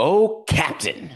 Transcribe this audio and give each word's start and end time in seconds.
Oh, 0.00 0.44
Captain. 0.46 1.10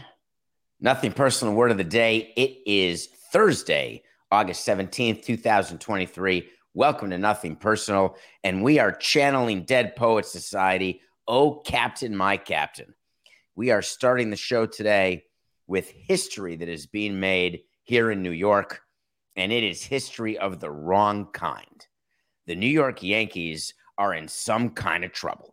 Nothing 0.81 1.13
personal 1.13 1.53
word 1.53 1.71
of 1.71 1.77
the 1.77 1.85
day. 1.85 2.33
It 2.35 2.57
is 2.69 3.07
Thursday, 3.31 4.03
August 4.29 4.67
17th, 4.67 5.23
2023. 5.23 6.49
Welcome 6.73 7.09
to 7.11 7.17
Nothing 7.17 7.55
Personal. 7.55 8.17
And 8.43 8.61
we 8.61 8.79
are 8.79 8.91
channeling 8.91 9.63
Dead 9.63 9.95
Poet 9.95 10.25
Society. 10.25 10.99
Oh, 11.29 11.61
Captain, 11.65 12.13
my 12.13 12.35
Captain. 12.35 12.93
We 13.55 13.71
are 13.71 13.81
starting 13.81 14.29
the 14.29 14.35
show 14.35 14.65
today 14.65 15.23
with 15.65 15.89
history 15.89 16.57
that 16.57 16.67
is 16.67 16.85
being 16.85 17.21
made 17.21 17.61
here 17.83 18.11
in 18.11 18.21
New 18.21 18.31
York, 18.31 18.81
and 19.37 19.53
it 19.53 19.63
is 19.63 19.81
history 19.81 20.37
of 20.37 20.59
the 20.59 20.69
wrong 20.69 21.27
kind. 21.31 21.87
The 22.47 22.55
New 22.55 22.67
York 22.67 23.01
Yankees 23.01 23.75
are 23.97 24.13
in 24.13 24.27
some 24.27 24.71
kind 24.71 25.05
of 25.05 25.13
trouble. 25.13 25.52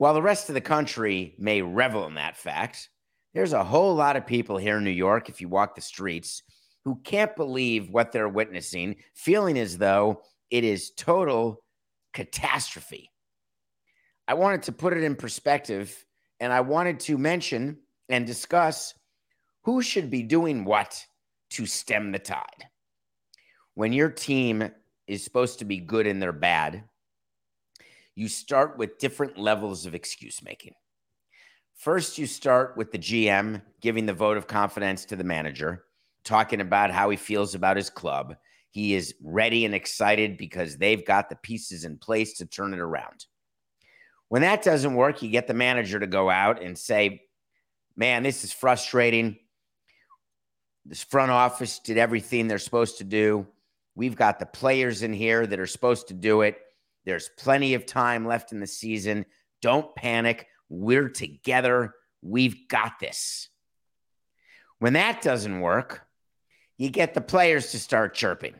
While 0.00 0.14
the 0.14 0.22
rest 0.22 0.48
of 0.48 0.54
the 0.54 0.62
country 0.62 1.34
may 1.36 1.60
revel 1.60 2.06
in 2.06 2.14
that 2.14 2.34
fact, 2.34 2.88
there's 3.34 3.52
a 3.52 3.62
whole 3.62 3.94
lot 3.94 4.16
of 4.16 4.26
people 4.26 4.56
here 4.56 4.78
in 4.78 4.84
New 4.84 4.88
York, 4.88 5.28
if 5.28 5.42
you 5.42 5.48
walk 5.50 5.74
the 5.74 5.82
streets, 5.82 6.42
who 6.86 6.98
can't 7.04 7.36
believe 7.36 7.90
what 7.90 8.10
they're 8.10 8.26
witnessing, 8.26 8.96
feeling 9.14 9.58
as 9.58 9.76
though 9.76 10.22
it 10.50 10.64
is 10.64 10.92
total 10.92 11.62
catastrophe. 12.14 13.10
I 14.26 14.32
wanted 14.32 14.62
to 14.62 14.72
put 14.72 14.94
it 14.94 15.04
in 15.04 15.16
perspective 15.16 16.06
and 16.40 16.50
I 16.50 16.62
wanted 16.62 16.98
to 17.00 17.18
mention 17.18 17.76
and 18.08 18.26
discuss 18.26 18.94
who 19.64 19.82
should 19.82 20.08
be 20.08 20.22
doing 20.22 20.64
what 20.64 21.04
to 21.50 21.66
stem 21.66 22.10
the 22.10 22.18
tide. 22.18 22.68
When 23.74 23.92
your 23.92 24.08
team 24.08 24.70
is 25.06 25.22
supposed 25.22 25.58
to 25.58 25.66
be 25.66 25.76
good 25.76 26.06
and 26.06 26.22
they're 26.22 26.32
bad, 26.32 26.84
you 28.20 28.28
start 28.28 28.76
with 28.76 28.98
different 28.98 29.38
levels 29.38 29.86
of 29.86 29.94
excuse 29.94 30.42
making. 30.42 30.74
First, 31.74 32.18
you 32.18 32.26
start 32.26 32.76
with 32.76 32.92
the 32.92 32.98
GM 32.98 33.62
giving 33.80 34.04
the 34.04 34.12
vote 34.12 34.36
of 34.36 34.46
confidence 34.46 35.06
to 35.06 35.16
the 35.16 35.24
manager, 35.24 35.84
talking 36.22 36.60
about 36.60 36.90
how 36.90 37.08
he 37.08 37.16
feels 37.16 37.54
about 37.54 37.78
his 37.78 37.88
club. 37.88 38.36
He 38.72 38.94
is 38.94 39.14
ready 39.22 39.64
and 39.64 39.74
excited 39.74 40.36
because 40.36 40.76
they've 40.76 41.02
got 41.02 41.30
the 41.30 41.36
pieces 41.36 41.86
in 41.86 41.96
place 41.96 42.34
to 42.34 42.44
turn 42.44 42.74
it 42.74 42.78
around. 42.78 43.24
When 44.28 44.42
that 44.42 44.62
doesn't 44.62 44.92
work, 44.92 45.22
you 45.22 45.30
get 45.30 45.46
the 45.46 45.54
manager 45.54 45.98
to 45.98 46.06
go 46.06 46.28
out 46.28 46.62
and 46.62 46.76
say, 46.76 47.22
Man, 47.96 48.22
this 48.22 48.44
is 48.44 48.52
frustrating. 48.52 49.38
This 50.84 51.02
front 51.02 51.30
office 51.30 51.78
did 51.78 51.96
everything 51.96 52.48
they're 52.48 52.58
supposed 52.58 52.98
to 52.98 53.04
do. 53.04 53.46
We've 53.94 54.14
got 54.14 54.38
the 54.38 54.44
players 54.44 55.02
in 55.02 55.14
here 55.14 55.46
that 55.46 55.58
are 55.58 55.66
supposed 55.66 56.08
to 56.08 56.14
do 56.14 56.42
it. 56.42 56.58
There's 57.04 57.30
plenty 57.38 57.74
of 57.74 57.86
time 57.86 58.26
left 58.26 58.52
in 58.52 58.60
the 58.60 58.66
season. 58.66 59.26
Don't 59.62 59.94
panic. 59.94 60.46
We're 60.68 61.08
together. 61.08 61.94
We've 62.22 62.68
got 62.68 62.98
this. 63.00 63.48
When 64.78 64.94
that 64.94 65.22
doesn't 65.22 65.60
work, 65.60 66.02
you 66.78 66.90
get 66.90 67.14
the 67.14 67.20
players 67.20 67.72
to 67.72 67.78
start 67.78 68.14
chirping. 68.14 68.54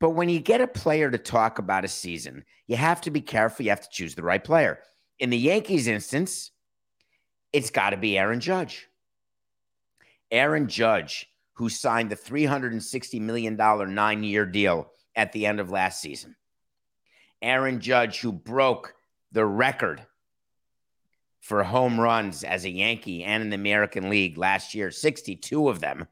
But 0.00 0.10
when 0.10 0.28
you 0.28 0.40
get 0.40 0.60
a 0.60 0.66
player 0.66 1.10
to 1.10 1.18
talk 1.18 1.58
about 1.58 1.84
a 1.84 1.88
season, 1.88 2.44
you 2.66 2.76
have 2.76 3.00
to 3.02 3.10
be 3.10 3.20
careful. 3.20 3.64
You 3.64 3.70
have 3.70 3.82
to 3.82 3.88
choose 3.90 4.14
the 4.14 4.22
right 4.22 4.42
player. 4.42 4.80
In 5.18 5.30
the 5.30 5.38
Yankees 5.38 5.86
instance, 5.86 6.50
it's 7.52 7.70
got 7.70 7.90
to 7.90 7.96
be 7.96 8.18
Aaron 8.18 8.40
Judge. 8.40 8.88
Aaron 10.30 10.66
Judge, 10.66 11.28
who 11.54 11.68
signed 11.68 12.10
the 12.10 12.16
$360 12.16 13.20
million 13.20 13.56
nine 13.94 14.24
year 14.24 14.44
deal 14.44 14.90
at 15.14 15.32
the 15.32 15.46
end 15.46 15.60
of 15.60 15.70
last 15.70 16.00
season. 16.00 16.34
Aaron 17.44 17.80
Judge, 17.80 18.20
who 18.20 18.32
broke 18.32 18.94
the 19.32 19.44
record 19.44 20.04
for 21.40 21.62
home 21.62 22.00
runs 22.00 22.42
as 22.42 22.64
a 22.64 22.70
Yankee 22.70 23.22
and 23.22 23.42
in 23.42 23.50
the 23.50 23.56
American 23.56 24.08
League 24.08 24.38
last 24.38 24.74
year, 24.74 24.90
62 24.90 25.68
of 25.68 25.78
them. 25.80 26.08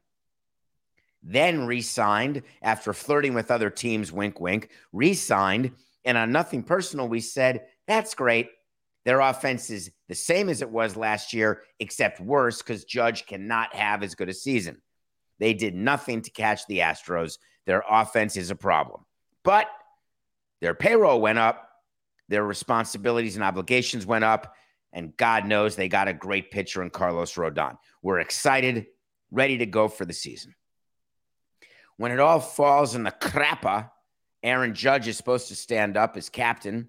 Then 1.23 1.65
re 1.65 1.81
signed 1.81 2.43
after 2.61 2.93
flirting 2.93 3.33
with 3.33 3.49
other 3.49 3.69
teams, 3.69 4.11
wink, 4.11 4.39
wink, 4.39 4.69
re 4.91 5.13
signed. 5.13 5.71
And 6.05 6.17
on 6.17 6.31
nothing 6.31 6.61
personal, 6.61 7.07
we 7.07 7.19
said, 7.19 7.65
that's 7.87 8.13
great. 8.13 8.49
Their 9.05 9.21
offense 9.21 9.69
is 9.69 9.89
the 10.07 10.15
same 10.15 10.49
as 10.49 10.61
it 10.61 10.69
was 10.69 10.95
last 10.95 11.33
year, 11.33 11.63
except 11.79 12.19
worse 12.19 12.61
because 12.61 12.85
Judge 12.85 13.25
cannot 13.25 13.73
have 13.75 14.03
as 14.03 14.15
good 14.15 14.29
a 14.29 14.33
season. 14.33 14.81
They 15.39 15.53
did 15.53 15.73
nothing 15.73 16.21
to 16.21 16.29
catch 16.29 16.67
the 16.67 16.79
Astros. 16.79 17.37
Their 17.65 17.83
offense 17.89 18.37
is 18.37 18.51
a 18.51 18.55
problem. 18.55 19.01
But 19.43 19.67
their 20.63 20.73
payroll 20.73 21.19
went 21.19 21.37
up, 21.37 21.69
their 22.29 22.45
responsibilities 22.45 23.35
and 23.35 23.43
obligations 23.43 24.05
went 24.05 24.23
up, 24.23 24.55
and 24.93 25.15
God 25.17 25.45
knows 25.45 25.75
they 25.75 25.89
got 25.89 26.07
a 26.07 26.13
great 26.13 26.51
pitcher 26.51 26.81
in 26.81 26.89
Carlos 26.89 27.33
Rodon. 27.33 27.77
We're 28.01 28.21
excited, 28.21 28.85
ready 29.29 29.57
to 29.57 29.65
go 29.65 29.89
for 29.89 30.05
the 30.05 30.13
season. 30.13 30.55
When 31.97 32.13
it 32.13 32.21
all 32.21 32.39
falls 32.39 32.95
in 32.95 33.03
the 33.03 33.11
crappa, 33.11 33.89
Aaron 34.41 34.73
Judge 34.73 35.09
is 35.09 35.17
supposed 35.17 35.49
to 35.49 35.55
stand 35.55 35.97
up 35.97 36.15
as 36.15 36.29
captain 36.29 36.87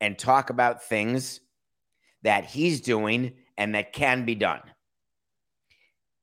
and 0.00 0.18
talk 0.18 0.48
about 0.48 0.82
things 0.82 1.40
that 2.22 2.46
he's 2.46 2.80
doing 2.80 3.34
and 3.58 3.74
that 3.74 3.92
can 3.92 4.24
be 4.24 4.34
done. 4.34 4.62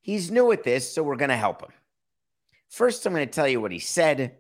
He's 0.02 0.32
new 0.32 0.52
at 0.52 0.64
this, 0.64 0.92
so 0.92 1.04
we're 1.04 1.16
going 1.16 1.30
to 1.30 1.38
help 1.38 1.62
him. 1.62 1.74
First, 2.70 3.06
I'm 3.06 3.14
going 3.14 3.28
to 3.28 3.32
tell 3.32 3.48
you 3.48 3.62
what 3.62 3.72
he 3.72 3.78
said, 3.78 4.38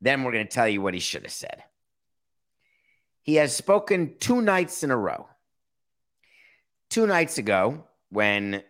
then, 0.00 0.22
we're 0.22 0.32
going 0.32 0.46
to 0.46 0.50
tell 0.50 0.68
you 0.68 0.80
what 0.80 0.94
he 0.94 1.00
should 1.00 1.24
have 1.24 1.32
said. 1.32 1.64
He 3.28 3.34
has 3.34 3.54
spoken 3.54 4.14
two 4.18 4.40
nights 4.40 4.82
in 4.82 4.90
a 4.90 4.96
row. 4.96 5.28
Two 6.88 7.06
nights 7.06 7.36
ago, 7.36 7.84
when 8.08 8.62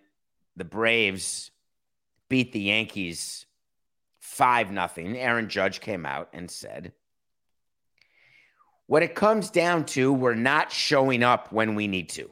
the 0.57 0.65
Braves 0.65 1.53
beat 2.29 2.51
the 2.51 2.63
Yankees 2.63 3.47
5 4.19 4.73
nothing, 4.73 5.17
Aaron 5.17 5.49
Judge 5.49 5.79
came 5.81 6.05
out 6.05 6.31
and 6.33 6.51
said, 6.51 6.93
What 8.89 9.05
it 9.05 9.15
comes 9.15 9.51
down 9.51 9.85
to, 9.95 10.13
we're 10.13 10.35
not 10.35 10.73
showing 10.73 11.23
up 11.23 11.53
when 11.53 11.77
we 11.77 11.87
need 11.87 12.09
to, 12.09 12.29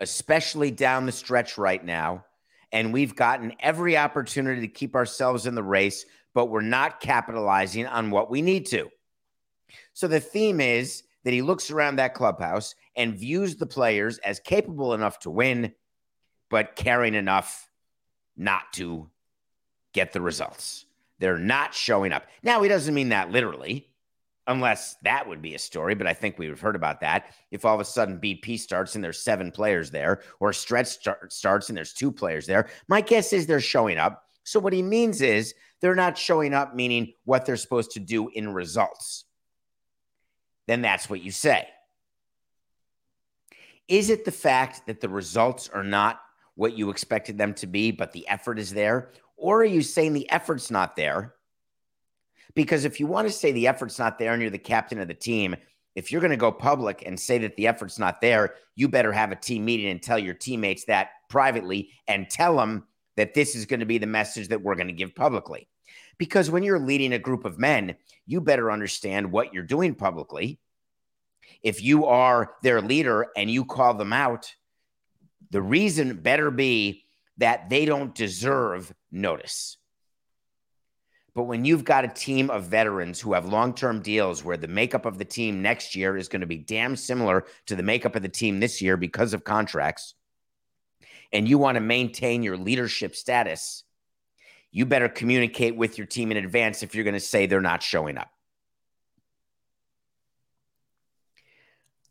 especially 0.00 0.72
down 0.72 1.06
the 1.06 1.12
stretch 1.12 1.56
right 1.56 1.84
now. 1.84 2.24
And 2.72 2.92
we've 2.92 3.14
gotten 3.14 3.52
every 3.60 3.96
opportunity 3.96 4.62
to 4.62 4.66
keep 4.66 4.96
ourselves 4.96 5.46
in 5.46 5.54
the 5.54 5.62
race, 5.62 6.04
but 6.34 6.46
we're 6.46 6.62
not 6.62 6.98
capitalizing 6.98 7.86
on 7.86 8.10
what 8.10 8.28
we 8.28 8.42
need 8.42 8.66
to. 8.70 8.90
So 10.00 10.08
the 10.08 10.18
theme 10.18 10.62
is 10.62 11.02
that 11.24 11.34
he 11.34 11.42
looks 11.42 11.70
around 11.70 11.96
that 11.96 12.14
clubhouse 12.14 12.74
and 12.96 13.18
views 13.18 13.56
the 13.56 13.66
players 13.66 14.16
as 14.20 14.40
capable 14.40 14.94
enough 14.94 15.18
to 15.18 15.30
win, 15.30 15.74
but 16.48 16.74
caring 16.74 17.12
enough 17.12 17.68
not 18.34 18.72
to 18.72 19.10
get 19.92 20.14
the 20.14 20.22
results. 20.22 20.86
They're 21.18 21.36
not 21.36 21.74
showing 21.74 22.14
up. 22.14 22.24
Now, 22.42 22.62
he 22.62 22.68
doesn't 22.70 22.94
mean 22.94 23.10
that 23.10 23.30
literally, 23.30 23.90
unless 24.46 24.96
that 25.02 25.28
would 25.28 25.42
be 25.42 25.54
a 25.54 25.58
story, 25.58 25.94
but 25.94 26.06
I 26.06 26.14
think 26.14 26.38
we've 26.38 26.58
heard 26.58 26.76
about 26.76 27.00
that. 27.02 27.34
If 27.50 27.66
all 27.66 27.74
of 27.74 27.80
a 27.82 27.84
sudden 27.84 28.18
BP 28.18 28.58
starts 28.58 28.94
and 28.94 29.04
there's 29.04 29.22
seven 29.22 29.50
players 29.50 29.90
there, 29.90 30.22
or 30.40 30.54
stretch 30.54 30.86
start, 30.86 31.30
starts 31.30 31.68
and 31.68 31.76
there's 31.76 31.92
two 31.92 32.10
players 32.10 32.46
there, 32.46 32.70
my 32.88 33.02
guess 33.02 33.34
is 33.34 33.46
they're 33.46 33.60
showing 33.60 33.98
up. 33.98 34.24
So, 34.44 34.60
what 34.60 34.72
he 34.72 34.80
means 34.80 35.20
is 35.20 35.54
they're 35.82 35.94
not 35.94 36.16
showing 36.16 36.54
up, 36.54 36.74
meaning 36.74 37.12
what 37.24 37.44
they're 37.44 37.56
supposed 37.56 37.90
to 37.90 38.00
do 38.00 38.30
in 38.30 38.54
results. 38.54 39.26
Then 40.70 40.82
that's 40.82 41.10
what 41.10 41.20
you 41.20 41.32
say. 41.32 41.66
Is 43.88 44.08
it 44.08 44.24
the 44.24 44.30
fact 44.30 44.86
that 44.86 45.00
the 45.00 45.08
results 45.08 45.68
are 45.68 45.82
not 45.82 46.20
what 46.54 46.78
you 46.78 46.90
expected 46.90 47.36
them 47.36 47.54
to 47.54 47.66
be, 47.66 47.90
but 47.90 48.12
the 48.12 48.28
effort 48.28 48.56
is 48.56 48.72
there? 48.72 49.10
Or 49.36 49.62
are 49.62 49.64
you 49.64 49.82
saying 49.82 50.12
the 50.12 50.30
effort's 50.30 50.70
not 50.70 50.94
there? 50.94 51.34
Because 52.54 52.84
if 52.84 53.00
you 53.00 53.08
want 53.08 53.26
to 53.26 53.34
say 53.34 53.50
the 53.50 53.66
effort's 53.66 53.98
not 53.98 54.16
there 54.16 54.32
and 54.32 54.40
you're 54.40 54.48
the 54.52 54.58
captain 54.58 55.00
of 55.00 55.08
the 55.08 55.14
team, 55.14 55.56
if 55.96 56.12
you're 56.12 56.20
going 56.20 56.30
to 56.30 56.36
go 56.36 56.52
public 56.52 57.02
and 57.04 57.18
say 57.18 57.38
that 57.38 57.56
the 57.56 57.66
effort's 57.66 57.98
not 57.98 58.20
there, 58.20 58.54
you 58.76 58.86
better 58.86 59.10
have 59.10 59.32
a 59.32 59.36
team 59.36 59.64
meeting 59.64 59.90
and 59.90 60.00
tell 60.00 60.20
your 60.20 60.34
teammates 60.34 60.84
that 60.84 61.08
privately 61.28 61.90
and 62.06 62.30
tell 62.30 62.56
them 62.56 62.84
that 63.16 63.34
this 63.34 63.56
is 63.56 63.66
going 63.66 63.80
to 63.80 63.86
be 63.86 63.98
the 63.98 64.06
message 64.06 64.46
that 64.46 64.62
we're 64.62 64.76
going 64.76 64.86
to 64.86 64.92
give 64.92 65.16
publicly. 65.16 65.68
Because 66.20 66.50
when 66.50 66.62
you're 66.62 66.78
leading 66.78 67.14
a 67.14 67.18
group 67.18 67.46
of 67.46 67.58
men, 67.58 67.96
you 68.26 68.42
better 68.42 68.70
understand 68.70 69.32
what 69.32 69.54
you're 69.54 69.62
doing 69.62 69.94
publicly. 69.94 70.60
If 71.62 71.82
you 71.82 72.04
are 72.04 72.52
their 72.62 72.82
leader 72.82 73.28
and 73.38 73.50
you 73.50 73.64
call 73.64 73.94
them 73.94 74.12
out, 74.12 74.54
the 75.50 75.62
reason 75.62 76.20
better 76.20 76.50
be 76.50 77.04
that 77.38 77.70
they 77.70 77.86
don't 77.86 78.14
deserve 78.14 78.92
notice. 79.10 79.78
But 81.34 81.44
when 81.44 81.64
you've 81.64 81.84
got 81.84 82.04
a 82.04 82.08
team 82.08 82.50
of 82.50 82.64
veterans 82.64 83.18
who 83.18 83.32
have 83.32 83.46
long 83.46 83.72
term 83.72 84.02
deals 84.02 84.44
where 84.44 84.58
the 84.58 84.68
makeup 84.68 85.06
of 85.06 85.16
the 85.16 85.24
team 85.24 85.62
next 85.62 85.96
year 85.96 86.18
is 86.18 86.28
going 86.28 86.42
to 86.42 86.46
be 86.46 86.58
damn 86.58 86.96
similar 86.96 87.46
to 87.64 87.74
the 87.74 87.82
makeup 87.82 88.14
of 88.14 88.20
the 88.20 88.28
team 88.28 88.60
this 88.60 88.82
year 88.82 88.98
because 88.98 89.32
of 89.32 89.42
contracts, 89.42 90.12
and 91.32 91.48
you 91.48 91.56
want 91.56 91.76
to 91.76 91.80
maintain 91.80 92.42
your 92.42 92.58
leadership 92.58 93.16
status, 93.16 93.84
you 94.70 94.86
better 94.86 95.08
communicate 95.08 95.76
with 95.76 95.98
your 95.98 96.06
team 96.06 96.30
in 96.30 96.36
advance 96.36 96.82
if 96.82 96.94
you're 96.94 97.04
going 97.04 97.14
to 97.14 97.20
say 97.20 97.46
they're 97.46 97.60
not 97.60 97.82
showing 97.82 98.18
up. 98.18 98.30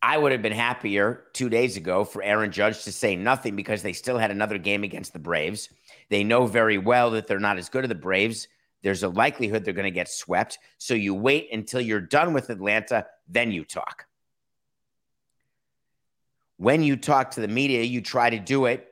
I 0.02 0.18
would 0.18 0.32
have 0.32 0.42
been 0.42 0.54
happier 0.54 1.26
two 1.34 1.50
days 1.50 1.76
ago 1.76 2.06
for 2.06 2.24
Aaron 2.24 2.52
Judge 2.52 2.84
to 2.86 2.92
say 2.92 3.16
nothing 3.16 3.56
because 3.56 3.82
they 3.82 3.94
still 3.94 4.18
had 4.18 4.32
another 4.32 4.58
game 4.58 4.84
against 4.84 5.12
the 5.12 5.20
Braves. 5.20 5.70
They 6.10 6.24
know 6.24 6.46
very 6.46 6.78
well 6.78 7.12
that 7.12 7.28
they're 7.28 7.40
not 7.40 7.58
as 7.58 7.68
good 7.68 7.84
as 7.84 7.90
the 7.90 7.96
Braves 7.96 8.48
there's 8.82 9.04
a 9.04 9.10
likelihood 9.10 9.66
they're 9.66 9.74
going 9.74 9.84
to 9.86 9.92
get 9.92 10.10
swept. 10.10 10.60
So 10.78 10.94
you 10.94 11.14
wait 11.14 11.50
until 11.52 11.82
you're 11.82 12.02
done 12.02 12.34
with 12.34 12.50
Atlanta, 12.50 13.06
then 13.28 13.52
you 13.52 13.66
talk. 13.66 14.06
When 16.58 16.84
you 16.84 16.96
talk 16.98 17.32
to 17.32 17.42
the 17.42 17.48
media, 17.48 17.84
you 17.84 18.02
try 18.02 18.30
to 18.30 18.40
do 18.40 18.66
it. 18.66 18.88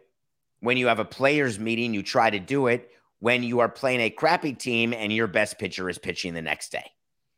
When 0.60 0.78
you 0.78 0.88
have 0.88 1.00
a 1.00 1.06
players' 1.06 1.60
meeting, 1.60 1.94
you 1.94 2.02
try 2.02 2.30
to 2.30 2.40
do 2.40 2.68
it. 2.68 2.90
When 3.20 3.44
you 3.44 3.60
are 3.60 3.70
playing 3.70 4.02
a 4.02 4.10
crappy 4.10 4.54
team 4.54 4.94
and 4.94 5.12
your 5.12 5.28
best 5.28 5.58
pitcher 5.58 5.90
is 5.90 5.98
pitching 5.98 6.34
the 6.34 6.42
next 6.42 6.72
day 6.72 6.92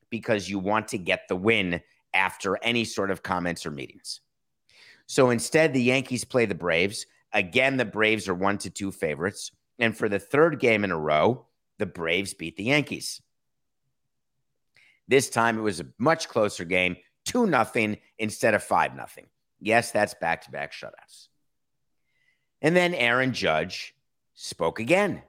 because 0.10 0.50
you 0.50 0.60
want 0.60 0.90
to 0.90 0.98
get 0.98 1.28
the 1.28 1.36
win 1.36 1.82
after 2.14 2.58
any 2.64 2.84
sort 2.84 3.12
of 3.12 3.24
comments 3.24 3.66
or 3.66 3.72
meetings. 3.72 4.22
So 5.08 5.30
instead, 5.30 5.74
the 5.74 5.82
Yankees 5.82 6.24
play 6.24 6.46
the 6.46 6.56
Braves. 6.56 7.06
Again, 7.32 7.78
the 7.78 7.86
Braves 7.86 8.28
are 8.28 8.36
one 8.36 8.58
to 8.60 8.70
two 8.70 8.92
favorites. 8.92 9.52
And 9.78 9.96
for 9.96 10.10
the 10.10 10.20
third 10.20 10.60
game 10.60 10.84
in 10.84 10.92
a 10.92 11.00
row, 11.00 11.46
the 11.78 11.86
Braves 11.86 12.34
beat 12.34 12.58
the 12.58 12.66
Yankees. 12.66 13.22
This 15.08 15.30
time 15.30 15.58
it 15.58 15.62
was 15.62 15.80
a 15.80 15.88
much 15.98 16.28
closer 16.28 16.66
game, 16.66 16.98
2 17.26 17.48
nothing 17.48 17.98
instead 18.18 18.54
of 18.54 18.64
5 18.64 18.96
nothing. 18.96 19.28
Yes, 19.60 19.92
that's 19.92 20.14
back 20.14 20.44
to 20.44 20.52
back 20.52 20.74
shutouts. 20.74 21.30
And 22.62 22.76
then 22.76 22.94
Aaron 22.94 23.34
Judge 23.34 23.96
spoke 24.34 24.80
again. 24.80 25.24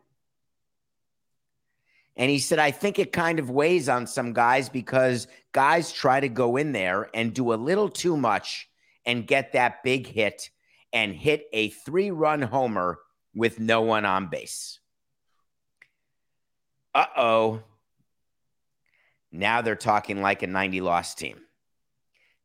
And 2.16 2.30
he 2.30 2.38
said, 2.38 2.58
I 2.58 2.70
think 2.70 2.98
it 2.98 3.12
kind 3.12 3.38
of 3.38 3.50
weighs 3.50 3.88
on 3.88 4.06
some 4.06 4.32
guys 4.32 4.68
because 4.68 5.26
guys 5.52 5.92
try 5.92 6.20
to 6.20 6.28
go 6.28 6.56
in 6.56 6.72
there 6.72 7.08
and 7.14 7.32
do 7.32 7.52
a 7.52 7.54
little 7.54 7.88
too 7.88 8.16
much 8.16 8.68
and 9.06 9.26
get 9.26 9.52
that 9.52 9.82
big 9.82 10.06
hit 10.06 10.50
and 10.92 11.14
hit 11.14 11.46
a 11.52 11.70
three 11.70 12.10
run 12.10 12.42
homer 12.42 12.98
with 13.34 13.58
no 13.58 13.82
one 13.82 14.04
on 14.04 14.28
base 14.28 14.80
uh 16.94 17.06
oh. 17.16 17.62
Now 19.32 19.62
they're 19.62 19.76
talking 19.76 20.20
like 20.20 20.42
a 20.42 20.46
90 20.46 20.80
loss 20.80 21.14
team. 21.14 21.40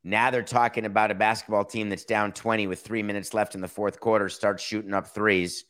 Now 0.04 0.30
they're 0.30 0.44
talking 0.44 0.86
about 0.86 1.10
a 1.10 1.16
basketball 1.16 1.66
team 1.66 1.90
that's 1.90 2.06
down 2.06 2.32
20 2.32 2.68
with 2.68 2.82
three 2.82 3.02
minutes 3.02 3.34
left 3.34 3.56
in 3.56 3.62
the 3.62 3.68
fourth 3.68 4.00
quarter, 4.00 4.30
starts 4.30 4.64
shooting 4.64 4.94
up 4.94 5.08
threes 5.08 5.66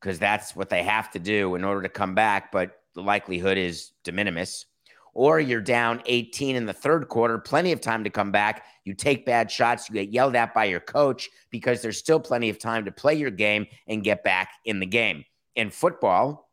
because 0.00 0.18
that's 0.18 0.54
what 0.54 0.68
they 0.68 0.82
have 0.82 1.10
to 1.12 1.18
do 1.18 1.54
in 1.54 1.64
order 1.64 1.82
to 1.82 1.88
come 1.88 2.14
back. 2.14 2.52
But 2.52 2.80
the 2.94 3.02
likelihood 3.02 3.58
is 3.58 3.92
de 4.04 4.12
minimis. 4.12 4.66
Or 5.14 5.40
you're 5.40 5.62
down 5.62 6.02
18 6.04 6.56
in 6.56 6.66
the 6.66 6.74
third 6.74 7.08
quarter, 7.08 7.38
plenty 7.38 7.72
of 7.72 7.80
time 7.80 8.04
to 8.04 8.10
come 8.10 8.30
back. 8.30 8.66
You 8.84 8.92
take 8.92 9.24
bad 9.24 9.50
shots, 9.50 9.88
you 9.88 9.94
get 9.94 10.10
yelled 10.10 10.36
at 10.36 10.52
by 10.52 10.66
your 10.66 10.80
coach 10.80 11.30
because 11.50 11.80
there's 11.80 11.96
still 11.96 12.20
plenty 12.20 12.50
of 12.50 12.58
time 12.58 12.84
to 12.84 12.92
play 12.92 13.14
your 13.14 13.30
game 13.30 13.66
and 13.86 14.04
get 14.04 14.22
back 14.22 14.50
in 14.66 14.78
the 14.78 14.86
game. 14.86 15.24
In 15.54 15.70
football, 15.70 16.50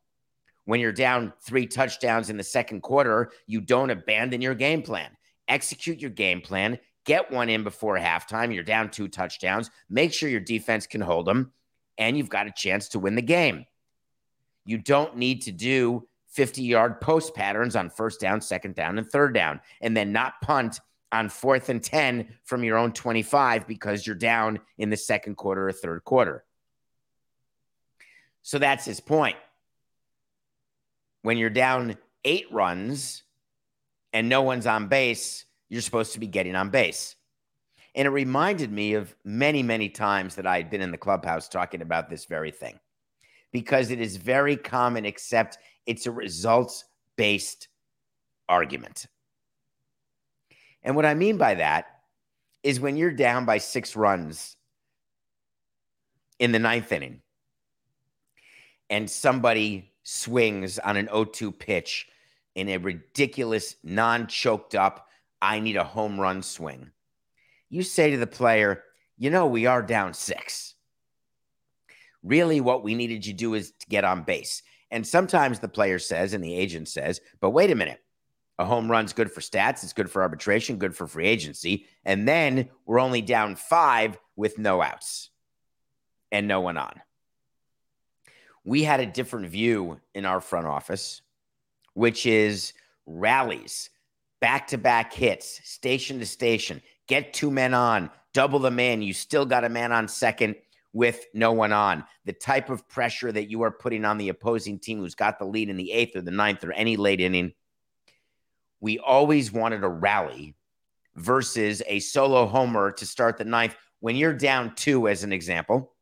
when 0.63 0.79
you're 0.79 0.93
down 0.93 1.33
three 1.41 1.67
touchdowns 1.67 2.29
in 2.29 2.37
the 2.37 2.43
second 2.43 2.81
quarter, 2.81 3.31
you 3.47 3.59
don't 3.59 3.89
abandon 3.89 4.41
your 4.41 4.55
game 4.55 4.81
plan. 4.81 5.09
Execute 5.49 5.99
your 5.99 6.09
game 6.09 6.39
plan, 6.39 6.79
get 7.05 7.29
one 7.31 7.49
in 7.49 7.63
before 7.63 7.97
halftime. 7.97 8.53
You're 8.53 8.63
down 8.63 8.89
two 8.89 9.09
touchdowns. 9.09 9.69
Make 9.89 10.13
sure 10.13 10.29
your 10.29 10.39
defense 10.39 10.87
can 10.87 11.01
hold 11.01 11.25
them, 11.25 11.51
and 11.97 12.17
you've 12.17 12.29
got 12.29 12.47
a 12.47 12.51
chance 12.51 12.89
to 12.89 12.99
win 12.99 13.15
the 13.15 13.21
game. 13.21 13.65
You 14.65 14.77
don't 14.77 15.17
need 15.17 15.43
to 15.43 15.51
do 15.51 16.07
50 16.29 16.63
yard 16.63 17.01
post 17.01 17.35
patterns 17.35 17.75
on 17.75 17.89
first 17.89 18.19
down, 18.19 18.41
second 18.41 18.75
down, 18.75 18.97
and 18.97 19.09
third 19.09 19.33
down, 19.33 19.61
and 19.81 19.95
then 19.95 20.11
not 20.11 20.41
punt 20.41 20.79
on 21.11 21.29
fourth 21.29 21.69
and 21.69 21.83
10 21.83 22.27
from 22.43 22.63
your 22.63 22.77
own 22.77 22.91
25 22.91 23.67
because 23.67 24.07
you're 24.07 24.15
down 24.15 24.59
in 24.77 24.89
the 24.89 24.97
second 24.97 25.35
quarter 25.35 25.67
or 25.67 25.71
third 25.71 26.03
quarter. 26.03 26.43
So 28.41 28.57
that's 28.57 28.83
his 28.83 28.99
point 28.99 29.37
when 31.23 31.37
you're 31.37 31.49
down 31.49 31.95
eight 32.23 32.51
runs 32.51 33.23
and 34.11 34.29
no 34.29 34.43
one's 34.43 34.67
on 34.67 34.87
base, 34.87 35.45
you're 35.69 35.81
supposed 35.81 36.13
to 36.13 36.19
be 36.19 36.27
getting 36.27 36.55
on 36.55 36.69
base. 36.69 37.15
And 37.95 38.07
it 38.07 38.11
reminded 38.11 38.71
me 38.71 38.93
of 38.93 39.15
many, 39.23 39.61
many 39.61 39.89
times 39.89 40.35
that 40.35 40.47
I 40.47 40.57
had 40.57 40.69
been 40.69 40.81
in 40.81 40.91
the 40.91 40.97
clubhouse 40.97 41.47
talking 41.47 41.81
about 41.81 42.09
this 42.09 42.25
very 42.25 42.51
thing 42.51 42.79
because 43.51 43.91
it 43.91 44.01
is 44.01 44.17
very 44.17 44.57
common, 44.57 45.05
except 45.05 45.59
it's 45.85 46.07
a 46.07 46.11
results 46.11 46.85
based 47.15 47.67
argument. 48.49 49.05
And 50.81 50.95
what 50.95 51.05
I 51.05 51.13
mean 51.13 51.37
by 51.37 51.55
that 51.55 51.85
is 52.63 52.79
when 52.79 52.97
you're 52.97 53.11
down 53.11 53.45
by 53.45 53.57
six 53.57 53.95
runs 53.95 54.55
in 56.39 56.51
the 56.51 56.59
ninth 56.59 56.91
inning 56.91 57.21
and 58.89 59.09
somebody 59.09 59.91
swings 60.03 60.79
on 60.79 60.97
an 60.97 61.07
0-2 61.07 61.57
pitch 61.57 62.07
in 62.55 62.69
a 62.69 62.77
ridiculous, 62.77 63.75
non-choked 63.83 64.75
up, 64.75 65.07
I 65.41 65.59
need 65.59 65.77
a 65.77 65.83
home 65.83 66.19
run 66.19 66.41
swing. 66.41 66.91
You 67.73 67.83
say 67.83 68.11
to 68.11 68.17
the 68.17 68.27
player, 68.27 68.83
you 69.17 69.29
know, 69.29 69.47
we 69.47 69.65
are 69.65 69.81
down 69.81 70.13
six. 70.13 70.75
Really, 72.21 72.61
what 72.61 72.83
we 72.83 72.95
needed 72.95 73.25
you 73.25 73.33
to 73.33 73.37
do 73.37 73.53
is 73.53 73.71
to 73.71 73.87
get 73.87 74.03
on 74.03 74.23
base. 74.23 74.63
And 74.91 75.05
sometimes 75.05 75.59
the 75.59 75.67
player 75.67 75.99
says, 75.99 76.33
and 76.33 76.43
the 76.43 76.55
agent 76.55 76.87
says, 76.87 77.19
but 77.41 77.49
wait 77.49 77.71
a 77.71 77.75
minute. 77.75 77.99
A 78.59 78.65
home 78.65 78.89
run's 78.89 79.13
good 79.13 79.31
for 79.31 79.41
stats. 79.41 79.83
It's 79.83 79.93
good 79.93 80.09
for 80.09 80.21
arbitration, 80.21 80.77
good 80.77 80.95
for 80.95 81.07
free 81.07 81.27
agency. 81.27 81.87
And 82.05 82.27
then 82.27 82.69
we're 82.85 82.99
only 82.99 83.21
down 83.21 83.55
five 83.55 84.19
with 84.35 84.59
no 84.59 84.81
outs 84.81 85.31
and 86.31 86.47
no 86.47 86.61
one 86.61 86.77
on 86.77 87.01
we 88.63 88.83
had 88.83 88.99
a 88.99 89.05
different 89.05 89.47
view 89.47 89.99
in 90.13 90.25
our 90.25 90.39
front 90.39 90.67
office, 90.67 91.21
which 91.93 92.25
is 92.25 92.73
rallies, 93.05 93.89
back 94.39 94.67
to 94.67 94.77
back 94.77 95.13
hits, 95.13 95.59
station 95.63 96.19
to 96.19 96.25
station, 96.25 96.81
get 97.07 97.33
two 97.33 97.51
men 97.51 97.73
on, 97.73 98.09
double 98.33 98.59
the 98.59 98.71
man. 98.71 99.01
You 99.01 99.13
still 99.13 99.45
got 99.45 99.63
a 99.63 99.69
man 99.69 99.91
on 99.91 100.07
second 100.07 100.55
with 100.91 101.25
no 101.33 101.51
one 101.51 101.73
on. 101.73 102.03
The 102.25 102.33
type 102.33 102.69
of 102.69 102.87
pressure 102.87 103.31
that 103.31 103.49
you 103.49 103.63
are 103.63 103.71
putting 103.71 104.05
on 104.05 104.17
the 104.17 104.29
opposing 104.29 104.79
team 104.79 104.99
who's 104.99 105.15
got 105.15 105.39
the 105.39 105.45
lead 105.45 105.69
in 105.69 105.77
the 105.77 105.91
eighth 105.91 106.15
or 106.15 106.21
the 106.21 106.31
ninth 106.31 106.63
or 106.63 106.71
any 106.71 106.97
late 106.97 107.21
inning. 107.21 107.53
We 108.79 108.99
always 108.99 109.51
wanted 109.51 109.83
a 109.83 109.89
rally 109.89 110.55
versus 111.15 111.81
a 111.87 111.99
solo 111.99 112.45
homer 112.45 112.91
to 112.91 113.05
start 113.05 113.37
the 113.37 113.45
ninth 113.45 113.75
when 113.99 114.15
you're 114.15 114.33
down 114.33 114.75
two, 114.75 115.07
as 115.07 115.23
an 115.23 115.31
example 115.31 115.93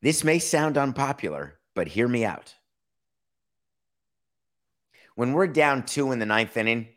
this 0.00 0.22
may 0.22 0.38
sound 0.38 0.78
unpopular, 0.78 1.58
but 1.74 1.88
hear 1.88 2.06
me 2.06 2.24
out. 2.24 2.54
When 5.16 5.32
we're 5.32 5.48
down 5.48 5.84
two 5.84 6.12
in 6.12 6.20
the 6.20 6.26
ninth 6.26 6.56
inning, 6.56 6.88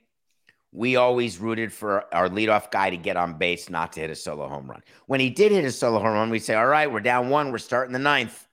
we 0.72 0.96
always 0.96 1.38
rooted 1.38 1.74
for 1.74 2.13
our 2.16 2.30
leadoff 2.30 2.72
guy 2.72 2.90
to 2.90 2.98
get 2.98 3.18
on 3.18 3.38
base, 3.38 3.70
not 3.70 3.94
to 3.94 4.00
hit 4.00 4.10
a 4.10 4.16
solo 4.16 4.48
home 4.48 4.70
run. 4.70 4.82
When 5.06 5.20
he 5.20 5.30
did 5.30 5.51
hit 5.51 5.66
a 5.66 5.72
solo 5.72 6.00
home 6.00 6.13
run, 6.13 6.30
we 6.30 6.40
say, 6.40 6.56
All 6.56 6.68
right, 6.68 6.92
we're 6.92 7.01
down 7.01 7.30
one, 7.30 7.51
we're 7.51 7.58
starting 7.58 7.94
the 7.94 8.00
ninth. 8.00 8.48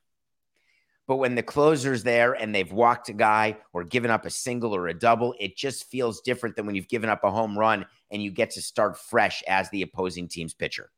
But 1.07 1.17
when 1.17 1.37
the 1.37 1.43
closer's 1.43 2.03
there 2.03 2.35
and 2.35 2.55
they've 2.55 2.71
walked 2.71 3.09
a 3.09 3.15
guy 3.15 3.57
or 3.73 3.83
given 3.83 4.11
up 4.11 4.27
a 4.27 4.31
single 4.31 4.77
or 4.77 4.89
a 4.89 4.99
double, 4.99 5.35
it 5.41 5.57
just 5.57 5.89
feels 5.91 6.21
different 6.21 6.55
than 6.55 6.67
when 6.67 6.75
you've 6.75 6.89
given 6.89 7.09
up 7.09 7.25
a 7.25 7.31
home 7.31 7.59
run 7.59 7.87
and 8.11 8.23
you 8.23 8.31
get 8.31 8.51
to 8.51 8.63
start 8.63 8.99
fresh 8.99 9.43
as 9.49 9.71
the 9.71 9.81
opposing 9.81 10.29
team's 10.29 10.53
pitcher. 10.53 10.91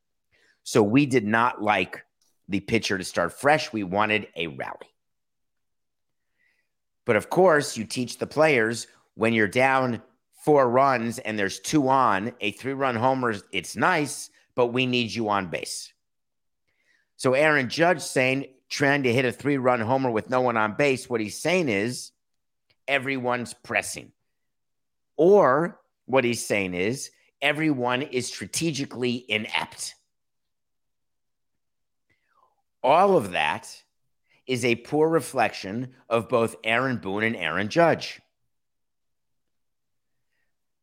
So 0.64 0.82
we 0.82 1.06
did 1.06 1.24
not 1.24 1.62
like 1.62 2.04
the 2.48 2.58
pitcher 2.58 2.98
to 2.98 3.04
start 3.04 3.32
fresh. 3.32 3.72
We 3.72 3.84
wanted 3.84 4.26
a 4.34 4.48
rally. 4.48 4.90
But 7.06 7.14
of 7.14 7.30
course, 7.30 7.76
you 7.76 7.84
teach 7.84 8.18
the 8.18 8.26
players 8.26 8.88
when 9.14 9.32
you're 9.32 9.48
down 9.48 10.02
four 10.44 10.68
runs 10.68 11.18
and 11.18 11.38
there's 11.38 11.60
two 11.60 11.88
on, 11.88 12.32
a 12.40 12.50
three 12.52 12.72
run 12.72 12.96
homer, 12.96 13.34
it's 13.52 13.76
nice, 13.76 14.30
but 14.54 14.68
we 14.68 14.86
need 14.86 15.12
you 15.12 15.28
on 15.28 15.48
base. 15.48 15.92
So 17.16 17.34
Aaron 17.34 17.68
Judge 17.68 18.00
saying, 18.00 18.46
trying 18.68 19.02
to 19.02 19.12
hit 19.12 19.24
a 19.24 19.32
three 19.32 19.58
run 19.58 19.80
homer 19.80 20.10
with 20.10 20.30
no 20.30 20.40
one 20.40 20.56
on 20.56 20.74
base, 20.74 21.10
what 21.10 21.20
he's 21.20 21.38
saying 21.38 21.68
is 21.68 22.12
everyone's 22.88 23.52
pressing. 23.52 24.12
Or 25.16 25.80
what 26.06 26.24
he's 26.24 26.44
saying 26.44 26.74
is 26.74 27.10
everyone 27.42 28.02
is 28.02 28.26
strategically 28.26 29.24
inept. 29.28 29.94
All 32.82 33.16
of 33.16 33.32
that 33.32 33.82
is 34.46 34.64
a 34.64 34.76
poor 34.76 35.08
reflection 35.08 35.92
of 36.08 36.28
both 36.28 36.56
Aaron 36.64 36.96
Boone 36.96 37.24
and 37.24 37.36
Aaron 37.36 37.68
Judge. 37.68 38.20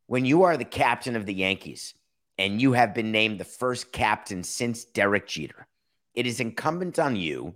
When 0.08 0.24
you 0.24 0.44
are 0.44 0.56
the 0.56 0.66
captain 0.66 1.18
of 1.18 1.26
the 1.26 1.34
Yankees 1.34 1.94
and 2.38 2.62
you 2.62 2.72
have 2.74 2.94
been 2.94 3.12
named 3.12 3.40
the 3.40 3.46
first 3.46 3.92
captain 3.92 4.42
since 4.42 4.86
Derek 4.86 5.28
Jeter, 5.28 5.68
it 6.16 6.26
is 6.26 6.40
incumbent 6.40 6.98
on 6.98 7.18
you 7.18 7.56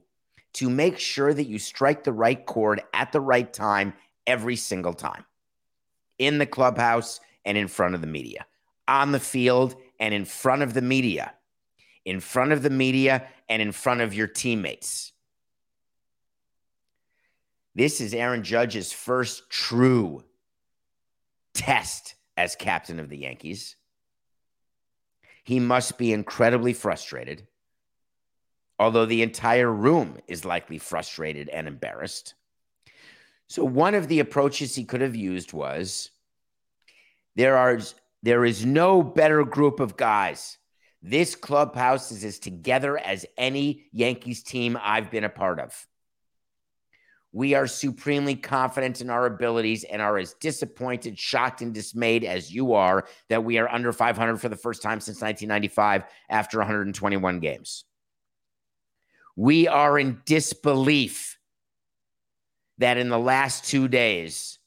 to 0.53 0.69
make 0.69 0.99
sure 0.99 1.33
that 1.33 1.47
you 1.47 1.57
strike 1.57 2.03
the 2.03 2.11
right 2.11 2.45
chord 2.45 2.81
at 2.93 3.13
the 3.13 3.21
right 3.21 3.51
time 3.51 3.93
every 4.27 4.57
single 4.57 4.93
time 4.93 5.23
in 6.19 6.37
the 6.37 6.45
clubhouse 6.45 7.21
and 7.45 7.57
in 7.57 7.69
front 7.69 7.95
of 7.95 8.01
the 8.01 8.07
media, 8.07 8.45
on 8.85 9.13
the 9.13 9.19
field 9.19 9.75
and 9.99 10.13
in 10.13 10.25
front 10.25 10.61
of 10.61 10.73
the 10.73 10.81
media, 10.81 11.33
in 12.03 12.19
front 12.19 12.51
of 12.51 12.63
the 12.63 12.69
media 12.69 13.27
and 13.47 13.61
in 13.61 13.71
front 13.71 14.01
of 14.01 14.13
your 14.13 14.27
teammates. 14.27 15.13
This 17.73 18.01
is 18.01 18.13
Aaron 18.13 18.43
Judge's 18.43 18.91
first 18.91 19.49
true 19.49 20.25
test 21.53 22.15
as 22.41 22.55
captain 22.55 22.99
of 22.99 23.07
the 23.07 23.19
Yankees. 23.19 23.75
He 25.43 25.59
must 25.59 25.99
be 25.99 26.11
incredibly 26.11 26.73
frustrated, 26.73 27.47
although 28.79 29.05
the 29.05 29.21
entire 29.21 29.71
room 29.71 30.17
is 30.27 30.43
likely 30.43 30.79
frustrated 30.79 31.49
and 31.49 31.67
embarrassed. 31.67 32.33
So, 33.47 33.63
one 33.63 33.93
of 33.93 34.07
the 34.07 34.19
approaches 34.19 34.73
he 34.73 34.85
could 34.85 35.01
have 35.01 35.15
used 35.15 35.53
was 35.53 36.09
there, 37.35 37.57
are, 37.57 37.79
there 38.23 38.43
is 38.43 38.65
no 38.65 39.03
better 39.03 39.43
group 39.43 39.79
of 39.79 39.97
guys. 39.97 40.57
This 41.03 41.35
clubhouse 41.35 42.11
is 42.11 42.23
as 42.23 42.39
together 42.39 42.97
as 42.97 43.25
any 43.37 43.85
Yankees 43.91 44.41
team 44.41 44.79
I've 44.81 45.11
been 45.11 45.25
a 45.25 45.29
part 45.29 45.59
of. 45.59 45.87
We 47.33 47.53
are 47.53 47.67
supremely 47.67 48.35
confident 48.35 48.99
in 48.99 49.09
our 49.09 49.25
abilities 49.25 49.85
and 49.85 50.01
are 50.01 50.17
as 50.17 50.33
disappointed, 50.33 51.17
shocked, 51.17 51.61
and 51.61 51.73
dismayed 51.73 52.25
as 52.25 52.53
you 52.53 52.73
are 52.73 53.07
that 53.29 53.43
we 53.43 53.57
are 53.57 53.71
under 53.71 53.93
500 53.93 54.37
for 54.37 54.49
the 54.49 54.57
first 54.57 54.81
time 54.81 54.99
since 54.99 55.21
1995 55.21 56.03
after 56.29 56.57
121 56.57 57.39
games. 57.39 57.85
We 59.37 59.67
are 59.69 59.97
in 59.97 60.21
disbelief 60.25 61.37
that 62.79 62.97
in 62.97 63.07
the 63.07 63.19
last 63.19 63.63
two 63.63 63.87
days, 63.87 64.59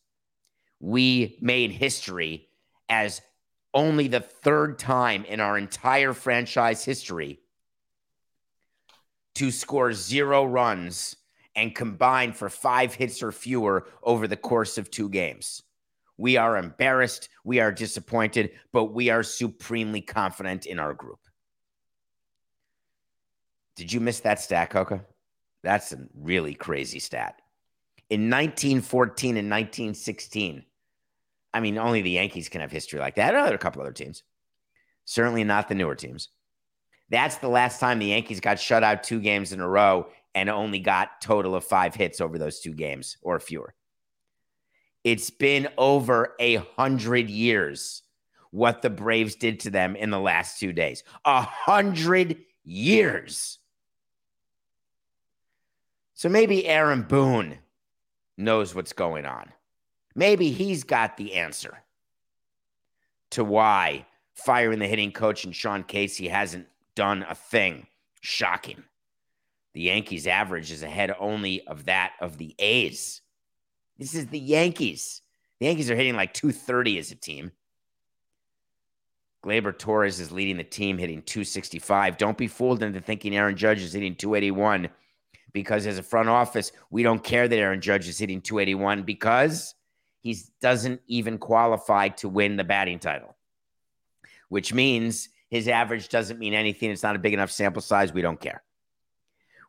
we 0.80 1.36
made 1.42 1.70
history 1.70 2.48
as 2.88 3.20
only 3.74 4.08
the 4.08 4.20
third 4.20 4.78
time 4.78 5.24
in 5.24 5.40
our 5.40 5.58
entire 5.58 6.14
franchise 6.14 6.84
history 6.84 7.40
to 9.34 9.50
score 9.50 9.92
zero 9.92 10.44
runs 10.44 11.16
and 11.56 11.74
combine 11.74 12.32
for 12.32 12.48
five 12.48 12.94
hits 12.94 13.22
or 13.22 13.32
fewer 13.32 13.86
over 14.02 14.26
the 14.26 14.36
course 14.36 14.78
of 14.78 14.90
two 14.90 15.08
games. 15.08 15.62
We 16.16 16.36
are 16.36 16.56
embarrassed. 16.56 17.28
We 17.44 17.60
are 17.60 17.72
disappointed, 17.72 18.52
but 18.72 18.86
we 18.86 19.10
are 19.10 19.22
supremely 19.22 20.00
confident 20.00 20.66
in 20.66 20.78
our 20.78 20.94
group. 20.94 21.18
Did 23.76 23.92
you 23.92 24.00
miss 24.00 24.20
that 24.20 24.40
stat, 24.40 24.70
Coca? 24.70 25.04
That's 25.62 25.92
a 25.92 26.06
really 26.14 26.54
crazy 26.54 27.00
stat. 27.00 27.40
In 28.10 28.30
1914 28.30 29.36
and 29.36 29.50
1916, 29.50 30.64
I 31.52 31.60
mean, 31.60 31.78
only 31.78 32.02
the 32.02 32.10
Yankees 32.10 32.48
can 32.48 32.60
have 32.60 32.70
history 32.70 33.00
like 33.00 33.16
that. 33.16 33.32
There 33.32 33.40
are 33.40 33.54
a 33.54 33.58
couple 33.58 33.82
other 33.82 33.92
teams, 33.92 34.22
certainly 35.04 35.42
not 35.42 35.68
the 35.68 35.74
newer 35.74 35.94
teams. 35.94 36.28
That's 37.10 37.36
the 37.36 37.48
last 37.48 37.80
time 37.80 37.98
the 37.98 38.06
Yankees 38.06 38.40
got 38.40 38.60
shut 38.60 38.84
out 38.84 39.02
two 39.02 39.20
games 39.20 39.52
in 39.52 39.60
a 39.60 39.68
row 39.68 40.08
and 40.34 40.48
only 40.48 40.80
got 40.80 41.20
total 41.20 41.54
of 41.54 41.64
five 41.64 41.94
hits 41.94 42.20
over 42.20 42.38
those 42.38 42.60
two 42.60 42.74
games 42.74 43.16
or 43.22 43.38
fewer. 43.38 43.74
It's 45.04 45.30
been 45.30 45.68
over 45.76 46.34
a 46.40 46.56
hundred 46.56 47.28
years 47.28 48.02
what 48.50 48.82
the 48.82 48.90
Braves 48.90 49.34
did 49.34 49.60
to 49.60 49.70
them 49.70 49.96
in 49.96 50.10
the 50.10 50.18
last 50.18 50.60
two 50.60 50.72
days. 50.72 51.02
A 51.24 51.42
hundred 51.42 52.38
years. 52.64 53.58
So 56.14 56.28
maybe 56.28 56.66
Aaron 56.66 57.02
Boone 57.02 57.58
knows 58.38 58.74
what's 58.74 58.92
going 58.92 59.26
on. 59.26 59.52
Maybe 60.14 60.50
he's 60.50 60.84
got 60.84 61.16
the 61.16 61.34
answer 61.34 61.82
to 63.30 63.44
why 63.44 64.06
firing 64.34 64.78
the 64.78 64.86
hitting 64.86 65.12
coach 65.12 65.44
and 65.44 65.54
Sean 65.54 65.82
Casey 65.82 66.28
hasn't 66.28 66.66
done 66.94 67.26
a 67.28 67.34
thing. 67.34 67.86
Shocking. 68.20 68.84
The 69.74 69.82
Yankees' 69.82 70.28
average 70.28 70.70
is 70.70 70.82
ahead 70.82 71.14
only 71.18 71.66
of 71.66 71.86
that 71.86 72.12
of 72.20 72.38
the 72.38 72.54
A's. 72.58 73.20
This 73.98 74.14
is 74.14 74.28
the 74.28 74.38
Yankees. 74.38 75.20
The 75.58 75.66
Yankees 75.66 75.90
are 75.90 75.96
hitting 75.96 76.16
like 76.16 76.32
230 76.32 76.98
as 76.98 77.10
a 77.10 77.16
team. 77.16 77.50
Gleyber 79.44 79.76
Torres 79.76 80.20
is 80.20 80.32
leading 80.32 80.56
the 80.56 80.64
team, 80.64 80.96
hitting 80.96 81.22
265. 81.22 82.16
Don't 82.16 82.38
be 82.38 82.46
fooled 82.46 82.82
into 82.82 83.00
thinking 83.00 83.36
Aaron 83.36 83.56
Judge 83.56 83.82
is 83.82 83.92
hitting 83.92 84.14
281 84.14 84.88
because 85.52 85.86
as 85.86 85.98
a 85.98 86.02
front 86.02 86.28
office, 86.28 86.72
we 86.90 87.02
don't 87.02 87.22
care 87.22 87.46
that 87.46 87.58
Aaron 87.58 87.80
Judge 87.80 88.08
is 88.08 88.18
hitting 88.18 88.40
281 88.40 89.02
because 89.02 89.74
he 90.20 90.36
doesn't 90.60 91.00
even 91.08 91.36
qualify 91.36 92.08
to 92.08 92.28
win 92.28 92.56
the 92.56 92.64
batting 92.64 92.98
title, 92.98 93.36
which 94.48 94.72
means 94.72 95.28
his 95.50 95.68
average 95.68 96.08
doesn't 96.08 96.38
mean 96.38 96.54
anything. 96.54 96.90
It's 96.90 97.02
not 97.02 97.16
a 97.16 97.20
big 97.20 97.34
enough 97.34 97.50
sample 97.50 97.82
size. 97.82 98.12
We 98.12 98.22
don't 98.22 98.40
care 98.40 98.62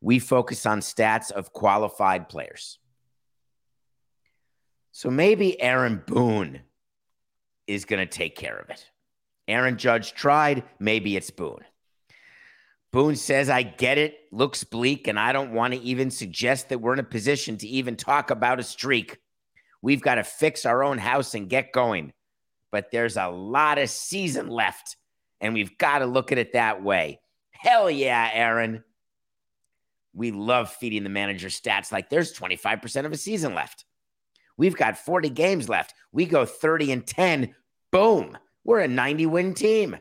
we 0.06 0.20
focus 0.20 0.68
on 0.68 0.82
stats 0.82 1.32
of 1.32 1.52
qualified 1.52 2.30
players. 2.30 2.78
So 4.92 5.10
maybe 5.10 5.60
Aaron 5.60 6.04
Boone 6.06 6.62
is 7.66 7.86
going 7.86 8.08
to 8.08 8.18
take 8.18 8.36
care 8.36 8.56
of 8.56 8.70
it. 8.70 8.88
Aaron 9.48 9.80
Judge 9.80 10.14
tried. 10.14 10.64
Maybe 10.78 11.18
it's 11.18 11.32
Boone. 11.32 11.66
Boone 12.92 13.16
says, 13.16 13.50
I 13.50 13.64
get 13.64 13.98
it, 13.98 14.20
looks 14.32 14.64
bleak, 14.64 15.08
and 15.08 15.20
I 15.20 15.34
don't 15.34 15.54
want 15.54 15.74
to 15.74 15.82
even 15.82 16.12
suggest 16.12 16.70
that 16.70 16.80
we're 16.80 16.94
in 16.94 17.00
a 17.00 17.04
position 17.04 17.58
to 17.58 17.68
even 17.68 17.96
talk 17.96 18.30
about 18.30 18.60
a 18.60 18.64
streak. 18.64 19.18
We've 19.82 20.04
got 20.04 20.16
to 20.16 20.24
fix 20.24 20.68
our 20.68 20.84
own 20.84 21.00
house 21.00 21.34
and 21.34 21.50
get 21.50 21.72
going. 21.72 22.14
But 22.72 22.92
there's 22.92 23.18
a 23.18 23.30
lot 23.30 23.80
of 23.80 23.90
season 23.90 24.50
left, 24.50 24.98
and 25.42 25.56
we've 25.56 25.80
got 25.80 26.00
to 26.00 26.06
look 26.06 26.32
at 26.32 26.38
it 26.38 26.54
that 26.54 26.84
way. 26.84 27.22
Hell 27.50 27.90
yeah, 27.90 28.30
Aaron 28.32 28.84
we 30.16 30.32
love 30.32 30.72
feeding 30.72 31.04
the 31.04 31.10
manager 31.10 31.50
stats 31.50 31.92
like 31.92 32.10
there's 32.10 32.34
25% 32.34 33.06
of 33.06 33.12
a 33.12 33.18
season 33.18 33.54
left. 33.54 33.86
We've 34.58 34.76
got 34.76 34.98
40 34.98 35.30
games 35.30 35.68
left. 35.68 35.94
We 36.14 36.26
go 36.26 36.46
30 36.46 36.94
and 36.94 37.06
10. 37.06 37.54
Boom. 37.92 38.38
We're 38.64 38.80
a 38.80 38.88
90 38.88 39.26
win 39.26 39.54
team. 39.54 39.98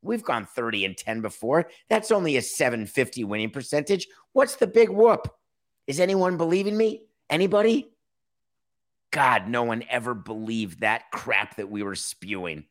We've 0.00 0.22
gone 0.22 0.46
30 0.46 0.84
and 0.84 0.96
10 0.96 1.20
before. 1.20 1.68
That's 1.88 2.12
only 2.12 2.36
a 2.36 2.42
750 2.42 3.24
winning 3.24 3.50
percentage. 3.50 4.06
What's 4.32 4.56
the 4.56 4.66
big 4.66 4.90
whoop? 4.90 5.28
Is 5.86 5.98
anyone 5.98 6.36
believing 6.36 6.76
me? 6.76 7.06
Anybody? 7.28 7.90
God, 9.10 9.48
no 9.48 9.64
one 9.64 9.84
ever 9.88 10.14
believed 10.14 10.80
that 10.80 11.10
crap 11.12 11.56
that 11.56 11.70
we 11.70 11.82
were 11.82 11.94
spewing. 11.94 12.66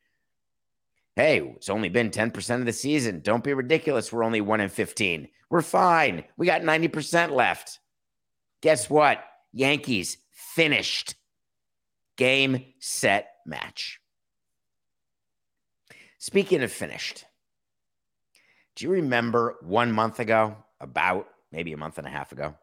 Hey, 1.16 1.40
it's 1.56 1.70
only 1.70 1.90
been 1.90 2.10
10% 2.10 2.60
of 2.60 2.66
the 2.66 2.74
season. 2.74 3.22
Don't 3.22 3.44
be 3.44 3.54
ridiculous. 3.54 4.12
We're 4.12 4.24
only 4.24 4.42
1 4.42 4.62
in 4.62 4.70
15. 4.70 5.28
We're 5.50 5.62
fine. 5.62 6.24
We 6.38 6.48
got 6.48 6.62
90% 6.64 7.32
left. 7.32 7.80
Guess 8.62 8.90
what? 8.90 9.24
Yankees 9.52 10.18
finished. 10.32 11.16
Game, 12.18 12.64
set, 12.80 13.28
match. 13.46 14.00
Speaking 16.18 16.64
of 16.64 16.72
finished, 16.72 17.26
do 18.76 18.86
you 18.86 18.92
remember 18.92 19.58
one 19.62 19.92
month 19.92 20.20
ago, 20.20 20.58
about 20.80 21.28
maybe 21.52 21.74
a 21.74 21.78
month 21.78 21.98
and 21.98 22.08
a 22.08 22.12
half 22.12 22.32
ago, 22.32 22.56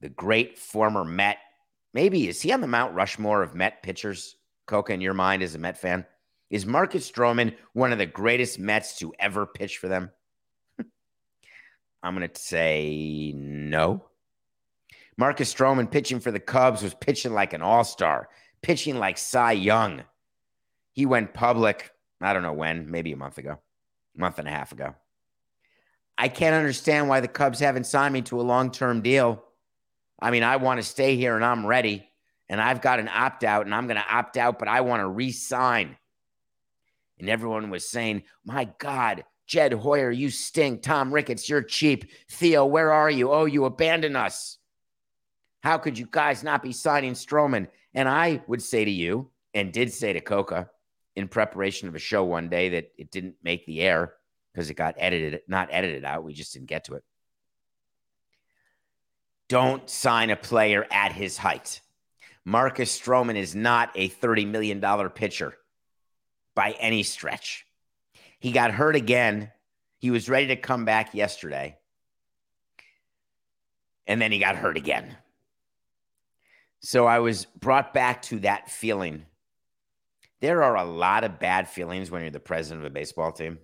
the 0.00 0.08
great 0.08 0.58
former 0.58 1.04
Met? 1.04 1.36
Maybe 1.94 2.28
is 2.28 2.40
he 2.40 2.50
on 2.52 2.60
the 2.60 2.66
Mount 2.66 2.94
Rushmore 2.94 3.42
of 3.42 3.54
Met 3.54 3.82
pitchers? 3.82 4.36
Coca, 4.66 4.92
in 4.92 5.00
your 5.00 5.14
mind, 5.14 5.42
as 5.42 5.54
a 5.54 5.58
Met 5.58 5.78
fan? 5.78 6.06
Is 6.52 6.66
Marcus 6.66 7.10
Stroman 7.10 7.54
one 7.72 7.92
of 7.92 7.98
the 7.98 8.04
greatest 8.04 8.58
Mets 8.58 8.98
to 8.98 9.14
ever 9.18 9.46
pitch 9.46 9.78
for 9.78 9.88
them? 9.88 10.10
I'm 12.02 12.14
going 12.14 12.28
to 12.28 12.40
say 12.40 13.32
no. 13.34 14.04
Marcus 15.16 15.52
Stroman 15.52 15.90
pitching 15.90 16.20
for 16.20 16.30
the 16.30 16.38
Cubs 16.38 16.82
was 16.82 16.92
pitching 16.92 17.32
like 17.32 17.54
an 17.54 17.62
all 17.62 17.84
star, 17.84 18.28
pitching 18.60 18.98
like 18.98 19.16
Cy 19.16 19.52
Young. 19.52 20.02
He 20.92 21.06
went 21.06 21.32
public, 21.32 21.90
I 22.20 22.34
don't 22.34 22.42
know 22.42 22.52
when, 22.52 22.90
maybe 22.90 23.12
a 23.12 23.16
month 23.16 23.38
ago, 23.38 23.58
a 24.14 24.20
month 24.20 24.38
and 24.38 24.46
a 24.46 24.50
half 24.50 24.72
ago. 24.72 24.94
I 26.18 26.28
can't 26.28 26.54
understand 26.54 27.08
why 27.08 27.20
the 27.20 27.28
Cubs 27.28 27.60
haven't 27.60 27.86
signed 27.86 28.12
me 28.12 28.20
to 28.22 28.38
a 28.38 28.42
long 28.42 28.70
term 28.70 29.00
deal. 29.00 29.42
I 30.20 30.30
mean, 30.30 30.42
I 30.42 30.56
want 30.56 30.80
to 30.80 30.86
stay 30.86 31.16
here 31.16 31.34
and 31.34 31.44
I'm 31.46 31.64
ready, 31.64 32.06
and 32.50 32.60
I've 32.60 32.82
got 32.82 33.00
an 33.00 33.08
opt 33.08 33.42
out, 33.42 33.64
and 33.64 33.74
I'm 33.74 33.86
going 33.86 33.96
to 33.96 34.14
opt 34.14 34.36
out, 34.36 34.58
but 34.58 34.68
I 34.68 34.82
want 34.82 35.00
to 35.00 35.08
re 35.08 35.32
sign. 35.32 35.96
And 37.18 37.28
everyone 37.28 37.70
was 37.70 37.88
saying, 37.88 38.22
My 38.44 38.68
God, 38.78 39.24
Jed 39.46 39.72
Hoyer, 39.72 40.10
you 40.10 40.30
stink. 40.30 40.82
Tom 40.82 41.12
Ricketts, 41.12 41.48
you're 41.48 41.62
cheap. 41.62 42.10
Theo, 42.30 42.66
where 42.66 42.92
are 42.92 43.10
you? 43.10 43.30
Oh, 43.30 43.44
you 43.44 43.64
abandoned 43.64 44.16
us. 44.16 44.58
How 45.62 45.78
could 45.78 45.98
you 45.98 46.08
guys 46.10 46.42
not 46.42 46.62
be 46.62 46.72
signing 46.72 47.12
Stroman? 47.12 47.68
And 47.94 48.08
I 48.08 48.42
would 48.46 48.62
say 48.62 48.84
to 48.84 48.90
you, 48.90 49.30
and 49.54 49.72
did 49.72 49.92
say 49.92 50.12
to 50.12 50.20
Coca 50.20 50.70
in 51.14 51.28
preparation 51.28 51.88
of 51.88 51.94
a 51.94 51.98
show 51.98 52.24
one 52.24 52.48
day 52.48 52.70
that 52.70 52.92
it 52.96 53.10
didn't 53.10 53.34
make 53.42 53.66
the 53.66 53.82
air 53.82 54.14
because 54.52 54.70
it 54.70 54.74
got 54.74 54.94
edited, 54.98 55.40
not 55.46 55.68
edited 55.70 56.04
out. 56.04 56.24
We 56.24 56.32
just 56.32 56.54
didn't 56.54 56.68
get 56.68 56.84
to 56.84 56.94
it. 56.94 57.04
Don't 59.48 59.88
sign 59.88 60.30
a 60.30 60.36
player 60.36 60.86
at 60.90 61.12
his 61.12 61.36
height. 61.36 61.80
Marcus 62.44 62.98
Stroman 62.98 63.36
is 63.36 63.54
not 63.54 63.90
a 63.94 64.08
$30 64.08 64.46
million 64.48 64.80
pitcher 65.10 65.54
by 66.54 66.72
any 66.72 67.02
stretch. 67.02 67.66
He 68.38 68.52
got 68.52 68.72
hurt 68.72 68.96
again. 68.96 69.50
He 69.98 70.10
was 70.10 70.28
ready 70.28 70.48
to 70.48 70.56
come 70.56 70.84
back 70.84 71.14
yesterday. 71.14 71.76
And 74.06 74.20
then 74.20 74.32
he 74.32 74.38
got 74.38 74.56
hurt 74.56 74.76
again. 74.76 75.16
So 76.80 77.06
I 77.06 77.20
was 77.20 77.44
brought 77.44 77.94
back 77.94 78.22
to 78.22 78.40
that 78.40 78.68
feeling. 78.68 79.26
There 80.40 80.64
are 80.64 80.76
a 80.76 80.84
lot 80.84 81.22
of 81.22 81.38
bad 81.38 81.68
feelings 81.68 82.10
when 82.10 82.22
you're 82.22 82.32
the 82.32 82.40
president 82.40 82.84
of 82.84 82.90
a 82.90 82.94
baseball 82.94 83.30
team, 83.30 83.58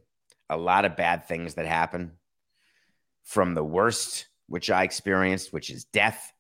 a 0.49 0.57
lot 0.57 0.85
of 0.85 0.97
bad 0.97 1.27
things 1.27 1.55
that 1.55 1.67
happen 1.67 2.13
from 3.25 3.55
the 3.55 3.65
worst, 3.65 4.27
which 4.47 4.71
I 4.71 4.85
experienced, 4.85 5.53
which 5.53 5.71
is 5.71 5.85
death, 5.85 6.33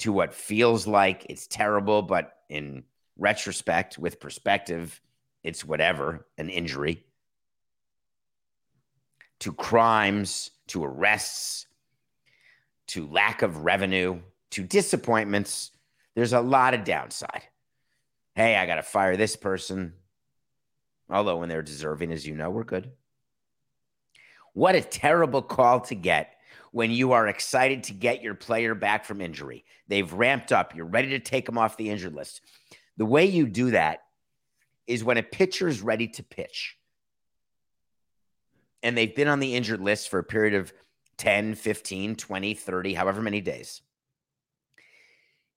to 0.00 0.12
what 0.12 0.34
feels 0.34 0.86
like 0.86 1.24
it's 1.30 1.46
terrible, 1.46 2.02
but 2.02 2.36
in 2.50 2.84
retrospect, 3.16 3.98
with 3.98 4.20
perspective, 4.20 5.00
it's 5.44 5.64
whatever, 5.64 6.26
an 6.38 6.48
injury, 6.48 7.04
to 9.38 9.52
crimes, 9.52 10.50
to 10.68 10.82
arrests, 10.82 11.66
to 12.88 13.06
lack 13.06 13.42
of 13.42 13.64
revenue, 13.64 14.20
to 14.50 14.62
disappointments 14.64 15.70
there's 16.14 16.32
a 16.32 16.40
lot 16.40 16.74
of 16.74 16.84
downside. 16.84 17.42
Hey, 18.34 18.56
I 18.56 18.66
got 18.66 18.76
to 18.76 18.82
fire 18.82 19.16
this 19.16 19.36
person. 19.36 19.94
Although, 21.10 21.38
when 21.38 21.48
they're 21.48 21.62
deserving, 21.62 22.12
as 22.12 22.26
you 22.26 22.34
know, 22.34 22.50
we're 22.50 22.64
good. 22.64 22.90
What 24.52 24.74
a 24.74 24.80
terrible 24.80 25.42
call 25.42 25.80
to 25.82 25.94
get 25.94 26.36
when 26.70 26.90
you 26.90 27.12
are 27.12 27.26
excited 27.26 27.84
to 27.84 27.92
get 27.92 28.22
your 28.22 28.34
player 28.34 28.74
back 28.74 29.04
from 29.04 29.20
injury. 29.20 29.64
They've 29.88 30.12
ramped 30.12 30.52
up, 30.52 30.74
you're 30.74 30.86
ready 30.86 31.10
to 31.10 31.18
take 31.18 31.46
them 31.46 31.58
off 31.58 31.76
the 31.76 31.90
injured 31.90 32.14
list. 32.14 32.40
The 32.96 33.04
way 33.04 33.26
you 33.26 33.46
do 33.46 33.72
that 33.72 34.04
is 34.86 35.04
when 35.04 35.16
a 35.16 35.22
pitcher 35.22 35.68
is 35.68 35.82
ready 35.82 36.08
to 36.08 36.22
pitch 36.22 36.76
and 38.82 38.96
they've 38.96 39.14
been 39.14 39.28
on 39.28 39.40
the 39.40 39.54
injured 39.54 39.80
list 39.80 40.08
for 40.08 40.18
a 40.18 40.24
period 40.24 40.54
of 40.54 40.72
10, 41.16 41.54
15, 41.54 42.16
20, 42.16 42.54
30, 42.54 42.94
however 42.94 43.22
many 43.22 43.40
days 43.40 43.82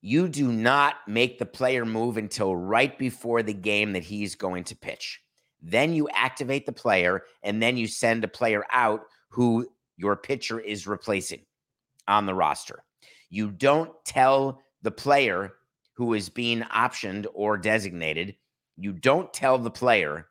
you 0.02 0.28
do 0.28 0.52
not 0.52 0.96
make 1.08 1.40
the 1.40 1.46
player 1.46 1.86
move 1.86 2.18
until 2.18 2.56
right 2.56 2.98
before 2.98 3.44
the 3.44 3.54
game 3.54 3.94
that 3.94 4.04
he's 4.04 4.36
going 4.36 4.64
to 4.66 4.76
pitch. 4.76 5.22
Then 5.62 5.94
you 5.94 6.08
activate 6.14 6.66
the 6.66 6.72
player, 6.72 7.24
and 7.44 7.62
then 7.62 7.78
you 7.78 7.88
send 7.88 8.24
a 8.24 8.30
player 8.30 8.64
out 8.72 9.02
who 9.30 9.68
your 9.98 10.16
pitcher 10.16 10.60
is 10.60 10.88
replacing 10.88 11.42
on 12.08 12.26
the 12.26 12.36
roster. 12.36 12.84
You 13.30 13.52
don't 13.52 13.92
tell 14.06 14.62
the 14.84 14.92
player 14.92 15.54
who 15.94 16.14
is 16.14 16.30
being 16.30 16.62
optioned 16.62 17.26
or 17.34 17.58
designated, 17.58 18.36
you 18.78 18.94
don't 18.94 19.34
tell 19.34 19.58
the 19.58 19.72
player 19.72 20.28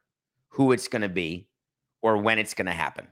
who 0.48 0.72
it's 0.72 0.88
going 0.88 1.02
to 1.02 1.08
be 1.08 1.48
or 2.02 2.16
when 2.16 2.38
it's 2.38 2.54
going 2.54 2.66
to 2.66 2.72
happen. 2.72 3.08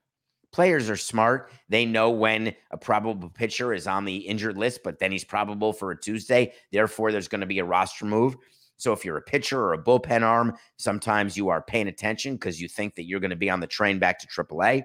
Players 0.52 0.88
are 0.88 0.96
smart. 0.96 1.50
They 1.68 1.84
know 1.84 2.10
when 2.10 2.54
a 2.70 2.78
probable 2.78 3.28
pitcher 3.28 3.74
is 3.74 3.88
on 3.88 4.04
the 4.04 4.18
injured 4.18 4.56
list, 4.56 4.80
but 4.84 5.00
then 5.00 5.10
he's 5.10 5.24
probable 5.24 5.72
for 5.72 5.90
a 5.90 6.00
Tuesday. 6.00 6.52
Therefore, 6.70 7.10
there's 7.10 7.26
going 7.26 7.40
to 7.40 7.46
be 7.46 7.58
a 7.58 7.64
roster 7.64 8.04
move. 8.04 8.36
So 8.76 8.92
if 8.92 9.04
you're 9.04 9.16
a 9.16 9.22
pitcher 9.22 9.60
or 9.60 9.72
a 9.72 9.82
bullpen 9.82 10.22
arm, 10.22 10.54
sometimes 10.76 11.36
you 11.36 11.48
are 11.48 11.62
paying 11.62 11.88
attention 11.88 12.34
because 12.34 12.60
you 12.60 12.68
think 12.68 12.94
that 12.94 13.04
you're 13.04 13.20
going 13.20 13.30
to 13.30 13.36
be 13.36 13.50
on 13.50 13.60
the 13.60 13.66
train 13.66 13.98
back 13.98 14.20
to 14.20 14.28
AAA. 14.28 14.84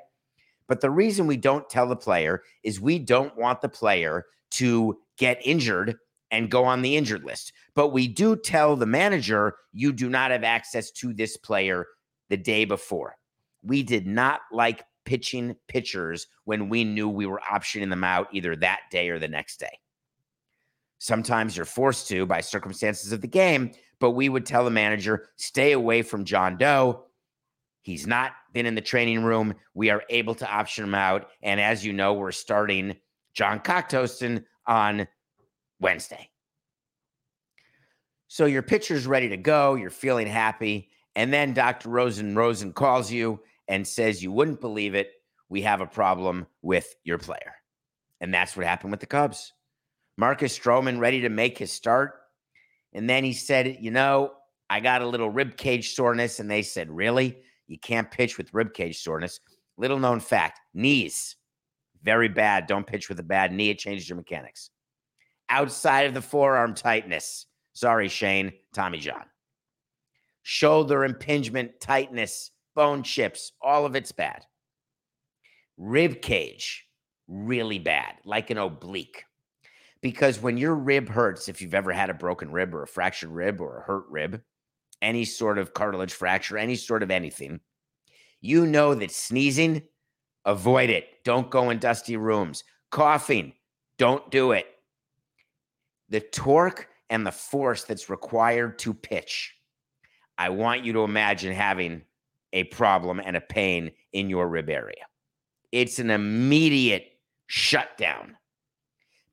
But 0.67 0.81
the 0.81 0.91
reason 0.91 1.27
we 1.27 1.37
don't 1.37 1.69
tell 1.69 1.87
the 1.87 1.95
player 1.95 2.41
is 2.63 2.79
we 2.79 2.97
don't 2.97 3.35
want 3.37 3.61
the 3.61 3.69
player 3.69 4.25
to 4.51 4.99
get 5.17 5.39
injured 5.45 5.97
and 6.31 6.51
go 6.51 6.63
on 6.63 6.81
the 6.81 6.95
injured 6.95 7.23
list. 7.23 7.53
But 7.73 7.89
we 7.89 8.07
do 8.07 8.35
tell 8.35 8.75
the 8.75 8.85
manager 8.85 9.55
you 9.73 9.91
do 9.91 10.09
not 10.09 10.31
have 10.31 10.43
access 10.43 10.91
to 10.91 11.13
this 11.13 11.37
player 11.37 11.87
the 12.29 12.37
day 12.37 12.65
before. 12.65 13.15
We 13.63 13.83
did 13.83 14.07
not 14.07 14.41
like 14.51 14.83
pitching 15.05 15.55
pitchers 15.67 16.27
when 16.45 16.69
we 16.69 16.83
knew 16.83 17.09
we 17.09 17.25
were 17.25 17.41
optioning 17.49 17.89
them 17.89 18.03
out 18.03 18.27
either 18.31 18.55
that 18.55 18.81
day 18.91 19.09
or 19.09 19.19
the 19.19 19.27
next 19.27 19.59
day. 19.59 19.79
Sometimes 20.99 21.55
you're 21.55 21.65
forced 21.65 22.07
to 22.09 22.25
by 22.25 22.41
circumstances 22.41 23.11
of 23.11 23.21
the 23.21 23.27
game, 23.27 23.71
but 23.99 24.11
we 24.11 24.29
would 24.29 24.45
tell 24.45 24.65
the 24.65 24.69
manager, 24.69 25.29
stay 25.37 25.71
away 25.71 26.01
from 26.01 26.25
John 26.25 26.57
Doe. 26.57 27.05
He's 27.81 28.05
not 28.05 28.33
been 28.53 28.65
in 28.65 28.75
the 28.75 28.81
training 28.81 29.23
room. 29.23 29.55
We 29.73 29.89
are 29.89 30.03
able 30.09 30.35
to 30.35 30.51
option 30.51 30.83
him 30.83 30.95
out. 30.95 31.29
And 31.41 31.59
as 31.59 31.85
you 31.85 31.93
know, 31.93 32.13
we're 32.13 32.31
starting 32.31 32.95
John 33.33 33.59
Cocktoaston 33.61 34.43
on 34.67 35.07
Wednesday. 35.79 36.29
So 38.27 38.45
your 38.45 38.61
pitcher's 38.61 39.07
ready 39.07 39.29
to 39.29 39.37
go. 39.37 39.75
You're 39.75 39.89
feeling 39.89 40.27
happy. 40.27 40.89
And 41.15 41.33
then 41.33 41.53
Dr. 41.53 41.89
Rosen 41.89 42.35
Rosen 42.35 42.73
calls 42.73 43.11
you 43.11 43.39
and 43.67 43.87
says, 43.87 44.21
You 44.21 44.31
wouldn't 44.31 44.61
believe 44.61 44.95
it. 44.95 45.11
We 45.49 45.61
have 45.63 45.81
a 45.81 45.87
problem 45.87 46.45
with 46.61 46.95
your 47.03 47.17
player. 47.17 47.55
And 48.21 48.33
that's 48.33 48.55
what 48.55 48.65
happened 48.65 48.91
with 48.91 48.99
the 48.99 49.07
Cubs. 49.07 49.53
Marcus 50.17 50.57
Stroman 50.57 50.99
ready 50.99 51.21
to 51.21 51.29
make 51.29 51.57
his 51.57 51.71
start. 51.71 52.13
And 52.93 53.09
then 53.09 53.23
he 53.23 53.33
said, 53.33 53.77
You 53.79 53.91
know, 53.91 54.33
I 54.69 54.79
got 54.79 55.01
a 55.01 55.07
little 55.07 55.29
rib 55.29 55.57
cage 55.57 55.95
soreness. 55.95 56.39
And 56.39 56.49
they 56.49 56.61
said, 56.61 56.89
Really? 56.91 57.37
You 57.67 57.79
can't 57.79 58.11
pitch 58.11 58.37
with 58.37 58.53
rib 58.53 58.73
cage 58.73 59.01
soreness. 59.01 59.39
Little 59.77 59.99
known 59.99 60.19
fact 60.19 60.59
knees, 60.73 61.35
very 62.03 62.27
bad. 62.27 62.67
Don't 62.67 62.85
pitch 62.85 63.09
with 63.09 63.19
a 63.19 63.23
bad 63.23 63.53
knee. 63.53 63.69
It 63.69 63.79
changes 63.79 64.09
your 64.09 64.17
mechanics. 64.17 64.71
Outside 65.49 66.07
of 66.07 66.13
the 66.13 66.21
forearm 66.21 66.73
tightness. 66.73 67.45
Sorry, 67.73 68.07
Shane, 68.07 68.53
Tommy 68.73 68.99
John. 68.99 69.25
Shoulder 70.43 71.03
impingement 71.03 71.79
tightness 71.79 72.51
bone 72.79 73.03
chips, 73.03 73.51
all 73.61 73.85
of 73.85 73.95
it's 73.95 74.13
bad. 74.13 74.45
Rib 75.77 76.21
cage, 76.21 76.85
really 77.27 77.77
bad, 77.77 78.15
like 78.23 78.49
an 78.51 78.57
oblique. 78.57 79.25
Because 80.01 80.41
when 80.41 80.55
your 80.55 80.75
rib 80.75 81.09
hurts, 81.09 81.49
if 81.49 81.61
you've 81.61 81.73
ever 81.73 81.91
had 81.91 82.09
a 82.09 82.13
broken 82.13 82.51
rib 82.51 82.73
or 82.73 82.83
a 82.83 82.87
fractured 82.87 83.31
rib 83.31 83.59
or 83.59 83.79
a 83.79 83.83
hurt 83.83 84.05
rib, 84.09 84.41
any 85.01 85.25
sort 85.25 85.57
of 85.57 85.73
cartilage 85.73 86.13
fracture, 86.13 86.57
any 86.57 86.77
sort 86.77 87.03
of 87.03 87.11
anything, 87.11 87.59
you 88.39 88.65
know 88.65 88.95
that 88.95 89.11
sneezing, 89.11 89.81
avoid 90.45 90.89
it. 90.89 91.05
Don't 91.25 91.49
go 91.51 91.71
in 91.71 91.79
dusty 91.79 92.15
rooms. 92.15 92.63
Coughing, 92.91 93.51
don't 93.97 94.31
do 94.31 94.53
it. 94.53 94.67
The 96.09 96.19
torque 96.19 96.89
and 97.09 97.25
the 97.25 97.31
force 97.31 97.83
that's 97.83 98.09
required 98.09 98.79
to 98.79 98.93
pitch. 98.93 99.55
I 100.37 100.49
want 100.49 100.83
you 100.83 100.93
to 100.93 100.99
imagine 100.99 101.53
having 101.53 102.03
a 102.53 102.63
problem 102.65 103.19
and 103.23 103.35
a 103.35 103.41
pain 103.41 103.91
in 104.13 104.29
your 104.29 104.47
rib 104.47 104.69
area. 104.69 105.05
It's 105.71 105.99
an 105.99 106.09
immediate 106.09 107.11
shutdown 107.47 108.37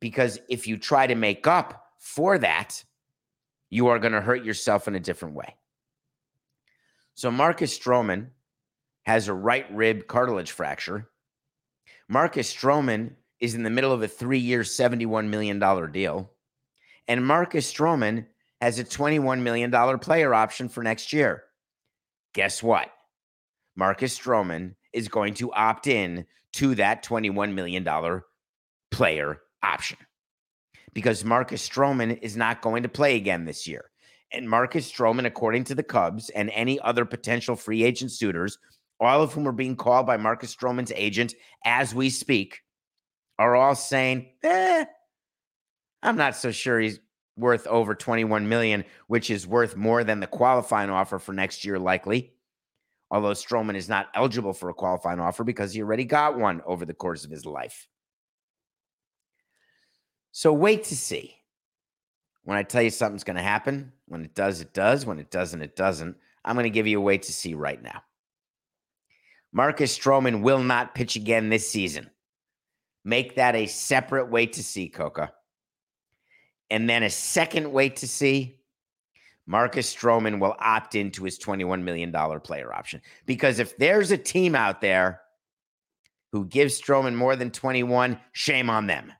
because 0.00 0.38
if 0.48 0.66
you 0.66 0.76
try 0.76 1.06
to 1.06 1.14
make 1.14 1.46
up 1.46 1.84
for 1.98 2.38
that, 2.38 2.82
you 3.70 3.88
are 3.88 3.98
going 3.98 4.12
to 4.12 4.20
hurt 4.20 4.44
yourself 4.44 4.88
in 4.88 4.94
a 4.94 5.00
different 5.00 5.34
way. 5.34 5.56
So 7.14 7.30
Marcus 7.30 7.76
Stroman 7.78 8.28
has 9.04 9.28
a 9.28 9.34
right 9.34 9.66
rib 9.72 10.06
cartilage 10.06 10.50
fracture. 10.50 11.08
Marcus 12.08 12.52
Stroman 12.52 13.12
is 13.40 13.54
in 13.54 13.62
the 13.62 13.70
middle 13.70 13.92
of 13.92 14.02
a 14.02 14.08
three 14.08 14.38
year, 14.38 14.60
$71 14.60 15.28
million 15.28 15.58
deal. 15.92 16.30
And 17.08 17.24
Marcus 17.24 17.72
Stroman 17.72 18.26
has 18.60 18.78
a 18.78 18.84
$21 18.84 19.40
million 19.40 19.98
player 19.98 20.34
option 20.34 20.68
for 20.68 20.82
next 20.82 21.12
year. 21.12 21.44
Guess 22.34 22.62
what? 22.62 22.90
Marcus 23.76 24.18
Stroman 24.18 24.74
is 24.92 25.08
going 25.08 25.34
to 25.34 25.52
opt 25.52 25.86
in 25.86 26.26
to 26.54 26.74
that 26.76 27.04
$21 27.04 27.52
million 27.52 27.86
player 28.90 29.40
option 29.62 29.98
because 30.94 31.24
Marcus 31.24 31.68
Stroman 31.68 32.18
is 32.22 32.36
not 32.36 32.62
going 32.62 32.82
to 32.82 32.88
play 32.88 33.16
again 33.16 33.44
this 33.44 33.66
year. 33.66 33.90
And 34.32 34.48
Marcus 34.48 34.90
Stroman, 34.90 35.26
according 35.26 35.64
to 35.64 35.74
the 35.74 35.82
Cubs 35.82 36.30
and 36.30 36.50
any 36.50 36.80
other 36.80 37.04
potential 37.04 37.54
free 37.54 37.84
agent 37.84 38.12
suitors, 38.12 38.58
all 38.98 39.22
of 39.22 39.32
whom 39.32 39.46
are 39.46 39.52
being 39.52 39.76
called 39.76 40.06
by 40.06 40.16
Marcus 40.16 40.56
Stroman's 40.56 40.92
agent 40.94 41.34
as 41.64 41.94
we 41.94 42.08
speak, 42.08 42.60
are 43.38 43.54
all 43.54 43.74
saying, 43.74 44.30
eh, 44.42 44.86
I'm 46.02 46.16
not 46.16 46.36
so 46.36 46.50
sure 46.50 46.78
he's 46.78 47.00
worth 47.36 47.66
over 47.66 47.94
21 47.94 48.48
million, 48.48 48.84
which 49.08 49.30
is 49.30 49.46
worth 49.46 49.76
more 49.76 50.04
than 50.04 50.20
the 50.20 50.26
qualifying 50.26 50.90
offer 50.90 51.18
for 51.18 51.32
next 51.32 51.64
year, 51.64 51.78
likely. 51.78 52.32
Although 53.10 53.32
Stroman 53.32 53.76
is 53.76 53.88
not 53.88 54.08
eligible 54.14 54.52
for 54.52 54.68
a 54.68 54.74
qualifying 54.74 55.20
offer 55.20 55.44
because 55.44 55.72
he 55.72 55.82
already 55.82 56.04
got 56.04 56.38
one 56.38 56.60
over 56.66 56.84
the 56.84 56.94
course 56.94 57.24
of 57.24 57.30
his 57.30 57.46
life. 57.46 57.86
So 60.32 60.52
wait 60.52 60.84
to 60.84 60.96
see. 60.96 61.34
When 62.42 62.58
I 62.58 62.62
tell 62.62 62.82
you 62.82 62.90
something's 62.90 63.24
going 63.24 63.36
to 63.36 63.42
happen, 63.42 63.92
when 64.06 64.24
it 64.24 64.34
does, 64.34 64.60
it 64.60 64.72
does. 64.72 65.06
When 65.06 65.18
it 65.18 65.30
doesn't, 65.30 65.62
it 65.62 65.76
doesn't. 65.76 66.16
I'm 66.44 66.54
going 66.54 66.64
to 66.64 66.70
give 66.70 66.86
you 66.86 66.98
a 66.98 67.02
wait 67.02 67.22
to 67.24 67.32
see 67.32 67.54
right 67.54 67.82
now. 67.82 68.02
Marcus 69.52 69.96
Stroman 69.96 70.42
will 70.42 70.62
not 70.62 70.94
pitch 70.94 71.16
again 71.16 71.48
this 71.48 71.68
season. 71.68 72.10
Make 73.04 73.36
that 73.36 73.56
a 73.56 73.66
separate 73.66 74.30
wait 74.30 74.52
to 74.54 74.62
see, 74.62 74.88
Coca. 74.88 75.32
And 76.70 76.88
then 76.88 77.02
a 77.02 77.10
second 77.10 77.72
wait 77.72 77.96
to 77.96 78.08
see 78.08 78.58
Marcus 79.46 79.94
Stroman 79.94 80.40
will 80.40 80.56
opt 80.58 80.94
into 80.94 81.24
his 81.24 81.38
$21 81.38 81.82
million 81.82 82.12
player 82.40 82.72
option. 82.72 83.00
Because 83.24 83.58
if 83.58 83.76
there's 83.76 84.10
a 84.10 84.18
team 84.18 84.54
out 84.54 84.80
there 84.80 85.20
who 86.32 86.46
gives 86.46 86.80
Stroman 86.80 87.14
more 87.14 87.36
than 87.36 87.50
21, 87.50 88.18
shame 88.32 88.68
on 88.68 88.86
them. 88.86 89.12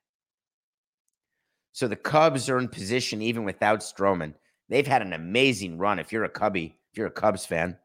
So 1.73 1.87
the 1.87 1.97
Cubs 1.97 2.49
are 2.49 2.59
in 2.59 2.69
position 2.69 3.23
even 3.23 3.45
without 3.45 3.81
Stroman. 3.81 4.35
They've 4.69 4.87
had 4.87 5.03
an 5.03 5.13
amazing 5.13 5.79
run. 5.79 5.99
If 5.99 6.11
you're 6.11 6.25
a 6.25 6.29
Cubby, 6.29 6.77
if 6.91 6.99
you're 6.99 7.07
a 7.07 7.11
Cubs 7.11 7.47
fan 7.47 7.77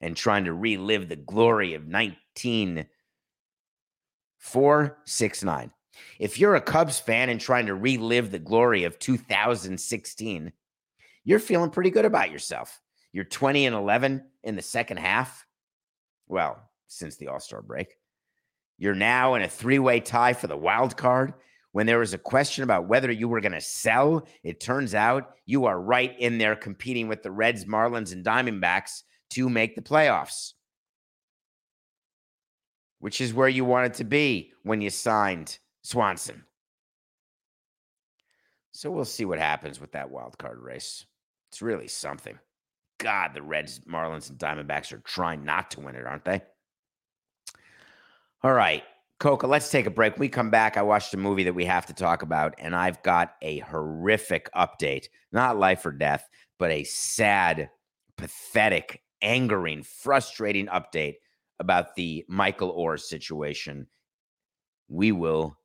and 0.00 0.16
trying 0.16 0.44
to 0.44 0.52
relive 0.52 1.08
the 1.08 1.16
glory 1.16 1.74
of 1.74 1.86
19 1.86 2.86
469. 4.38 5.72
If 6.18 6.38
you're 6.38 6.54
a 6.54 6.60
Cubs 6.60 6.98
fan 6.98 7.28
and 7.28 7.40
trying 7.40 7.66
to 7.66 7.74
relive 7.74 8.30
the 8.30 8.38
glory 8.38 8.84
of 8.84 8.98
2016, 8.98 10.52
you're 11.24 11.38
feeling 11.38 11.70
pretty 11.70 11.90
good 11.90 12.04
about 12.04 12.30
yourself. 12.30 12.80
You're 13.12 13.24
20 13.24 13.66
and 13.66 13.76
11 13.76 14.24
in 14.44 14.56
the 14.56 14.62
second 14.62 14.98
half. 14.98 15.46
Well, 16.26 16.58
since 16.86 17.16
the 17.16 17.28
All 17.28 17.40
Star 17.40 17.62
break, 17.62 17.96
you're 18.78 18.94
now 18.94 19.34
in 19.34 19.42
a 19.42 19.48
three 19.48 19.78
way 19.78 20.00
tie 20.00 20.32
for 20.32 20.46
the 20.46 20.56
wild 20.56 20.96
card. 20.96 21.34
When 21.72 21.86
there 21.86 21.98
was 21.98 22.14
a 22.14 22.18
question 22.18 22.64
about 22.64 22.88
whether 22.88 23.10
you 23.10 23.28
were 23.28 23.40
going 23.40 23.52
to 23.52 23.60
sell, 23.60 24.26
it 24.42 24.58
turns 24.58 24.94
out 24.94 25.34
you 25.44 25.66
are 25.66 25.78
right 25.78 26.18
in 26.18 26.38
there 26.38 26.56
competing 26.56 27.08
with 27.08 27.22
the 27.22 27.30
Reds, 27.30 27.66
Marlins, 27.66 28.12
and 28.12 28.24
Diamondbacks 28.24 29.02
to 29.30 29.50
make 29.50 29.76
the 29.76 29.82
playoffs 29.82 30.54
which 33.00 33.20
is 33.20 33.34
where 33.34 33.48
you 33.48 33.64
wanted 33.64 33.94
to 33.94 34.04
be 34.04 34.52
when 34.62 34.80
you 34.80 34.90
signed 34.90 35.58
Swanson. 35.88 36.44
So 38.72 38.90
we'll 38.90 39.06
see 39.06 39.24
what 39.24 39.38
happens 39.38 39.80
with 39.80 39.92
that 39.92 40.10
wild 40.10 40.36
card 40.36 40.60
race. 40.60 41.06
It's 41.50 41.62
really 41.62 41.88
something. 41.88 42.38
God, 42.98 43.32
the 43.32 43.40
Reds, 43.40 43.80
Marlins, 43.90 44.28
and 44.28 44.38
Diamondbacks 44.38 44.92
are 44.92 44.98
trying 44.98 45.46
not 45.46 45.70
to 45.70 45.80
win 45.80 45.94
it, 45.94 46.04
aren't 46.04 46.26
they? 46.26 46.42
All 48.42 48.52
right, 48.52 48.82
Coca, 49.18 49.46
let's 49.46 49.70
take 49.70 49.86
a 49.86 49.90
break. 49.90 50.12
When 50.12 50.20
we 50.20 50.28
come 50.28 50.50
back. 50.50 50.76
I 50.76 50.82
watched 50.82 51.14
a 51.14 51.16
movie 51.16 51.44
that 51.44 51.54
we 51.54 51.64
have 51.64 51.86
to 51.86 51.94
talk 51.94 52.20
about, 52.20 52.54
and 52.58 52.76
I've 52.76 53.02
got 53.02 53.36
a 53.40 53.60
horrific 53.60 54.50
update. 54.54 55.06
Not 55.32 55.58
life 55.58 55.86
or 55.86 55.92
death, 55.92 56.28
but 56.58 56.70
a 56.70 56.84
sad, 56.84 57.70
pathetic, 58.18 59.00
angering, 59.22 59.84
frustrating 59.84 60.66
update 60.66 61.14
about 61.58 61.94
the 61.94 62.26
Michael 62.28 62.76
Oher 62.76 63.00
situation. 63.00 63.86
We 64.88 65.12
will 65.12 65.57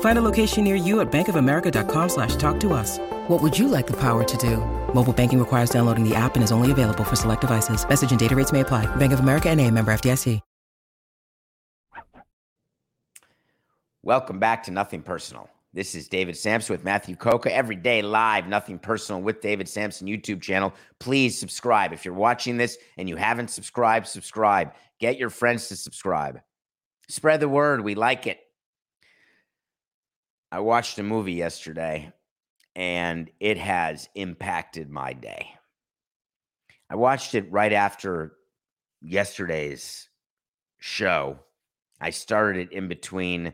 Find 0.00 0.18
a 0.18 0.22
location 0.22 0.64
near 0.64 0.74
you 0.74 1.00
at 1.00 1.12
bankofamerica.com 1.12 2.08
slash 2.08 2.36
talk 2.36 2.58
to 2.60 2.72
us. 2.72 2.98
What 3.28 3.42
would 3.42 3.58
you 3.58 3.68
like 3.68 3.86
the 3.86 3.96
power 4.00 4.24
to 4.24 4.36
do? 4.38 4.56
Mobile 4.94 5.12
banking 5.12 5.38
requires 5.38 5.68
downloading 5.68 6.08
the 6.08 6.14
app 6.14 6.36
and 6.36 6.42
is 6.42 6.52
only 6.52 6.70
available 6.70 7.04
for 7.04 7.16
select 7.16 7.42
devices. 7.42 7.86
Message 7.86 8.10
and 8.10 8.18
data 8.18 8.34
rates 8.34 8.52
may 8.52 8.60
apply. 8.60 8.86
Bank 8.96 9.12
of 9.12 9.20
America 9.20 9.50
and 9.50 9.60
a 9.60 9.70
member 9.70 9.92
FDIC. 9.92 10.40
Welcome 14.06 14.38
back 14.38 14.62
to 14.62 14.70
Nothing 14.70 15.02
Personal. 15.02 15.50
This 15.72 15.96
is 15.96 16.08
David 16.08 16.36
Samson 16.36 16.72
with 16.72 16.84
Matthew 16.84 17.16
Coca. 17.16 17.52
Every 17.52 17.74
day 17.74 18.02
live, 18.02 18.46
Nothing 18.46 18.78
Personal 18.78 19.20
with 19.20 19.40
David 19.40 19.68
Samson 19.68 20.06
YouTube 20.06 20.40
channel. 20.40 20.72
Please 21.00 21.36
subscribe. 21.36 21.92
If 21.92 22.04
you're 22.04 22.14
watching 22.14 22.56
this 22.56 22.78
and 22.98 23.08
you 23.08 23.16
haven't 23.16 23.50
subscribed, 23.50 24.06
subscribe. 24.06 24.74
Get 25.00 25.18
your 25.18 25.28
friends 25.28 25.66
to 25.70 25.76
subscribe. 25.76 26.40
Spread 27.08 27.40
the 27.40 27.48
word. 27.48 27.80
We 27.80 27.96
like 27.96 28.28
it. 28.28 28.38
I 30.56 30.60
watched 30.60 30.98
a 30.98 31.02
movie 31.02 31.34
yesterday 31.34 32.10
and 32.74 33.30
it 33.40 33.58
has 33.58 34.08
impacted 34.14 34.88
my 34.88 35.12
day. 35.12 35.50
I 36.88 36.94
watched 36.94 37.34
it 37.34 37.52
right 37.52 37.74
after 37.74 38.36
yesterday's 39.02 40.08
show. 40.78 41.40
I 42.00 42.08
started 42.08 42.68
it 42.68 42.72
in 42.72 42.88
between 42.88 43.52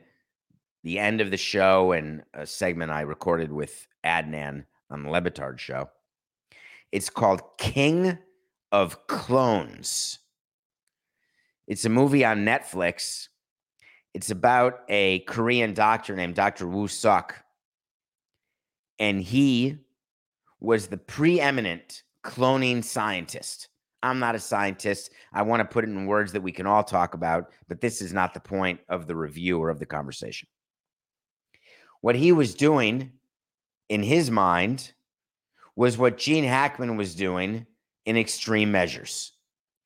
the 0.84 1.00
end 1.00 1.20
of 1.20 1.32
the 1.32 1.36
show 1.36 1.90
and 1.90 2.22
a 2.34 2.46
segment 2.46 2.92
I 2.92 3.00
recorded 3.00 3.50
with 3.50 3.88
Adnan 4.04 4.64
on 4.88 5.02
the 5.02 5.10
Le 5.10 5.22
Batard 5.22 5.58
show. 5.58 5.90
It's 6.92 7.10
called 7.10 7.42
King 7.58 8.16
of 8.70 9.08
Clones. 9.08 10.20
It's 11.66 11.84
a 11.84 11.88
movie 11.88 12.24
on 12.24 12.44
Netflix 12.44 13.26
it's 14.14 14.30
about 14.30 14.80
a 14.88 15.20
Korean 15.20 15.74
doctor 15.74 16.14
named 16.14 16.34
Dr. 16.34 16.66
Woo 16.66 16.88
Suk. 16.88 17.34
And 18.98 19.22
he 19.22 19.78
was 20.60 20.86
the 20.86 20.98
preeminent 20.98 22.02
cloning 22.22 22.84
scientist. 22.84 23.68
I'm 24.02 24.18
not 24.18 24.34
a 24.34 24.40
scientist. 24.40 25.10
I 25.32 25.42
want 25.42 25.60
to 25.60 25.64
put 25.64 25.84
it 25.84 25.90
in 25.90 26.06
words 26.06 26.32
that 26.32 26.42
we 26.42 26.52
can 26.52 26.66
all 26.66 26.84
talk 26.84 27.14
about, 27.14 27.52
but 27.68 27.80
this 27.80 28.02
is 28.02 28.12
not 28.12 28.34
the 28.34 28.40
point 28.40 28.80
of 28.88 29.06
the 29.06 29.16
review 29.16 29.58
or 29.58 29.70
of 29.70 29.78
the 29.78 29.86
conversation. 29.86 30.48
What 32.00 32.16
he 32.16 32.32
was 32.32 32.54
doing 32.54 33.12
in 33.88 34.02
his 34.02 34.30
mind 34.30 34.92
was 35.76 35.96
what 35.96 36.18
Gene 36.18 36.44
Hackman 36.44 36.96
was 36.96 37.14
doing 37.14 37.66
in 38.04 38.16
Extreme 38.16 38.72
Measures, 38.72 39.32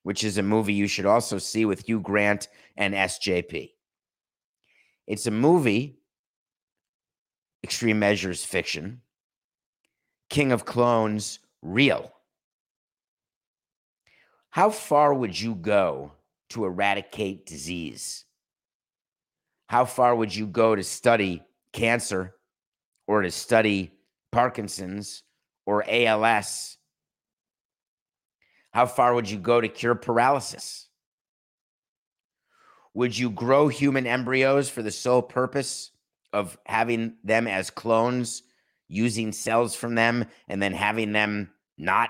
which 0.02 0.24
is 0.24 0.38
a 0.38 0.42
movie 0.42 0.74
you 0.74 0.86
should 0.88 1.06
also 1.06 1.38
see 1.38 1.64
with 1.64 1.86
Hugh 1.86 2.00
Grant 2.00 2.48
and 2.76 2.94
SJP. 2.94 3.72
It's 5.06 5.26
a 5.26 5.30
movie, 5.30 5.98
Extreme 7.62 7.98
Measures 7.98 8.44
fiction, 8.44 9.02
King 10.28 10.50
of 10.50 10.64
Clones 10.64 11.38
real. 11.62 12.12
How 14.50 14.70
far 14.70 15.14
would 15.14 15.38
you 15.38 15.54
go 15.54 16.12
to 16.50 16.64
eradicate 16.64 17.46
disease? 17.46 18.24
How 19.68 19.84
far 19.84 20.14
would 20.14 20.34
you 20.34 20.46
go 20.46 20.74
to 20.74 20.82
study 20.82 21.42
cancer 21.72 22.34
or 23.06 23.22
to 23.22 23.30
study 23.30 23.92
Parkinson's 24.32 25.22
or 25.66 25.84
ALS? 25.88 26.78
How 28.72 28.86
far 28.86 29.14
would 29.14 29.30
you 29.30 29.38
go 29.38 29.60
to 29.60 29.68
cure 29.68 29.94
paralysis? 29.94 30.85
Would 32.96 33.18
you 33.18 33.28
grow 33.28 33.68
human 33.68 34.06
embryos 34.06 34.70
for 34.70 34.80
the 34.80 34.90
sole 34.90 35.20
purpose 35.20 35.90
of 36.32 36.56
having 36.64 37.16
them 37.22 37.46
as 37.46 37.68
clones, 37.68 38.42
using 38.88 39.32
cells 39.32 39.74
from 39.74 39.94
them, 39.94 40.24
and 40.48 40.62
then 40.62 40.72
having 40.72 41.12
them 41.12 41.50
not 41.76 42.08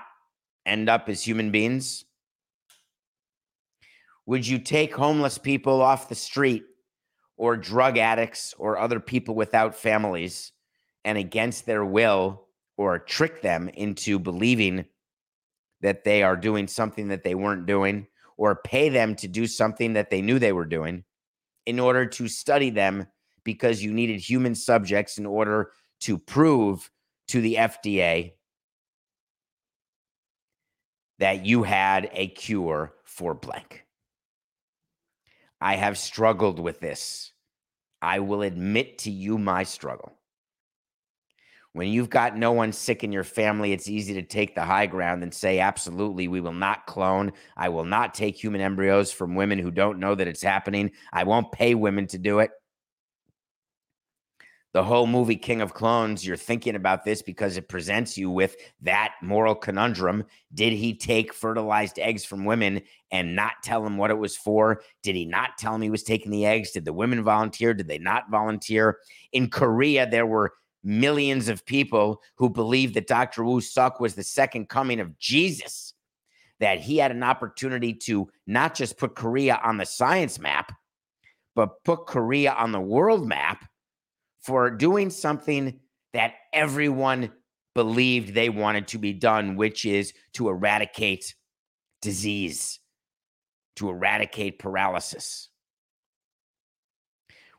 end 0.65 0.87
up 0.87 1.09
as 1.09 1.21
human 1.21 1.51
beings? 1.51 2.05
Would 4.27 4.47
you 4.47 4.59
take 4.59 4.95
homeless 4.95 5.37
people 5.37 5.81
off 5.81 6.07
the 6.07 6.15
street 6.15 6.63
or 7.35 7.57
drug 7.57 7.97
addicts 7.97 8.53
or 8.57 8.77
other 8.77 9.01
people 9.01 9.35
without 9.35 9.75
families 9.75 10.53
and 11.03 11.17
against 11.17 11.65
their 11.65 11.83
will 11.83 12.47
or 12.77 12.97
trick 12.97 13.41
them 13.41 13.67
into 13.73 14.19
believing 14.19 14.85
that 15.81 16.05
they 16.05 16.23
are 16.23 16.37
doing 16.37 16.65
something 16.65 17.09
that 17.09 17.25
they 17.25 17.35
weren't 17.35 17.65
doing 17.65 18.07
or 18.37 18.55
pay 18.55 18.89
them 18.89 19.15
to 19.15 19.27
do 19.27 19.47
something 19.47 19.93
that 19.93 20.09
they 20.09 20.21
knew 20.21 20.39
they 20.39 20.53
were 20.53 20.65
doing 20.65 21.03
in 21.65 21.79
order 21.79 22.05
to 22.05 22.27
study 22.27 22.69
them 22.69 23.07
because 23.43 23.83
you 23.83 23.91
needed 23.91 24.19
human 24.19 24.55
subjects 24.55 25.17
in 25.17 25.25
order 25.25 25.71
to 25.99 26.17
prove 26.17 26.89
to 27.27 27.41
the 27.41 27.55
FDA 27.55 28.33
that 31.19 31.45
you 31.45 31.63
had 31.63 32.09
a 32.13 32.27
cure 32.27 32.93
for 33.03 33.33
blank. 33.33 33.85
I 35.59 35.75
have 35.75 35.97
struggled 35.97 36.59
with 36.59 36.79
this. 36.79 37.33
I 38.01 38.19
will 38.19 38.43
admit 38.43 38.99
to 38.99 39.11
you 39.11 39.37
my 39.37 39.63
struggle. 39.63 40.13
When 41.77 41.89
you've 41.89 42.09
got 42.09 42.35
no 42.35 42.51
one 42.53 42.73
sick 42.73 43.03
in 43.03 43.11
your 43.11 43.23
family, 43.23 43.71
it's 43.71 43.87
easy 43.87 44.15
to 44.15 44.23
take 44.23 44.55
the 44.55 44.65
high 44.65 44.87
ground 44.87 45.21
and 45.21 45.31
say, 45.31 45.59
absolutely, 45.59 46.27
we 46.27 46.41
will 46.41 46.51
not 46.51 46.87
clone. 46.87 47.31
I 47.55 47.69
will 47.69 47.85
not 47.85 48.15
take 48.15 48.35
human 48.35 48.61
embryos 48.61 49.11
from 49.11 49.35
women 49.35 49.59
who 49.59 49.69
don't 49.69 49.99
know 49.99 50.15
that 50.15 50.27
it's 50.27 50.41
happening. 50.41 50.91
I 51.13 51.23
won't 51.23 51.51
pay 51.51 51.75
women 51.75 52.07
to 52.07 52.17
do 52.17 52.39
it 52.39 52.49
the 54.77 54.83
whole 54.83 55.07
movie 55.07 55.35
King 55.35 55.61
of 55.61 55.73
Clones, 55.73 56.23
you're 56.23 56.37
thinking 56.37 56.75
about 56.75 57.03
this 57.03 57.23
because 57.23 57.57
it 57.57 57.67
presents 57.67 58.15
you 58.15 58.29
with 58.29 58.55
that 58.81 59.13
moral 59.23 59.55
conundrum. 59.55 60.23
Did 60.53 60.71
he 60.71 60.93
take 60.93 61.33
fertilized 61.33 61.97
eggs 61.97 62.23
from 62.23 62.45
women 62.45 62.81
and 63.09 63.35
not 63.35 63.53
tell 63.63 63.83
them 63.83 63.97
what 63.97 64.11
it 64.11 64.19
was 64.19 64.37
for? 64.37 64.81
Did 65.01 65.15
he 65.15 65.25
not 65.25 65.57
tell 65.57 65.71
them 65.71 65.81
he 65.81 65.89
was 65.89 66.03
taking 66.03 66.31
the 66.31 66.45
eggs? 66.45 66.69
Did 66.69 66.85
the 66.85 66.93
women 66.93 67.23
volunteer? 67.23 67.73
Did 67.73 67.87
they 67.87 67.97
not 67.97 68.29
volunteer? 68.29 68.99
In 69.31 69.49
Korea, 69.49 70.07
there 70.07 70.27
were 70.27 70.53
millions 70.83 71.49
of 71.49 71.65
people 71.65 72.21
who 72.35 72.49
believed 72.49 72.93
that 72.95 73.07
Dr. 73.07 73.43
Woo 73.43 73.61
Suk 73.61 73.99
was 73.99 74.15
the 74.15 74.23
second 74.23 74.69
coming 74.69 74.99
of 74.99 75.17
Jesus, 75.17 75.93
that 76.59 76.79
he 76.79 76.97
had 76.97 77.11
an 77.11 77.23
opportunity 77.23 77.93
to 77.93 78.29
not 78.45 78.75
just 78.75 78.97
put 78.97 79.15
Korea 79.15 79.59
on 79.63 79.77
the 79.77 79.85
science 79.85 80.39
map, 80.39 80.71
but 81.55 81.83
put 81.83 82.05
Korea 82.05 82.53
on 82.53 82.71
the 82.71 82.79
world 82.79 83.27
map 83.27 83.67
for 84.41 84.69
doing 84.69 85.09
something 85.09 85.79
that 86.13 86.35
everyone 86.53 87.31
believed 87.73 88.33
they 88.33 88.49
wanted 88.49 88.87
to 88.87 88.97
be 88.97 89.13
done, 89.13 89.55
which 89.55 89.85
is 89.85 90.13
to 90.33 90.49
eradicate 90.49 91.35
disease, 92.01 92.79
to 93.75 93.89
eradicate 93.89 94.57
paralysis. 94.57 95.49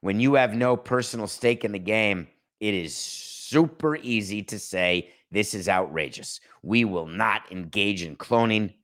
When 0.01 0.19
you 0.21 0.35
have 0.35 0.55
no 0.55 0.77
personal 0.77 1.27
stake 1.27 1.65
in 1.65 1.73
the 1.73 1.79
game, 1.79 2.29
it 2.61 2.75
is 2.75 2.95
super 2.95 3.97
easy 3.97 4.43
to 4.45 4.59
say, 4.59 5.11
This 5.31 5.55
is 5.55 5.69
outrageous. 5.69 6.41
We 6.63 6.85
will 6.85 7.07
not 7.07 7.51
engage 7.51 8.03
in 8.03 8.17
cloning. 8.17 8.75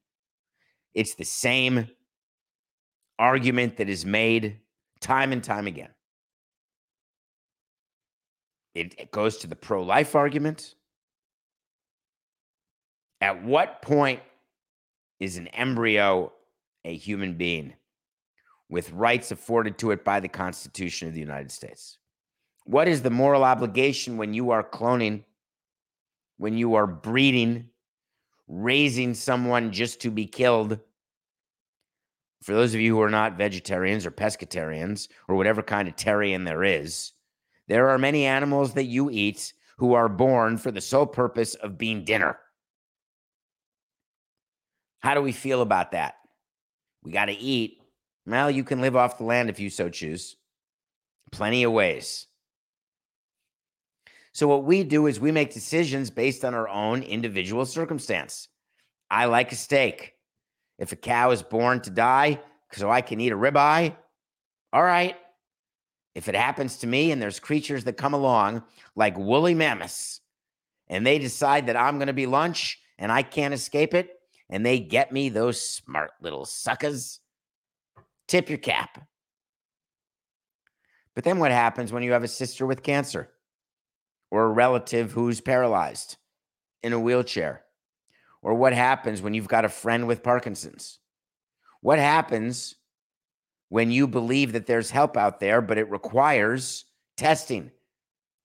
It's 0.94 1.14
the 1.14 1.24
same 1.24 1.88
argument 3.18 3.76
that 3.76 3.88
is 3.88 4.04
made 4.04 4.60
time 5.00 5.32
and 5.32 5.42
time 5.42 5.66
again. 5.66 5.90
It, 8.74 8.94
it 8.98 9.10
goes 9.10 9.38
to 9.38 9.46
the 9.46 9.56
pro 9.56 9.82
life 9.82 10.14
argument. 10.14 10.74
At 13.20 13.42
what 13.44 13.82
point 13.82 14.20
is 15.20 15.36
an 15.36 15.48
embryo 15.48 16.32
a 16.84 16.94
human 16.94 17.34
being 17.34 17.74
with 18.68 18.90
rights 18.92 19.30
afforded 19.30 19.78
to 19.78 19.92
it 19.92 20.04
by 20.04 20.20
the 20.20 20.28
Constitution 20.28 21.08
of 21.08 21.14
the 21.14 21.20
United 21.20 21.50
States? 21.50 21.98
What 22.64 22.88
is 22.88 23.02
the 23.02 23.10
moral 23.10 23.44
obligation 23.44 24.16
when 24.16 24.34
you 24.34 24.50
are 24.50 24.64
cloning, 24.64 25.24
when 26.38 26.56
you 26.56 26.74
are 26.74 26.86
breeding, 26.86 27.68
raising 28.48 29.14
someone 29.14 29.70
just 29.70 30.00
to 30.00 30.10
be 30.10 30.26
killed? 30.26 30.78
For 32.42 32.52
those 32.52 32.74
of 32.74 32.80
you 32.80 32.94
who 32.94 33.02
are 33.02 33.10
not 33.10 33.38
vegetarians 33.38 34.04
or 34.04 34.10
pescatarians 34.10 35.08
or 35.28 35.36
whatever 35.36 35.62
kind 35.62 35.88
of 35.88 35.96
tarian 35.96 36.44
there 36.44 36.64
is, 36.64 37.12
there 37.68 37.90
are 37.90 37.98
many 37.98 38.26
animals 38.26 38.74
that 38.74 38.84
you 38.84 39.10
eat 39.10 39.52
who 39.78 39.94
are 39.94 40.08
born 40.08 40.56
for 40.56 40.70
the 40.70 40.80
sole 40.80 41.06
purpose 41.06 41.54
of 41.54 41.78
being 41.78 42.04
dinner. 42.04 42.38
How 45.00 45.14
do 45.14 45.20
we 45.20 45.32
feel 45.32 45.60
about 45.60 45.92
that? 45.92 46.14
We 47.02 47.12
got 47.12 47.26
to 47.26 47.32
eat. 47.32 47.78
Well, 48.26 48.50
you 48.50 48.64
can 48.64 48.80
live 48.80 48.96
off 48.96 49.18
the 49.18 49.24
land 49.24 49.50
if 49.50 49.60
you 49.60 49.68
so 49.68 49.90
choose. 49.90 50.36
Plenty 51.30 51.64
of 51.64 51.72
ways. 51.72 52.26
So, 54.34 54.48
what 54.48 54.64
we 54.64 54.82
do 54.82 55.06
is 55.06 55.20
we 55.20 55.30
make 55.30 55.54
decisions 55.54 56.10
based 56.10 56.44
on 56.44 56.54
our 56.54 56.68
own 56.68 57.04
individual 57.04 57.64
circumstance. 57.64 58.48
I 59.08 59.26
like 59.26 59.52
a 59.52 59.56
steak. 59.56 60.14
If 60.76 60.90
a 60.90 60.96
cow 60.96 61.30
is 61.30 61.42
born 61.42 61.80
to 61.82 61.90
die 61.90 62.40
so 62.72 62.90
I 62.90 63.00
can 63.00 63.20
eat 63.20 63.30
a 63.30 63.36
ribeye, 63.36 63.94
all 64.72 64.82
right, 64.82 65.16
if 66.16 66.28
it 66.28 66.34
happens 66.34 66.78
to 66.78 66.88
me 66.88 67.12
and 67.12 67.22
there's 67.22 67.38
creatures 67.38 67.84
that 67.84 67.96
come 67.96 68.12
along 68.12 68.64
like 68.96 69.16
woolly 69.16 69.54
mammoths 69.54 70.20
and 70.88 71.06
they 71.06 71.20
decide 71.20 71.68
that 71.68 71.76
I'm 71.76 71.98
going 71.98 72.08
to 72.08 72.12
be 72.12 72.26
lunch 72.26 72.80
and 72.98 73.12
I 73.12 73.22
can't 73.22 73.54
escape 73.54 73.94
it 73.94 74.18
and 74.50 74.66
they 74.66 74.80
get 74.80 75.12
me 75.12 75.28
those 75.28 75.60
smart 75.60 76.10
little 76.20 76.44
suckers, 76.44 77.20
tip 78.26 78.48
your 78.48 78.58
cap. 78.58 79.06
But 81.14 81.22
then 81.22 81.38
what 81.38 81.52
happens 81.52 81.92
when 81.92 82.02
you 82.02 82.10
have 82.12 82.24
a 82.24 82.28
sister 82.28 82.66
with 82.66 82.82
cancer 82.82 83.30
or 84.34 84.46
a 84.46 84.50
relative 84.52 85.12
who's 85.12 85.40
paralyzed 85.40 86.16
in 86.82 86.92
a 86.92 86.98
wheelchair? 86.98 87.62
Or 88.42 88.54
what 88.54 88.72
happens 88.72 89.22
when 89.22 89.32
you've 89.32 89.46
got 89.46 89.64
a 89.64 89.68
friend 89.68 90.08
with 90.08 90.24
Parkinson's? 90.24 90.98
What 91.82 92.00
happens 92.00 92.74
when 93.68 93.92
you 93.92 94.08
believe 94.08 94.52
that 94.54 94.66
there's 94.66 94.90
help 94.90 95.16
out 95.16 95.38
there, 95.38 95.60
but 95.60 95.78
it 95.78 95.88
requires 95.88 96.84
testing. 97.16 97.70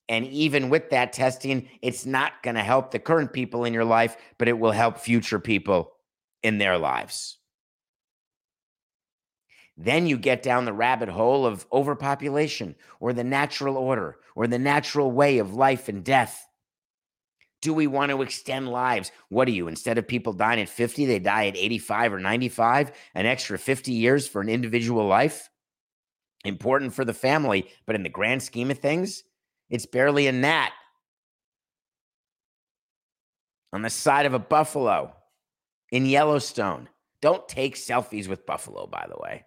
And 0.07 0.27
even 0.27 0.69
with 0.69 0.91
that 0.91 1.11
testing, 1.11 1.67
it's 1.81 2.05
not 2.05 2.43
going 2.43 2.55
to 2.55 2.61
help 2.61 2.91
the 2.91 2.99
current 2.99 3.33
people 3.33 3.65
in 3.65 3.73
your 3.73 3.83
life, 3.83 4.15
but 4.37 4.47
it 4.47 4.59
will 4.59 4.71
help 4.71 4.99
future 4.99 5.39
people 5.39 5.93
in 6.43 6.59
their 6.59 6.77
lives. 6.77 7.38
Then 9.81 10.07
you 10.07 10.17
get 10.17 10.43
down 10.43 10.65
the 10.65 10.73
rabbit 10.73 11.07
hole 11.07 11.45
of 11.45 11.65
overpopulation 11.71 12.75
or 12.99 13.13
the 13.13 13.23
natural 13.23 13.77
order 13.77 14.17
or 14.35 14.45
the 14.45 14.59
natural 14.59 15.09
way 15.09 15.37
of 15.37 15.53
life 15.53 15.87
and 15.87 16.03
death. 16.03 16.45
Do 17.61 17.73
we 17.73 17.87
want 17.87 18.11
to 18.11 18.21
extend 18.21 18.67
lives? 18.67 19.09
What 19.29 19.45
do 19.45 19.53
you, 19.53 19.69
instead 19.69 19.97
of 19.97 20.05
people 20.05 20.33
dying 20.33 20.59
at 20.59 20.67
50, 20.67 21.05
they 21.05 21.19
die 21.19 21.47
at 21.47 21.55
85 21.55 22.13
or 22.13 22.19
95, 22.19 22.91
an 23.15 23.25
extra 23.25 23.57
50 23.57 23.93
years 23.93 24.27
for 24.27 24.41
an 24.41 24.49
individual 24.49 25.07
life? 25.07 25.49
Important 26.43 26.93
for 26.93 27.05
the 27.05 27.13
family, 27.13 27.69
but 27.85 27.95
in 27.95 28.03
the 28.03 28.09
grand 28.09 28.43
scheme 28.43 28.71
of 28.71 28.79
things, 28.79 29.23
it's 29.69 29.85
barely 29.85 30.27
a 30.27 30.33
gnat 30.33 30.73
on 33.71 33.81
the 33.81 33.89
side 33.89 34.25
of 34.25 34.33
a 34.33 34.39
buffalo 34.39 35.15
in 35.89 36.05
Yellowstone. 36.05 36.89
Don't 37.21 37.47
take 37.47 37.75
selfies 37.75 38.27
with 38.27 38.45
buffalo, 38.45 38.85
by 38.85 39.05
the 39.09 39.17
way. 39.17 39.45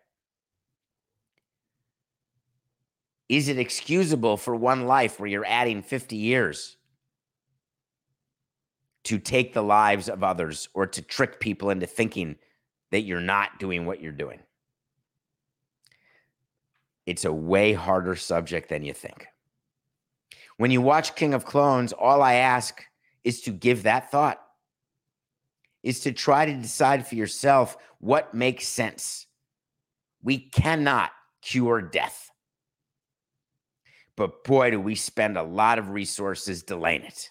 Is 3.29 3.49
it 3.49 3.59
excusable 3.59 4.37
for 4.37 4.55
one 4.55 4.87
life 4.87 5.19
where 5.19 5.29
you're 5.29 5.47
adding 5.47 5.83
50 5.83 6.17
years? 6.17 6.77
to 9.05 9.19
take 9.19 9.53
the 9.53 9.63
lives 9.63 10.09
of 10.09 10.23
others 10.23 10.69
or 10.75 10.87
to 10.87 11.03
trick 11.03 11.41
people 11.41 11.71
into 11.71 11.87
thinking 11.87 12.37
that 12.91 13.03
you're 13.03 13.21
not 13.21 13.59
doing 13.59 13.87
what 13.87 14.01
you're 14.01 14.13
doing. 14.13 14.41
It's 17.07 17.25
a 17.25 17.33
way 17.33 17.73
harder 17.73 18.15
subject 18.15 18.69
than 18.69 18.85
you 18.85 18.93
think. 18.93 19.27
When 20.57 20.71
you 20.71 20.81
watch 20.81 21.17
King 21.17 21.35
of 21.35 21.45
Clones, 21.45 21.93
all 21.93 22.23
I 22.23 22.35
ask 22.35 22.85
is 23.25 23.41
to 23.43 23.51
give 23.51 23.83
that 23.83 24.11
thought, 24.11 24.41
is 25.83 26.01
to 26.01 26.13
try 26.13 26.47
to 26.47 26.55
decide 26.55 27.07
for 27.07 27.17
yourself 27.17 27.77
what 27.99 28.35
makes 28.35 28.69
sense. 28.69 29.27
We 30.23 30.39
cannot 30.39 31.11
cure 31.41 31.81
death. 31.81 32.31
But 34.17 34.45
boy, 34.45 34.71
do 34.71 34.81
we 34.81 34.95
spend 34.95 35.37
a 35.37 35.43
lot 35.43 35.79
of 35.79 35.91
resources 35.91 36.63
delaying 36.63 37.03
it 37.03 37.31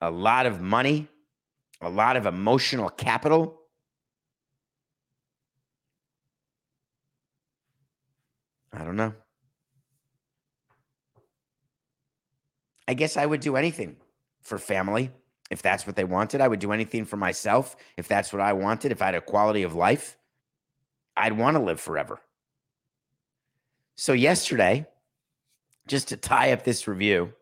a 0.00 0.10
lot 0.10 0.46
of 0.46 0.60
money, 0.60 1.08
a 1.80 1.90
lot 1.90 2.16
of 2.16 2.26
emotional 2.26 2.88
capital. 2.88 3.60
I 8.72 8.84
don't 8.84 8.96
know. 8.96 9.14
I 12.88 12.94
guess 12.94 13.16
I 13.16 13.26
would 13.26 13.40
do 13.40 13.56
anything 13.56 13.96
for 14.40 14.58
family 14.58 15.10
if 15.50 15.62
that's 15.62 15.86
what 15.86 15.96
they 15.96 16.04
wanted. 16.04 16.40
I 16.40 16.48
would 16.48 16.60
do 16.60 16.72
anything 16.72 17.04
for 17.04 17.16
myself 17.16 17.76
if 17.96 18.08
that's 18.08 18.32
what 18.32 18.40
I 18.40 18.52
wanted. 18.52 18.90
If 18.90 19.02
I 19.02 19.06
had 19.06 19.14
a 19.14 19.20
quality 19.20 19.62
of 19.62 19.74
life, 19.74 20.16
I'd 21.16 21.36
want 21.36 21.56
to 21.56 21.62
live 21.62 21.80
forever. 21.80 22.20
So, 23.96 24.12
yesterday, 24.12 24.86
just 25.90 26.08
to 26.08 26.16
tie 26.16 26.52
up 26.52 26.62
this 26.62 26.86
review, 26.86 27.32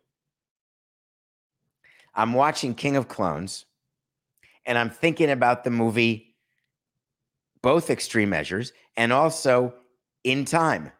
I'm 2.14 2.32
watching 2.32 2.74
King 2.74 2.96
of 2.96 3.06
Clones 3.06 3.66
and 4.64 4.78
I'm 4.78 4.88
thinking 4.88 5.30
about 5.30 5.64
the 5.64 5.70
movie, 5.70 6.34
both 7.62 7.90
Extreme 7.90 8.30
Measures 8.30 8.72
and 8.96 9.12
also 9.12 9.74
In 10.24 10.46
Time, 10.46 10.90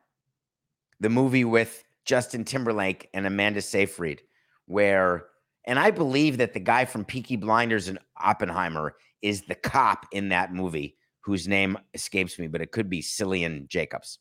the 1.01 1.09
movie 1.09 1.45
with 1.45 1.85
Justin 2.05 2.45
Timberlake 2.45 3.09
and 3.15 3.27
Amanda 3.27 3.63
Seyfried, 3.63 4.21
where, 4.67 5.25
and 5.65 5.79
I 5.79 5.91
believe 5.91 6.37
that 6.39 6.53
the 6.53 6.61
guy 6.61 6.85
from 6.85 7.07
Peaky 7.07 7.37
Blinders 7.37 7.89
and 7.89 7.99
Oppenheimer 8.19 8.95
is 9.23 9.43
the 9.47 9.55
cop 9.55 10.05
in 10.13 10.29
that 10.29 10.53
movie 10.53 10.99
whose 11.21 11.49
name 11.49 11.79
escapes 11.95 12.39
me, 12.39 12.47
but 12.47 12.61
it 12.61 12.73
could 12.73 12.91
be 12.91 13.01
Cillian 13.01 13.69
Jacobs. 13.69 14.19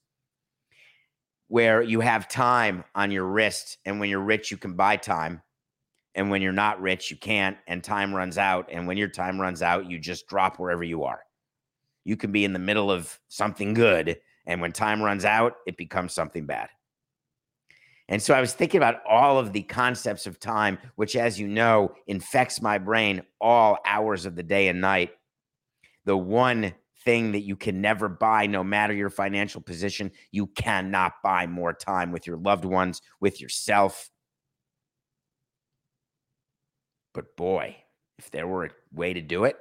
Where 1.50 1.82
you 1.82 2.02
have 2.02 2.28
time 2.28 2.84
on 2.94 3.12
your 3.12 3.26
wrist, 3.26 3.78
and 3.86 4.00
when 4.00 4.10
you're 4.10 4.20
rich, 4.20 4.52
you 4.52 4.58
can 4.58 4.74
buy 4.74 4.98
time. 4.98 5.42
And 6.16 6.30
when 6.30 6.42
you're 6.42 6.52
not 6.52 6.82
rich, 6.82 7.12
you 7.12 7.18
can't, 7.18 7.58
and 7.68 7.84
time 7.84 8.14
runs 8.14 8.38
out. 8.38 8.70
And 8.72 8.88
when 8.88 8.98
your 8.98 9.08
time 9.08 9.40
runs 9.40 9.62
out, 9.62 9.90
you 9.90 10.00
just 10.00 10.28
drop 10.28 10.60
wherever 10.60 10.84
you 10.84 11.04
are. 11.04 11.22
You 12.04 12.18
can 12.18 12.32
be 12.32 12.44
in 12.44 12.54
the 12.54 12.60
middle 12.60 12.92
of 12.92 13.20
something 13.28 13.74
good, 13.74 14.18
and 14.46 14.62
when 14.62 14.72
time 14.72 15.02
runs 15.02 15.26
out, 15.26 15.58
it 15.68 15.78
becomes 15.78 16.14
something 16.14 16.46
bad. 16.46 16.70
And 18.10 18.22
so 18.22 18.34
I 18.34 18.40
was 18.40 18.54
thinking 18.54 18.80
about 18.80 19.06
all 19.06 19.38
of 19.38 19.52
the 19.52 19.64
concepts 19.64 20.26
of 20.26 20.40
time, 20.40 20.80
which, 20.96 21.16
as 21.16 21.40
you 21.40 21.48
know, 21.48 21.94
infects 22.08 22.62
my 22.62 22.78
brain 22.78 23.22
all 23.42 23.78
hours 23.86 24.26
of 24.26 24.36
the 24.36 24.44
day 24.44 24.70
and 24.70 24.80
night. 24.80 25.12
The 26.06 26.16
one 26.16 26.74
thing 27.08 27.32
that 27.32 27.44
you 27.44 27.56
can 27.56 27.80
never 27.80 28.10
buy, 28.10 28.48
no 28.48 28.66
matter 28.66 28.94
your 28.94 29.10
financial 29.10 29.62
position, 29.62 30.12
you 30.34 30.48
cannot 30.48 31.14
buy 31.24 31.48
more 31.48 31.72
time 31.72 32.12
with 32.12 32.28
your 32.28 32.36
loved 32.36 32.66
ones, 32.66 33.02
with 33.22 33.40
yourself. 33.40 34.10
But 37.14 37.38
boy, 37.38 37.78
if 38.20 38.30
there 38.30 38.46
were 38.46 38.66
a 38.66 38.72
way 38.92 39.14
to 39.14 39.22
do 39.22 39.46
it, 39.46 39.56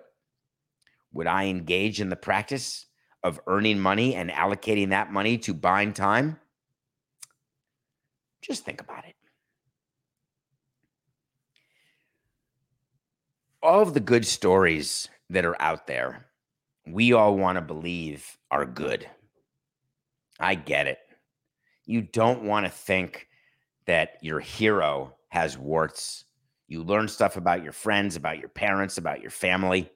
would 1.13 1.29
I 1.29 1.45
engage 1.45 2.01
in 2.01 2.09
the 2.09 2.17
practice 2.17 2.87
of 3.23 3.39
earning 3.47 3.79
money 3.79 4.17
and 4.17 4.29
allocating 4.29 4.89
that 4.89 5.13
money 5.13 5.39
to 5.39 5.55
buying 5.55 5.93
time? 5.93 6.41
Just 8.43 8.65
think 8.65 8.81
about 8.81 9.05
it. 9.07 9.15
All 13.63 13.83
of 13.83 13.95
the 13.95 14.01
good 14.01 14.27
stories 14.27 15.09
that 15.31 15.45
are 15.45 15.61
out 15.63 15.87
there, 15.87 16.26
we 16.87 17.13
all 17.13 17.37
want 17.37 17.57
to 17.57 17.63
believe 17.63 18.39
are 18.51 18.65
good. 18.65 19.09
I 20.39 20.55
get 20.55 20.87
it. 20.87 20.99
You 21.85 22.03
don't 22.03 22.45
want 22.45 22.67
to 22.67 22.71
think 22.71 23.29
that 23.87 24.19
your 24.23 24.41
hero 24.41 25.15
has 25.29 25.57
warts 25.57 26.27
you 26.69 26.83
learn 26.83 27.09
stuff 27.09 27.37
about 27.37 27.63
your 27.63 27.73
friends, 27.73 28.17
about 28.17 28.39
your 28.39 28.49
parents, 28.49 28.99
about 28.99 29.21
your 29.21 29.31
family. 29.31 29.91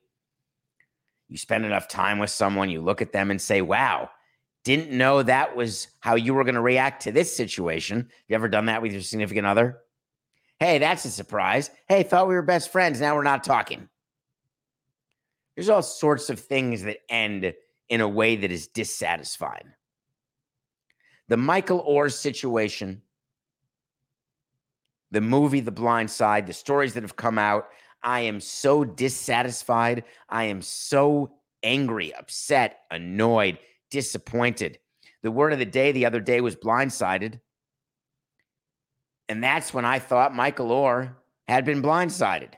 You 1.28 1.36
spend 1.36 1.64
enough 1.64 1.88
time 1.88 2.18
with 2.18 2.30
someone, 2.30 2.70
you 2.70 2.80
look 2.80 3.02
at 3.02 3.12
them 3.12 3.30
and 3.30 3.40
say, 3.40 3.60
wow, 3.60 4.10
didn't 4.64 4.96
know 4.96 5.22
that 5.22 5.56
was 5.56 5.88
how 6.00 6.14
you 6.14 6.34
were 6.34 6.44
going 6.44 6.54
to 6.54 6.60
react 6.60 7.02
to 7.02 7.12
this 7.12 7.34
situation. 7.34 8.08
You 8.28 8.34
ever 8.36 8.48
done 8.48 8.66
that 8.66 8.82
with 8.82 8.92
your 8.92 9.00
significant 9.00 9.46
other? 9.46 9.78
Hey, 10.58 10.78
that's 10.78 11.04
a 11.04 11.10
surprise. 11.10 11.70
Hey, 11.88 12.02
thought 12.02 12.28
we 12.28 12.34
were 12.34 12.42
best 12.42 12.70
friends. 12.70 13.00
Now 13.00 13.16
we're 13.16 13.22
not 13.22 13.44
talking. 13.44 13.88
There's 15.60 15.68
all 15.68 15.82
sorts 15.82 16.30
of 16.30 16.40
things 16.40 16.84
that 16.84 17.00
end 17.10 17.52
in 17.90 18.00
a 18.00 18.08
way 18.08 18.34
that 18.34 18.50
is 18.50 18.68
dissatisfying. 18.68 19.74
The 21.28 21.36
Michael 21.36 21.84
Oher 21.86 22.10
situation 22.10 23.02
the 25.10 25.20
movie 25.20 25.60
The 25.60 25.70
Blind 25.70 26.10
Side, 26.10 26.46
the 26.46 26.54
stories 26.54 26.94
that 26.94 27.02
have 27.02 27.16
come 27.16 27.38
out. 27.38 27.68
I 28.02 28.20
am 28.20 28.40
so 28.40 28.84
dissatisfied. 28.84 30.04
I 30.30 30.44
am 30.44 30.62
so 30.62 31.32
angry, 31.62 32.14
upset, 32.14 32.84
annoyed, 32.90 33.58
disappointed. 33.90 34.78
The 35.22 35.30
word 35.30 35.52
of 35.52 35.58
the 35.58 35.66
day 35.66 35.92
the 35.92 36.06
other 36.06 36.20
day 36.20 36.40
was 36.40 36.56
blindsided. 36.56 37.38
And 39.28 39.44
that's 39.44 39.74
when 39.74 39.84
I 39.84 39.98
thought 39.98 40.34
Michael 40.34 40.70
Oher 40.70 41.16
had 41.48 41.66
been 41.66 41.82
blindsided. 41.82 42.54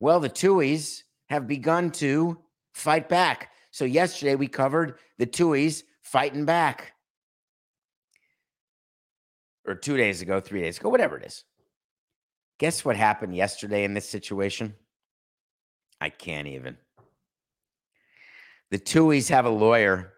Well, 0.00 0.20
the 0.20 0.28
Tuohys 0.28 1.03
have 1.28 1.46
begun 1.46 1.90
to 1.90 2.38
fight 2.72 3.08
back. 3.08 3.50
So 3.70 3.84
yesterday 3.84 4.34
we 4.34 4.46
covered 4.46 4.98
the 5.18 5.26
Tuohys 5.26 5.82
fighting 6.02 6.44
back 6.44 6.92
or 9.66 9.74
two 9.74 9.96
days 9.96 10.20
ago, 10.22 10.40
three 10.40 10.60
days 10.60 10.78
ago, 10.78 10.88
whatever 10.88 11.16
it 11.16 11.24
is. 11.24 11.44
Guess 12.58 12.84
what 12.84 12.96
happened 12.96 13.34
yesterday 13.34 13.84
in 13.84 13.94
this 13.94 14.08
situation? 14.08 14.74
I 16.00 16.10
can't 16.10 16.46
even. 16.46 16.76
The 18.70 18.78
Tuohys 18.78 19.30
have 19.30 19.46
a 19.46 19.50
lawyer 19.50 20.12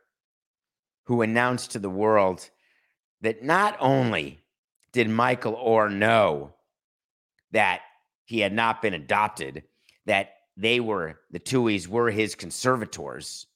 who 1.04 1.22
announced 1.22 1.72
to 1.72 1.78
the 1.78 1.90
world 1.90 2.50
that 3.20 3.42
not 3.42 3.76
only 3.80 4.42
did 4.92 5.08
Michael 5.08 5.54
Oher 5.54 5.92
know 5.92 6.54
that 7.52 7.82
he 8.24 8.40
had 8.40 8.52
not 8.52 8.82
been 8.82 8.94
adopted, 8.94 9.62
that 10.06 10.30
they 10.56 10.80
were, 10.80 11.20
the 11.30 11.40
Tuohys 11.40 11.86
were 11.86 12.10
his 12.10 12.34
conservators, 12.34 13.46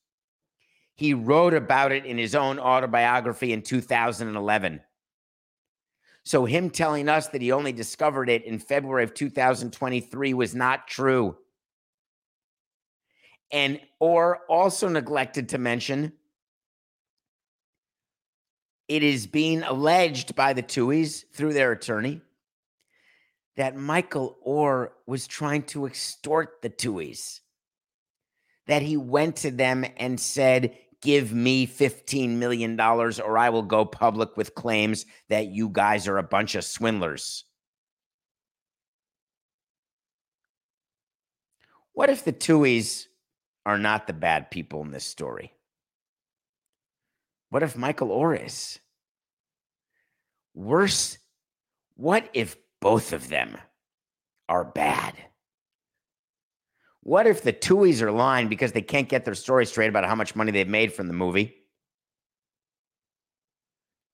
he 0.94 1.14
wrote 1.14 1.54
about 1.54 1.92
it 1.92 2.04
in 2.04 2.18
his 2.18 2.34
own 2.34 2.58
autobiography 2.58 3.52
in 3.52 3.62
2011. 3.62 4.80
So, 6.24 6.44
him 6.44 6.68
telling 6.68 7.08
us 7.08 7.28
that 7.28 7.40
he 7.40 7.52
only 7.52 7.72
discovered 7.72 8.28
it 8.28 8.44
in 8.44 8.58
February 8.58 9.04
of 9.04 9.14
2023 9.14 10.34
was 10.34 10.54
not 10.54 10.86
true. 10.86 11.38
And, 13.50 13.80
or 13.98 14.40
also 14.48 14.88
neglected 14.88 15.48
to 15.48 15.58
mention, 15.58 16.12
it 18.86 19.02
is 19.02 19.26
being 19.26 19.62
alleged 19.62 20.34
by 20.34 20.52
the 20.52 20.62
Tuohys 20.62 21.24
through 21.32 21.54
their 21.54 21.72
attorney 21.72 22.20
that 23.56 23.76
Michael 23.76 24.38
Oher 24.46 24.90
was 25.06 25.26
trying 25.26 25.62
to 25.64 25.86
extort 25.86 26.62
the 26.62 26.70
Tuohys. 26.70 27.40
That 28.66 28.82
he 28.82 28.96
went 28.96 29.36
to 29.36 29.50
them 29.50 29.84
and 29.96 30.20
said, 30.20 30.76
give 31.02 31.32
me 31.32 31.66
$15 31.66 32.30
million 32.30 32.78
or 32.80 33.38
I 33.38 33.50
will 33.50 33.62
go 33.62 33.84
public 33.84 34.36
with 34.36 34.54
claims 34.54 35.06
that 35.28 35.46
you 35.46 35.68
guys 35.68 36.06
are 36.06 36.18
a 36.18 36.22
bunch 36.22 36.54
of 36.54 36.64
swindlers. 36.64 37.44
What 41.92 42.10
if 42.10 42.24
the 42.24 42.32
Tuohys 42.32 43.06
are 43.66 43.78
not 43.78 44.06
the 44.06 44.12
bad 44.12 44.50
people 44.50 44.82
in 44.82 44.90
this 44.90 45.04
story? 45.04 45.52
What 47.50 47.62
if 47.62 47.76
Michael 47.76 48.08
Oher 48.08 48.46
is? 48.46 48.78
Worse, 50.54 51.18
what 51.96 52.28
if 52.32 52.56
both 52.80 53.12
of 53.12 53.28
them 53.28 53.56
are 54.48 54.64
bad? 54.64 55.14
What 57.02 57.26
if 57.26 57.42
the 57.42 57.52
Tuohys 57.52 58.02
are 58.02 58.12
lying 58.12 58.48
because 58.48 58.72
they 58.72 58.82
can't 58.82 59.08
get 59.08 59.24
their 59.24 59.34
story 59.34 59.64
straight 59.66 59.88
about 59.88 60.04
how 60.04 60.14
much 60.14 60.36
money 60.36 60.52
they've 60.52 60.68
made 60.68 60.92
from 60.92 61.06
the 61.06 61.14
movie? 61.14 61.56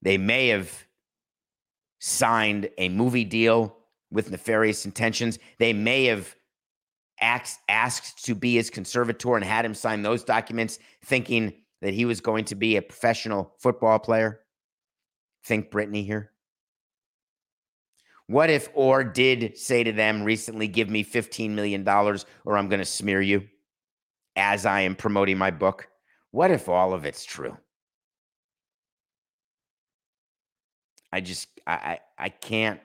They 0.02 0.18
may 0.18 0.48
have 0.48 0.86
signed 1.98 2.70
a 2.78 2.88
movie 2.88 3.24
deal 3.24 3.76
with 4.10 4.30
nefarious 4.30 4.84
intentions. 4.84 5.38
They 5.58 5.72
may 5.72 6.04
have 6.04 6.34
asked, 7.20 7.58
asked 7.68 8.24
to 8.26 8.34
be 8.34 8.54
his 8.54 8.70
conservator 8.70 9.34
and 9.34 9.44
had 9.44 9.64
him 9.64 9.74
sign 9.74 10.02
those 10.02 10.22
documents 10.22 10.78
thinking 11.04 11.54
that 11.82 11.94
he 11.94 12.04
was 12.04 12.20
going 12.20 12.44
to 12.46 12.54
be 12.54 12.76
a 12.76 12.82
professional 12.82 13.54
football 13.58 13.98
player. 13.98 14.40
Think 15.44 15.70
Britney 15.70 16.04
here. 16.04 16.32
What 18.28 18.50
if 18.50 18.72
Oher 18.74 19.12
did 19.12 19.56
say 19.56 19.84
to 19.84 19.92
them 19.92 20.22
recently, 20.24 20.66
give 20.66 20.90
me 20.90 21.04
$15 21.04 21.50
million 21.50 21.86
or 21.88 22.56
I'm 22.56 22.68
going 22.68 22.80
to 22.80 22.84
smear 22.84 23.22
you 23.22 23.46
as 24.34 24.66
I 24.66 24.80
am 24.80 24.96
promoting 24.96 25.38
my 25.38 25.50
book? 25.52 25.88
What 26.32 26.50
if 26.50 26.68
all 26.68 26.92
of 26.92 27.04
it's 27.04 27.24
true? 27.24 27.56
I 31.12 31.20
just, 31.20 31.48
I, 31.66 31.72
I, 31.72 31.98
I 32.18 32.28
can't. 32.28 32.80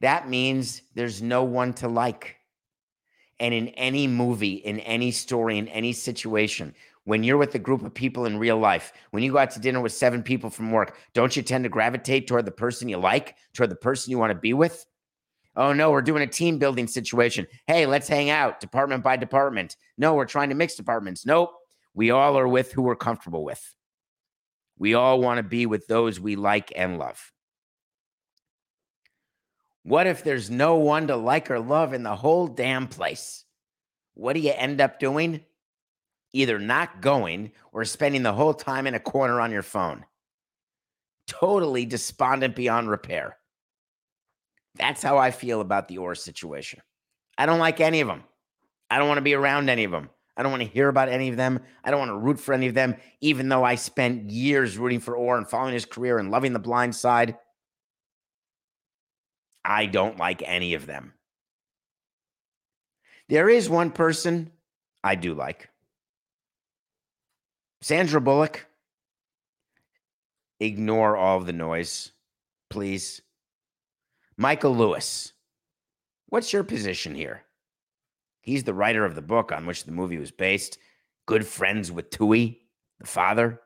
That 0.00 0.28
means 0.28 0.82
there's 0.94 1.22
no 1.22 1.44
one 1.44 1.72
to 1.74 1.88
like. 1.88 2.36
And 3.38 3.54
in 3.54 3.68
any 3.68 4.06
movie, 4.06 4.54
in 4.54 4.80
any 4.80 5.10
story, 5.12 5.56
in 5.56 5.66
any 5.68 5.94
situation, 5.94 6.74
when 7.04 7.22
you're 7.22 7.38
with 7.38 7.54
a 7.54 7.58
group 7.58 7.82
of 7.82 7.94
people 7.94 8.26
in 8.26 8.38
real 8.38 8.58
life, 8.58 8.92
when 9.10 9.22
you 9.22 9.32
go 9.32 9.38
out 9.38 9.50
to 9.52 9.60
dinner 9.60 9.80
with 9.80 9.92
seven 9.92 10.22
people 10.22 10.50
from 10.50 10.70
work, 10.70 10.96
don't 11.14 11.34
you 11.34 11.42
tend 11.42 11.64
to 11.64 11.70
gravitate 11.70 12.26
toward 12.26 12.44
the 12.44 12.50
person 12.50 12.88
you 12.88 12.98
like, 12.98 13.36
toward 13.54 13.70
the 13.70 13.76
person 13.76 14.10
you 14.10 14.18
want 14.18 14.30
to 14.30 14.38
be 14.38 14.52
with? 14.52 14.86
Oh 15.56 15.72
no, 15.72 15.90
we're 15.90 16.02
doing 16.02 16.22
a 16.22 16.26
team 16.26 16.58
building 16.58 16.86
situation. 16.86 17.46
Hey, 17.66 17.86
let's 17.86 18.08
hang 18.08 18.30
out 18.30 18.60
department 18.60 19.02
by 19.02 19.16
department. 19.16 19.76
No, 19.98 20.14
we're 20.14 20.24
trying 20.24 20.50
to 20.50 20.54
mix 20.54 20.74
departments. 20.74 21.26
Nope. 21.26 21.52
We 21.94 22.10
all 22.10 22.38
are 22.38 22.46
with 22.46 22.72
who 22.72 22.82
we're 22.82 22.96
comfortable 22.96 23.44
with. 23.44 23.74
We 24.78 24.94
all 24.94 25.20
want 25.20 25.38
to 25.38 25.42
be 25.42 25.66
with 25.66 25.86
those 25.86 26.20
we 26.20 26.36
like 26.36 26.72
and 26.76 26.98
love. 26.98 27.32
What 29.82 30.06
if 30.06 30.22
there's 30.22 30.50
no 30.50 30.76
one 30.76 31.08
to 31.08 31.16
like 31.16 31.50
or 31.50 31.58
love 31.58 31.92
in 31.92 32.02
the 32.02 32.14
whole 32.14 32.46
damn 32.46 32.86
place? 32.86 33.44
What 34.14 34.34
do 34.34 34.40
you 34.40 34.52
end 34.54 34.80
up 34.80 35.00
doing? 35.00 35.40
Either 36.32 36.58
not 36.58 37.00
going 37.00 37.52
or 37.72 37.84
spending 37.84 38.22
the 38.22 38.32
whole 38.32 38.54
time 38.54 38.86
in 38.86 38.94
a 38.94 39.00
corner 39.00 39.40
on 39.40 39.50
your 39.50 39.62
phone. 39.62 40.04
Totally 41.26 41.84
despondent 41.84 42.54
beyond 42.54 42.88
repair. 42.88 43.36
That's 44.76 45.02
how 45.02 45.18
I 45.18 45.30
feel 45.30 45.60
about 45.60 45.88
the 45.88 45.96
Oher 45.96 46.16
situation. 46.16 46.80
I 47.36 47.46
don't 47.46 47.58
like 47.58 47.80
any 47.80 48.00
of 48.00 48.08
them. 48.08 48.24
I 48.90 48.98
don't 48.98 49.08
want 49.08 49.18
to 49.18 49.22
be 49.22 49.34
around 49.34 49.68
any 49.68 49.84
of 49.84 49.90
them. 49.90 50.10
I 50.36 50.42
don't 50.42 50.52
want 50.52 50.62
to 50.62 50.68
hear 50.68 50.88
about 50.88 51.08
any 51.08 51.28
of 51.28 51.36
them. 51.36 51.60
I 51.84 51.90
don't 51.90 51.98
want 51.98 52.10
to 52.10 52.16
root 52.16 52.40
for 52.40 52.54
any 52.54 52.66
of 52.66 52.74
them, 52.74 52.96
even 53.20 53.48
though 53.48 53.64
I 53.64 53.74
spent 53.74 54.30
years 54.30 54.78
rooting 54.78 55.00
for 55.00 55.16
Oher 55.16 55.36
and 55.36 55.48
following 55.48 55.74
his 55.74 55.84
career 55.84 56.18
and 56.18 56.30
loving 56.30 56.52
the 56.52 56.58
blind 56.58 56.94
side. 56.94 57.36
I 59.64 59.86
don't 59.86 60.16
like 60.16 60.42
any 60.44 60.74
of 60.74 60.86
them. 60.86 61.12
There 63.28 63.48
is 63.48 63.68
one 63.68 63.90
person 63.90 64.50
I 65.04 65.14
do 65.14 65.34
like 65.34 65.68
Sandra 67.82 68.20
Bullock. 68.20 68.66
Ignore 70.58 71.16
all 71.16 71.40
the 71.40 71.52
noise, 71.52 72.12
please. 72.68 73.22
Michael 74.36 74.76
Lewis, 74.76 75.32
what's 76.28 76.52
your 76.52 76.64
position 76.64 77.14
here? 77.14 77.42
He's 78.42 78.64
the 78.64 78.74
writer 78.74 79.04
of 79.04 79.14
the 79.14 79.22
book 79.22 79.52
on 79.52 79.64
which 79.64 79.84
the 79.84 79.92
movie 79.92 80.18
was 80.18 80.30
based. 80.30 80.78
Good 81.26 81.46
friends 81.46 81.90
with 81.90 82.10
Tuohy, 82.10 82.58
the 82.98 83.06
father. 83.06 83.60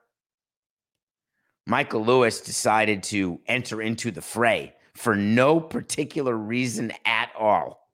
Michael 1.66 2.04
Lewis 2.04 2.40
decided 2.40 3.02
to 3.04 3.40
enter 3.46 3.80
into 3.82 4.10
the 4.10 4.22
fray 4.22 4.74
for 4.94 5.16
no 5.16 5.58
particular 5.58 6.36
reason 6.36 6.92
at 7.04 7.30
all 7.36 7.88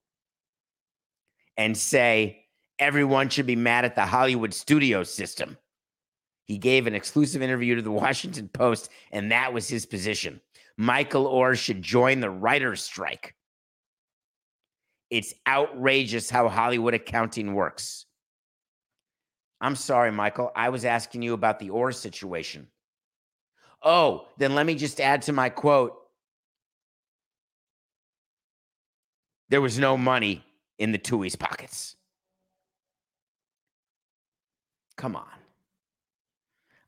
and 1.56 1.76
say 1.76 2.44
everyone 2.78 3.28
should 3.28 3.46
be 3.46 3.56
mad 3.56 3.84
at 3.84 3.94
the 3.94 4.04
Hollywood 4.04 4.52
studio 4.52 5.02
system. 5.04 5.56
He 6.51 6.59
gave 6.59 6.88
an 6.88 6.96
exclusive 6.96 7.42
interview 7.42 7.76
to 7.76 7.82
the 7.82 7.92
Washington 8.05 8.48
Post, 8.48 8.90
and 9.12 9.30
that 9.30 9.53
was 9.53 9.68
his 9.68 9.86
position. 9.86 10.40
Michael 10.76 11.32
Oher 11.32 11.57
should 11.57 11.80
join 11.80 12.18
the 12.18 12.28
writer's 12.28 12.82
strike. 12.82 13.36
It's 15.11 15.32
outrageous 15.46 16.28
how 16.28 16.48
Hollywood 16.48 16.92
accounting 16.92 17.55
works. 17.55 18.05
I'm 19.61 19.76
sorry, 19.76 20.11
Michael. 20.11 20.51
I 20.57 20.70
was 20.70 20.84
asking 20.84 21.22
you 21.22 21.34
about 21.34 21.61
the 21.61 21.68
Oher 21.68 21.94
situation. 21.94 22.66
Oh, 23.80 24.26
then 24.36 24.57
let 24.57 24.66
me 24.66 24.74
just 24.74 25.01
add 25.01 25.22
to 25.22 25.32
my 25.32 25.51
quote. 25.51 25.96
There 29.51 29.61
was 29.61 29.78
no 29.78 29.96
money 29.96 30.44
in 30.80 30.90
the 30.90 30.98
Tuohy's 30.98 31.36
pockets. 31.36 31.94
Come 34.96 35.14
on. 35.14 35.39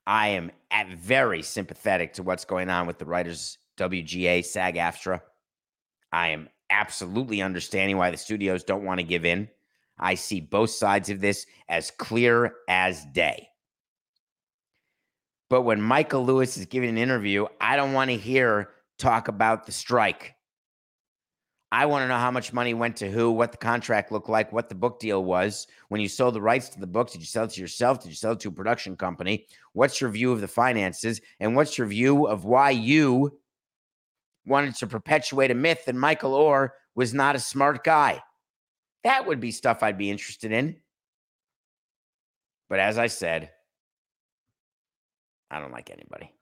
I 0.06 0.28
am 0.28 0.50
very 0.96 1.42
sympathetic 1.42 2.14
to 2.14 2.22
what's 2.22 2.44
going 2.44 2.70
on 2.70 2.86
with 2.86 2.98
the 2.98 3.04
writers 3.04 3.58
WGA, 3.78 4.44
SAG 4.44 4.76
AFTRA. 4.76 5.20
I 6.12 6.28
am 6.28 6.48
absolutely 6.70 7.40
understanding 7.42 7.96
why 7.96 8.10
the 8.10 8.16
studios 8.16 8.64
don't 8.64 8.84
want 8.84 8.98
to 8.98 9.04
give 9.04 9.24
in. 9.24 9.48
I 9.98 10.14
see 10.14 10.40
both 10.40 10.70
sides 10.70 11.10
of 11.10 11.20
this 11.20 11.46
as 11.68 11.90
clear 11.90 12.54
as 12.68 13.04
day. 13.12 13.48
But 15.48 15.62
when 15.62 15.80
Michael 15.80 16.24
Lewis 16.24 16.56
is 16.56 16.66
giving 16.66 16.88
an 16.88 16.98
interview, 16.98 17.46
I 17.60 17.76
don't 17.76 17.92
want 17.92 18.10
to 18.10 18.16
hear 18.16 18.70
talk 18.98 19.28
about 19.28 19.66
the 19.66 19.72
strike. 19.72 20.34
I 21.72 21.86
want 21.86 22.04
to 22.04 22.08
know 22.08 22.18
how 22.18 22.30
much 22.30 22.52
money 22.52 22.74
went 22.74 22.96
to 22.98 23.10
who, 23.10 23.30
what 23.30 23.50
the 23.50 23.58
contract 23.58 24.12
looked 24.12 24.28
like, 24.28 24.52
what 24.52 24.68
the 24.68 24.74
book 24.74 25.00
deal 25.00 25.24
was. 25.24 25.66
When 25.88 26.02
you 26.02 26.08
sold 26.08 26.34
the 26.34 26.40
rights 26.42 26.68
to 26.68 26.78
the 26.80 26.86
book, 26.86 27.10
did 27.10 27.22
you 27.22 27.26
sell 27.26 27.44
it 27.44 27.50
to 27.52 27.60
yourself? 27.62 28.02
Did 28.02 28.10
you 28.10 28.14
sell 28.14 28.32
it 28.32 28.40
to 28.40 28.48
a 28.48 28.52
production 28.52 28.94
company? 28.94 29.46
What's 29.72 29.98
your 29.98 30.10
view 30.10 30.32
of 30.32 30.42
the 30.42 30.48
finances? 30.48 31.22
And 31.40 31.56
what's 31.56 31.78
your 31.78 31.86
view 31.86 32.26
of 32.26 32.44
why 32.44 32.70
you 32.70 33.38
wanted 34.46 34.74
to 34.76 34.86
perpetuate 34.86 35.50
a 35.50 35.54
myth 35.54 35.86
that 35.86 35.94
Michael 35.94 36.32
Oher 36.32 36.70
was 36.94 37.14
not 37.14 37.36
a 37.36 37.40
smart 37.40 37.84
guy. 37.84 38.22
That 39.04 39.26
would 39.26 39.40
be 39.40 39.50
stuff 39.50 39.82
I'd 39.82 39.98
be 39.98 40.10
interested 40.10 40.52
in. 40.52 40.76
But 42.68 42.80
as 42.80 42.98
I 42.98 43.06
said, 43.06 43.50
I 45.50 45.60
don't 45.60 45.72
like 45.72 45.90
anybody. 45.90 46.32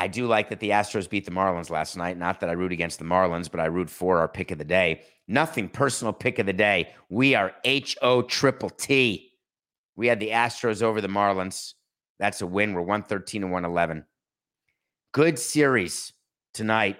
I 0.00 0.06
do 0.06 0.26
like 0.26 0.48
that 0.50 0.60
the 0.60 0.70
Astros 0.70 1.10
beat 1.10 1.24
the 1.24 1.32
Marlins 1.32 1.70
last 1.70 1.96
night. 1.96 2.16
Not 2.16 2.38
that 2.40 2.48
I 2.48 2.52
root 2.52 2.70
against 2.70 3.00
the 3.00 3.04
Marlins, 3.04 3.50
but 3.50 3.58
I 3.58 3.66
root 3.66 3.90
for 3.90 4.20
our 4.20 4.28
pick 4.28 4.52
of 4.52 4.58
the 4.58 4.64
day. 4.64 5.02
Nothing 5.26 5.68
personal 5.68 6.12
pick 6.12 6.38
of 6.38 6.46
the 6.46 6.52
day. 6.52 6.94
We 7.08 7.34
are 7.34 7.54
H 7.64 7.96
O 8.00 8.22
triple 8.22 8.70
T. 8.70 9.32
We 9.96 10.06
had 10.06 10.20
the 10.20 10.30
Astros 10.30 10.82
over 10.82 11.00
the 11.00 11.08
Marlins. 11.08 11.74
That's 12.20 12.40
a 12.40 12.46
win. 12.46 12.74
We're 12.74 12.82
113 12.82 13.42
and 13.42 13.52
111. 13.52 14.04
Good 15.12 15.38
series 15.38 16.12
tonight. 16.54 16.98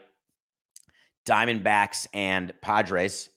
Diamondbacks 1.24 2.08
and 2.12 2.52
Padres. 2.60 3.28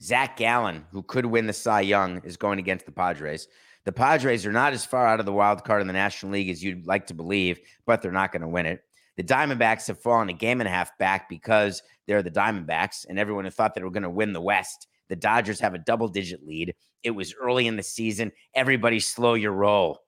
Zach 0.00 0.36
Gallen, 0.36 0.86
who 0.92 1.02
could 1.02 1.26
win 1.26 1.46
the 1.46 1.52
Cy 1.52 1.82
Young, 1.82 2.22
is 2.24 2.36
going 2.36 2.58
against 2.58 2.86
the 2.86 2.92
Padres. 2.92 3.48
The 3.88 3.92
Padres 3.92 4.44
are 4.44 4.52
not 4.52 4.74
as 4.74 4.84
far 4.84 5.06
out 5.06 5.18
of 5.18 5.24
the 5.24 5.32
wild 5.32 5.64
card 5.64 5.80
in 5.80 5.86
the 5.86 5.94
National 5.94 6.32
League 6.32 6.50
as 6.50 6.62
you'd 6.62 6.86
like 6.86 7.06
to 7.06 7.14
believe, 7.14 7.58
but 7.86 8.02
they're 8.02 8.12
not 8.12 8.32
going 8.32 8.42
to 8.42 8.48
win 8.48 8.66
it. 8.66 8.82
The 9.16 9.24
Diamondbacks 9.24 9.86
have 9.86 9.98
fallen 9.98 10.28
a 10.28 10.34
game 10.34 10.60
and 10.60 10.68
a 10.68 10.70
half 10.70 10.98
back 10.98 11.26
because 11.26 11.82
they're 12.06 12.22
the 12.22 12.30
Diamondbacks, 12.30 13.06
and 13.08 13.18
everyone 13.18 13.46
who 13.46 13.50
thought 13.50 13.74
they 13.74 13.82
were 13.82 13.88
going 13.88 14.02
to 14.02 14.10
win 14.10 14.34
the 14.34 14.42
West. 14.42 14.88
The 15.08 15.16
Dodgers 15.16 15.58
have 15.60 15.72
a 15.72 15.78
double 15.78 16.08
digit 16.08 16.46
lead. 16.46 16.74
It 17.02 17.12
was 17.12 17.34
early 17.40 17.66
in 17.66 17.76
the 17.76 17.82
season. 17.82 18.30
Everybody 18.54 19.00
slow 19.00 19.32
your 19.32 19.52
roll. 19.52 20.00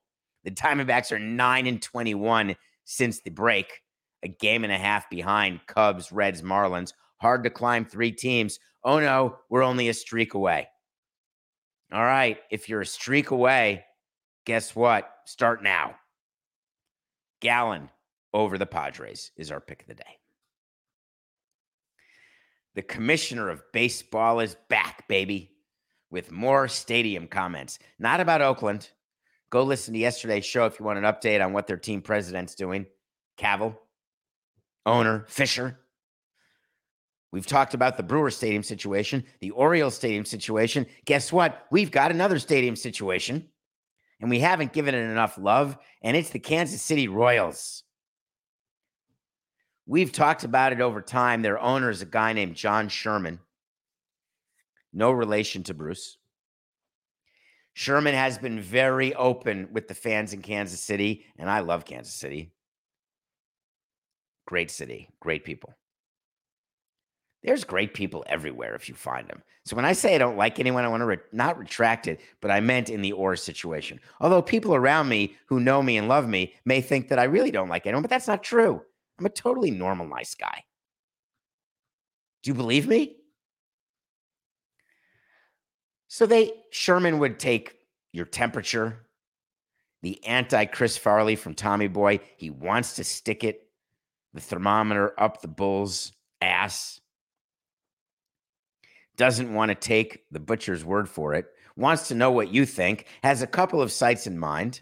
The 0.43 0.51
Diamondbacks 0.51 1.11
are 1.11 1.17
9 1.17 1.65
and 1.65 1.81
21 1.81 2.55
since 2.83 3.21
the 3.21 3.31
break, 3.31 3.81
a 4.21 4.27
game 4.27 4.63
and 4.63 4.71
a 4.71 4.77
half 4.77 5.09
behind 5.09 5.59
Cubs, 5.65 6.11
Reds, 6.11 6.43
Marlins. 6.43 6.93
Hard 7.17 7.43
to 7.45 7.49
climb 7.49 7.85
three 7.85 8.11
teams. 8.11 8.59
Oh 8.83 8.99
no, 8.99 9.37
we're 9.49 9.63
only 9.63 9.89
a 9.89 9.93
streak 9.95 10.35
away. 10.35 10.67
All 11.91 12.03
right, 12.03 12.37
if 12.49 12.69
you're 12.69 12.81
a 12.81 12.85
streak 12.85 13.31
away, 13.31 13.85
guess 14.45 14.75
what? 14.75 15.11
Start 15.25 15.61
now. 15.61 15.95
Gallen 17.41 17.89
over 18.33 18.57
the 18.57 18.65
Padres 18.65 19.31
is 19.35 19.51
our 19.51 19.59
pick 19.59 19.81
of 19.81 19.87
the 19.87 19.95
day. 19.95 20.17
The 22.75 22.81
commissioner 22.81 23.49
of 23.49 23.63
baseball 23.73 24.39
is 24.39 24.55
back, 24.69 25.07
baby, 25.09 25.51
with 26.09 26.31
more 26.31 26.67
stadium 26.69 27.27
comments. 27.27 27.79
Not 27.99 28.21
about 28.21 28.41
Oakland, 28.41 28.89
Go 29.51 29.63
listen 29.63 29.93
to 29.93 29.99
yesterday's 29.99 30.45
show 30.45 30.65
if 30.65 30.79
you 30.79 30.85
want 30.85 30.97
an 30.97 31.03
update 31.03 31.43
on 31.43 31.51
what 31.51 31.67
their 31.67 31.77
team 31.77 32.01
president's 32.01 32.55
doing. 32.55 32.85
Kaval, 33.37 33.75
owner, 34.85 35.25
Fisher. 35.27 35.77
We've 37.31 37.45
talked 37.45 37.73
about 37.73 37.95
the 37.95 38.03
Brewer 38.03 38.29
Stadium 38.29 38.61
situation, 38.61 39.23
the 39.39 39.51
Orioles 39.51 39.95
Stadium 39.95 40.25
situation. 40.25 40.85
Guess 41.05 41.31
what? 41.31 41.65
We've 41.71 41.91
got 41.91 42.11
another 42.11 42.39
stadium 42.39 42.75
situation, 42.75 43.47
and 44.19 44.29
we 44.29 44.39
haven't 44.39 44.73
given 44.73 44.93
it 44.93 45.09
enough 45.09 45.37
love, 45.37 45.77
and 46.01 46.17
it's 46.17 46.31
the 46.31 46.39
Kansas 46.39 46.81
City 46.81 47.07
Royals. 47.07 47.83
We've 49.85 50.11
talked 50.11 50.43
about 50.43 50.73
it 50.73 50.81
over 50.81 51.01
time. 51.01 51.41
Their 51.41 51.59
owner 51.59 51.89
is 51.89 52.01
a 52.01 52.05
guy 52.05 52.33
named 52.33 52.55
John 52.55 52.89
Sherman, 52.89 53.39
no 54.91 55.11
relation 55.11 55.63
to 55.63 55.73
Bruce. 55.73 56.17
Sherman 57.73 58.13
has 58.13 58.37
been 58.37 58.59
very 58.59 59.15
open 59.15 59.69
with 59.71 59.87
the 59.87 59.93
fans 59.93 60.33
in 60.33 60.41
Kansas 60.41 60.81
City, 60.81 61.25
and 61.37 61.49
I 61.49 61.61
love 61.61 61.85
Kansas 61.85 62.13
City. 62.13 62.51
Great 64.45 64.69
city, 64.69 65.07
great 65.21 65.45
people. 65.45 65.73
There's 67.43 67.63
great 67.63 67.93
people 67.93 68.23
everywhere 68.27 68.75
if 68.75 68.87
you 68.87 68.95
find 68.95 69.27
them. 69.27 69.41
So 69.65 69.75
when 69.75 69.85
I 69.85 69.93
say 69.93 70.15
I 70.15 70.19
don't 70.19 70.37
like 70.37 70.59
anyone, 70.59 70.85
I 70.85 70.87
want 70.87 71.01
to 71.01 71.05
re- 71.05 71.17
not 71.31 71.57
retract 71.57 72.07
it, 72.07 72.21
but 72.39 72.51
I 72.51 72.59
meant 72.59 72.89
in 72.89 73.01
the 73.01 73.13
Oher 73.13 73.37
situation. 73.37 73.99
Although 74.19 74.41
people 74.41 74.75
around 74.75 75.09
me 75.09 75.35
who 75.47 75.59
know 75.59 75.81
me 75.81 75.97
and 75.97 76.07
love 76.07 76.27
me 76.27 76.53
may 76.65 76.81
think 76.81 77.09
that 77.09 77.19
I 77.19 77.23
really 77.23 77.51
don't 77.51 77.69
like 77.69 77.85
anyone, 77.85 78.03
but 78.03 78.09
that's 78.09 78.27
not 78.27 78.43
true. 78.43 78.81
I'm 79.19 79.25
a 79.25 79.29
totally 79.29 79.71
normal, 79.71 80.07
nice 80.07 80.35
guy. 80.35 80.63
Do 82.43 82.49
you 82.49 82.55
believe 82.55 82.87
me? 82.87 83.17
So 86.07 86.25
they 86.25 86.53
Sherman 86.71 87.19
would 87.19 87.39
take 87.39 87.75
your 88.11 88.25
temperature, 88.25 89.05
the 90.01 90.23
anti 90.25 90.65
Chris 90.65 90.97
Farley 90.97 91.35
from 91.35 91.53
Tommy 91.53 91.87
Boy. 91.87 92.19
He 92.37 92.49
wants 92.49 92.95
to 92.95 93.03
stick 93.03 93.43
it, 93.43 93.67
the 94.33 94.41
thermometer 94.41 95.13
up 95.19 95.41
the 95.41 95.47
bull's 95.47 96.13
ass. 96.41 97.00
Doesn't 99.21 99.53
want 99.53 99.69
to 99.69 99.75
take 99.75 100.23
the 100.31 100.39
butcher's 100.39 100.83
word 100.83 101.07
for 101.07 101.35
it, 101.35 101.45
wants 101.75 102.07
to 102.07 102.15
know 102.15 102.31
what 102.31 102.51
you 102.51 102.65
think, 102.65 103.05
has 103.21 103.43
a 103.43 103.47
couple 103.47 103.79
of 103.79 103.91
sites 103.91 104.25
in 104.25 104.35
mind. 104.35 104.81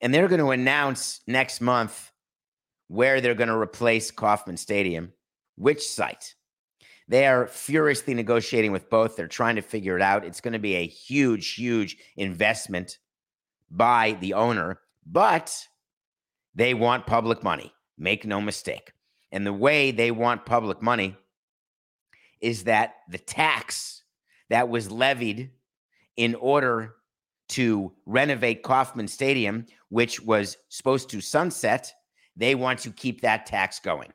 And 0.00 0.14
they're 0.14 0.28
going 0.28 0.38
to 0.38 0.52
announce 0.52 1.20
next 1.26 1.60
month 1.60 2.12
where 2.86 3.20
they're 3.20 3.34
going 3.34 3.48
to 3.48 3.58
replace 3.58 4.12
Kauffman 4.12 4.56
Stadium, 4.56 5.12
which 5.56 5.82
site. 5.84 6.36
They 7.08 7.26
are 7.26 7.48
furiously 7.48 8.14
negotiating 8.14 8.70
with 8.70 8.88
both. 8.88 9.16
They're 9.16 9.26
trying 9.26 9.56
to 9.56 9.62
figure 9.62 9.96
it 9.96 10.02
out. 10.02 10.24
It's 10.24 10.40
going 10.40 10.52
to 10.52 10.60
be 10.60 10.76
a 10.76 10.86
huge, 10.86 11.54
huge 11.54 11.96
investment 12.16 12.98
by 13.72 14.18
the 14.20 14.34
owner, 14.34 14.82
but 15.04 15.52
they 16.54 16.74
want 16.74 17.08
public 17.08 17.42
money. 17.42 17.72
Make 17.98 18.24
no 18.24 18.40
mistake. 18.40 18.92
And 19.32 19.44
the 19.44 19.52
way 19.52 19.90
they 19.90 20.12
want 20.12 20.46
public 20.46 20.80
money 20.80 21.16
is 22.40 22.64
that 22.64 22.96
the 23.08 23.18
tax 23.18 24.02
that 24.48 24.68
was 24.68 24.90
levied 24.90 25.50
in 26.16 26.34
order 26.34 26.94
to 27.48 27.92
renovate 28.06 28.62
Kauffman 28.62 29.08
Stadium, 29.08 29.66
which 29.88 30.20
was 30.20 30.56
supposed 30.68 31.10
to 31.10 31.20
sunset, 31.20 31.92
they 32.36 32.54
want 32.54 32.78
to 32.80 32.90
keep 32.90 33.20
that 33.20 33.46
tax 33.46 33.80
going. 33.80 34.12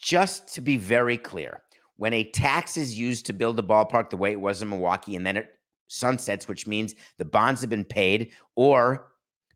Just 0.00 0.54
to 0.54 0.60
be 0.60 0.76
very 0.76 1.18
clear, 1.18 1.62
when 1.96 2.14
a 2.14 2.30
tax 2.30 2.76
is 2.76 2.98
used 2.98 3.26
to 3.26 3.32
build 3.32 3.58
a 3.58 3.62
ballpark 3.62 4.10
the 4.10 4.16
way 4.16 4.32
it 4.32 4.40
was 4.40 4.62
in 4.62 4.68
Milwaukee 4.68 5.16
and 5.16 5.26
then 5.26 5.36
it 5.36 5.50
sunsets, 5.88 6.46
which 6.48 6.66
means 6.66 6.94
the 7.18 7.24
bonds 7.24 7.60
have 7.60 7.70
been 7.70 7.84
paid 7.84 8.30
or 8.54 9.08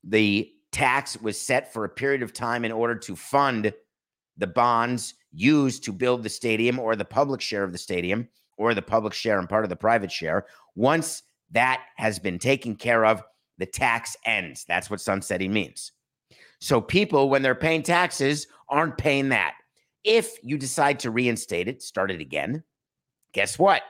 the 0.02 0.50
tax 0.72 1.20
was 1.20 1.40
set 1.40 1.72
for 1.72 1.84
a 1.84 1.88
period 1.88 2.22
of 2.22 2.32
time 2.32 2.64
in 2.64 2.72
order 2.72 2.96
to 2.96 3.14
fund 3.14 3.72
the 4.36 4.46
bonds 4.46 5.14
used 5.32 5.84
to 5.84 5.92
build 5.92 6.22
the 6.22 6.28
stadium 6.28 6.78
or 6.78 6.96
the 6.96 7.04
public 7.04 7.40
share 7.40 7.64
of 7.64 7.72
the 7.72 7.78
stadium 7.78 8.28
or 8.56 8.74
the 8.74 8.82
public 8.82 9.12
share 9.12 9.38
and 9.38 9.48
part 9.48 9.64
of 9.64 9.70
the 9.70 9.76
private 9.76 10.12
share. 10.12 10.46
Once 10.74 11.22
that 11.50 11.82
has 11.96 12.18
been 12.18 12.38
taken 12.38 12.76
care 12.76 13.04
of, 13.04 13.22
the 13.58 13.66
tax 13.66 14.16
ends. 14.24 14.64
That's 14.66 14.90
what 14.90 15.00
sunsetting 15.00 15.52
means. 15.52 15.92
So 16.60 16.80
people, 16.80 17.28
when 17.28 17.42
they're 17.42 17.54
paying 17.54 17.82
taxes, 17.82 18.46
aren't 18.68 18.98
paying 18.98 19.30
that. 19.30 19.54
If 20.04 20.36
you 20.42 20.58
decide 20.58 21.00
to 21.00 21.10
reinstate 21.10 21.68
it, 21.68 21.82
start 21.82 22.10
it 22.10 22.20
again, 22.20 22.62
guess 23.32 23.58
what? 23.58 23.82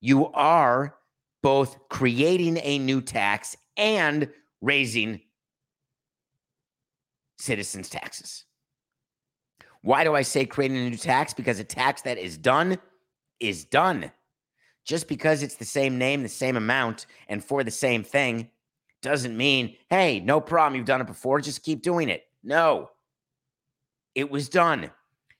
You 0.00 0.26
are 0.28 0.96
both 1.42 1.88
creating 1.88 2.58
a 2.62 2.78
new 2.78 3.00
tax 3.00 3.56
and 3.76 4.28
raising 4.60 5.20
citizens' 7.38 7.88
taxes. 7.88 8.44
Why 9.82 10.04
do 10.04 10.14
I 10.14 10.22
say 10.22 10.44
creating 10.44 10.78
a 10.78 10.90
new 10.90 10.96
tax? 10.96 11.32
Because 11.32 11.58
a 11.58 11.64
tax 11.64 12.02
that 12.02 12.18
is 12.18 12.36
done 12.36 12.78
is 13.40 13.64
done. 13.64 14.10
Just 14.84 15.06
because 15.06 15.42
it's 15.42 15.56
the 15.56 15.64
same 15.64 15.98
name, 15.98 16.22
the 16.22 16.28
same 16.28 16.56
amount, 16.56 17.06
and 17.28 17.44
for 17.44 17.62
the 17.62 17.70
same 17.70 18.02
thing 18.02 18.48
doesn't 19.02 19.36
mean, 19.36 19.76
hey, 19.90 20.20
no 20.20 20.40
problem. 20.40 20.76
You've 20.76 20.86
done 20.86 21.00
it 21.00 21.06
before. 21.06 21.40
Just 21.40 21.62
keep 21.62 21.82
doing 21.82 22.08
it. 22.08 22.24
No, 22.42 22.90
it 24.14 24.30
was 24.30 24.48
done. 24.48 24.90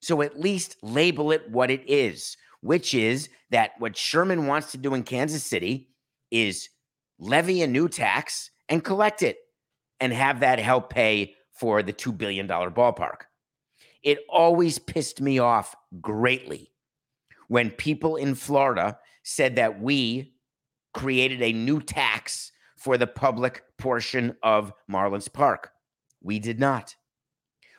So 0.01 0.23
at 0.23 0.39
least 0.39 0.77
label 0.83 1.33
it 1.33 1.51
what 1.51 1.71
it 1.71 1.83
is, 1.89 2.37
which 2.61 2.95
is 2.95 3.29
that 3.51 3.73
what 3.79 3.97
Sherman 3.97 4.47
wants 4.47 4.71
to 4.73 4.79
do 4.79 4.95
in 4.95 5.03
Kansas 5.03 5.43
City 5.43 5.89
is 6.31 6.69
levy 7.19 7.63
a 7.63 7.67
new 7.67 7.89
tax 7.89 8.51
and 8.69 8.85
collect 8.85 9.23
it 9.23 9.39
and 9.99 10.13
have 10.13 10.41
that 10.41 10.59
help 10.59 10.91
pay 10.91 11.35
for 11.53 11.83
the 11.83 11.93
$2 11.93 12.17
billion 12.17 12.47
ballpark. 12.47 13.23
It 14.03 14.19
always 14.29 14.79
pissed 14.79 15.21
me 15.21 15.39
off 15.39 15.75
greatly 16.01 16.73
when 17.49 17.71
people 17.71 18.17
in 18.17 18.35
Florida 18.35 18.99
said 19.23 19.57
that 19.57 19.81
we 19.81 20.35
created 20.95 21.43
a 21.43 21.53
new 21.53 21.81
tax 21.81 22.53
for 22.77 22.97
the 22.97 23.07
public 23.07 23.63
portion 23.77 24.37
of 24.43 24.73
Marlins 24.91 25.33
Park. 25.33 25.71
We 26.23 26.39
did 26.39 26.61
not. 26.61 26.95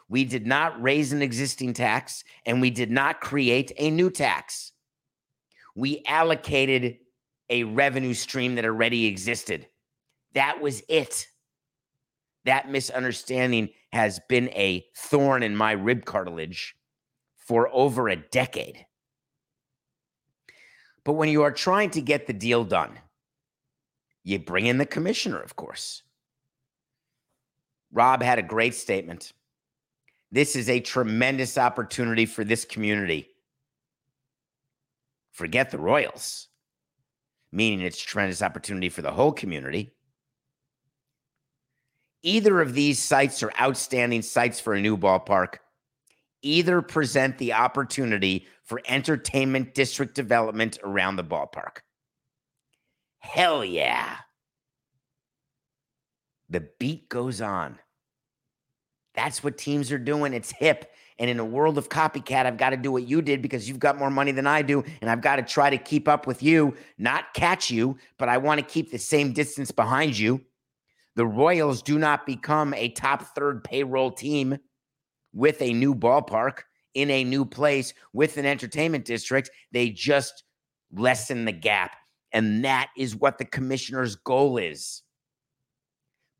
We 0.10 0.26
did 0.26 0.46
not 0.46 0.82
raise 0.82 1.14
an 1.14 1.22
existing 1.22 1.74
tax 1.74 2.24
and 2.46 2.60
we 2.60 2.70
did 2.70 2.92
not 2.92 3.22
create 3.22 3.72
a 3.78 3.92
new 3.92 4.10
tax. 4.10 4.72
We 5.76 6.04
allocated 6.06 6.98
a 7.50 7.64
revenue 7.64 8.14
stream 8.14 8.56
that 8.56 8.66
already 8.66 9.06
existed. 9.06 9.68
That 10.34 10.60
was 10.62 10.82
it. 10.90 11.28
That 12.46 12.70
misunderstanding 12.70 13.70
has 13.92 14.20
been 14.30 14.50
a 14.50 14.86
thorn 14.96 15.44
in 15.44 15.56
my 15.56 15.72
rib 15.72 16.06
cartilage 16.06 16.76
for 17.38 17.70
over 17.74 18.08
a 18.08 18.16
decade. 18.16 18.86
But 21.04 21.14
when 21.14 21.30
you 21.30 21.44
are 21.44 21.52
trying 21.52 21.90
to 21.92 22.02
get 22.02 22.28
the 22.28 22.34
deal 22.34 22.64
done, 22.64 23.00
you 24.24 24.40
bring 24.40 24.68
in 24.68 24.78
the 24.78 24.86
commissioner, 24.86 25.40
of 25.40 25.56
course. 25.56 26.04
Rob 27.92 28.22
had 28.22 28.38
a 28.38 28.44
great 28.44 28.76
statement. 28.76 29.34
This 30.32 30.56
is 30.56 30.70
a 30.70 30.80
tremendous 30.80 31.58
opportunity 31.58 32.26
for 32.26 32.44
this 32.44 32.64
community. 32.66 33.30
Forget 35.32 35.72
the 35.72 35.80
Royals, 35.80 36.50
meaning 37.52 37.82
it's 37.82 38.04
a 38.04 38.06
tremendous 38.06 38.44
opportunity 38.44 38.90
for 38.90 39.02
the 39.02 39.12
whole 39.12 39.32
community. 39.32 39.94
Either 42.24 42.62
of 42.62 42.74
these 42.74 43.00
sites 43.00 43.42
are 43.44 43.54
outstanding 43.60 44.22
sites 44.22 44.60
for 44.60 44.74
a 44.74 44.82
new 44.82 44.98
ballpark. 44.98 45.56
Either 46.42 46.82
present 46.82 47.38
the 47.38 47.54
opportunity 47.54 48.48
for 48.64 48.82
entertainment 48.88 49.74
district 49.74 50.16
development 50.16 50.78
around 50.84 51.16
the 51.16 51.24
ballpark. 51.24 51.80
Hell 53.20 53.64
yeah. 53.64 54.18
The 56.50 56.68
beat 56.80 57.10
goes 57.10 57.42
on. 57.42 57.78
That's 59.14 59.44
what 59.44 59.58
teams 59.58 59.92
are 59.92 60.00
doing. 60.00 60.34
It's 60.34 60.52
hip. 60.52 60.92
And 61.20 61.30
in 61.30 61.40
a 61.40 61.46
world 61.46 61.78
of 61.78 61.90
copycat, 61.90 62.46
I've 62.46 62.58
got 62.58 62.70
to 62.70 62.78
do 62.78 62.92
what 62.92 63.08
you 63.08 63.22
did 63.22 63.42
because 63.42 63.68
you've 63.68 63.80
got 63.80 63.98
more 63.98 64.10
money 64.10 64.32
than 64.32 64.48
I 64.48 64.62
do. 64.62 64.84
And 65.02 65.10
I've 65.10 65.22
got 65.22 65.36
to 65.36 65.42
try 65.42 65.70
to 65.70 65.78
keep 65.78 66.08
up 66.08 66.26
with 66.26 66.42
you, 66.42 66.76
not 66.98 67.34
catch 67.34 67.70
you, 67.70 67.98
but 68.18 68.30
I 68.30 68.38
want 68.38 68.60
to 68.60 68.66
keep 68.66 68.92
the 68.92 68.98
same 68.98 69.34
distance 69.34 69.72
behind 69.72 70.18
you. 70.18 70.42
The 71.20 71.28
Royals 71.28 71.82
do 71.82 72.00
not 72.00 72.26
become 72.26 72.74
a 72.74 72.88
top 72.88 73.36
third 73.36 73.62
payroll 73.66 74.10
team 74.10 74.58
with 75.34 75.62
a 75.62 75.74
new 75.74 75.94
ballpark 75.94 76.60
in 76.94 77.12
a 77.12 77.26
new 77.26 77.44
place 77.44 77.94
with 78.14 78.38
an 78.38 78.46
entertainment 78.46 79.04
district. 79.04 79.52
They 79.74 79.90
just 79.90 80.46
lessen 80.94 81.44
the 81.44 81.52
gap. 81.52 81.98
And 82.32 82.64
that 82.64 82.92
is 82.98 83.18
what 83.18 83.38
the 83.38 83.44
commissioner's 83.44 84.16
goal 84.16 84.58
is. 84.58 85.02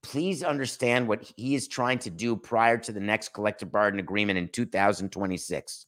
Please 0.02 0.44
understand 0.44 1.10
what 1.10 1.30
he 1.36 1.56
is 1.56 1.68
trying 1.68 2.00
to 2.00 2.10
do 2.10 2.38
prior 2.38 2.78
to 2.78 2.94
the 2.94 3.02
next 3.02 3.34
collective 3.34 3.74
bargaining 3.74 4.06
agreement 4.06 4.40
in 4.40 4.48
2026. 4.48 5.88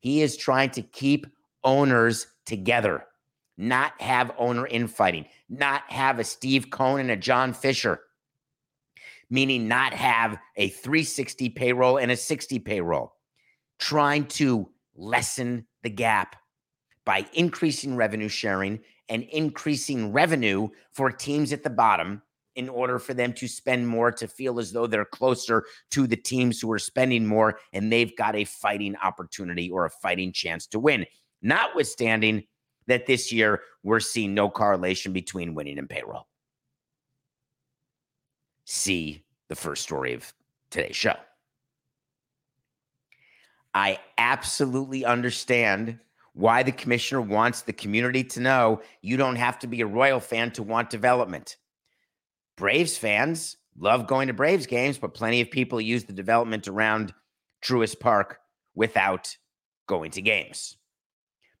He 0.00 0.22
is 0.22 0.38
trying 0.38 0.70
to 0.70 0.80
keep 0.80 1.26
owners 1.64 2.28
together, 2.46 3.04
not 3.58 3.92
have 4.00 4.32
owner 4.38 4.66
infighting, 4.66 5.26
not 5.50 5.82
have 5.88 6.18
a 6.18 6.24
Steve 6.24 6.70
Cohen 6.70 7.02
and 7.02 7.10
a 7.10 7.16
John 7.16 7.52
Fisher, 7.52 8.00
meaning 9.30 9.68
not 9.68 9.92
have 9.92 10.38
a 10.56 10.68
360 10.68 11.50
payroll 11.50 11.98
and 11.98 12.10
a 12.10 12.16
60 12.16 12.58
payroll, 12.60 13.14
trying 13.78 14.26
to 14.26 14.70
lessen 14.94 15.66
the 15.82 15.90
gap 15.90 16.36
by 17.04 17.26
increasing 17.34 17.96
revenue 17.96 18.28
sharing 18.28 18.80
and 19.08 19.22
increasing 19.24 20.12
revenue 20.12 20.68
for 20.92 21.10
teams 21.10 21.52
at 21.52 21.62
the 21.62 21.70
bottom 21.70 22.22
in 22.56 22.68
order 22.68 22.98
for 22.98 23.14
them 23.14 23.32
to 23.34 23.46
spend 23.46 23.86
more 23.86 24.10
to 24.10 24.26
feel 24.26 24.58
as 24.58 24.72
though 24.72 24.86
they're 24.86 25.04
closer 25.04 25.64
to 25.90 26.06
the 26.06 26.16
teams 26.16 26.60
who 26.60 26.72
are 26.72 26.78
spending 26.78 27.26
more 27.26 27.58
and 27.72 27.92
they've 27.92 28.16
got 28.16 28.34
a 28.34 28.44
fighting 28.44 28.96
opportunity 28.96 29.70
or 29.70 29.84
a 29.84 29.90
fighting 29.90 30.32
chance 30.32 30.66
to 30.66 30.78
win. 30.78 31.06
Notwithstanding 31.42 32.44
that 32.86 33.06
this 33.06 33.30
year 33.30 33.60
we're 33.82 34.00
seeing 34.00 34.34
no 34.34 34.48
correlation 34.48 35.12
between 35.12 35.54
winning 35.54 35.78
and 35.78 35.88
payroll. 35.88 36.26
See 38.86 39.24
the 39.48 39.56
first 39.56 39.82
story 39.82 40.14
of 40.14 40.32
today's 40.70 40.94
show. 40.94 41.16
I 43.74 43.98
absolutely 44.16 45.04
understand 45.04 45.98
why 46.34 46.62
the 46.62 46.70
commissioner 46.70 47.20
wants 47.20 47.62
the 47.62 47.72
community 47.72 48.22
to 48.22 48.38
know 48.38 48.80
you 49.02 49.16
don't 49.16 49.34
have 49.34 49.58
to 49.58 49.66
be 49.66 49.80
a 49.80 49.86
Royal 49.86 50.20
fan 50.20 50.52
to 50.52 50.62
want 50.62 50.88
development. 50.88 51.56
Braves 52.56 52.96
fans 52.96 53.56
love 53.76 54.06
going 54.06 54.28
to 54.28 54.32
Braves 54.32 54.68
games, 54.68 54.98
but 54.98 55.14
plenty 55.14 55.40
of 55.40 55.50
people 55.50 55.80
use 55.80 56.04
the 56.04 56.12
development 56.12 56.68
around 56.68 57.12
Truist 57.64 57.98
Park 57.98 58.38
without 58.76 59.36
going 59.88 60.12
to 60.12 60.22
games. 60.22 60.76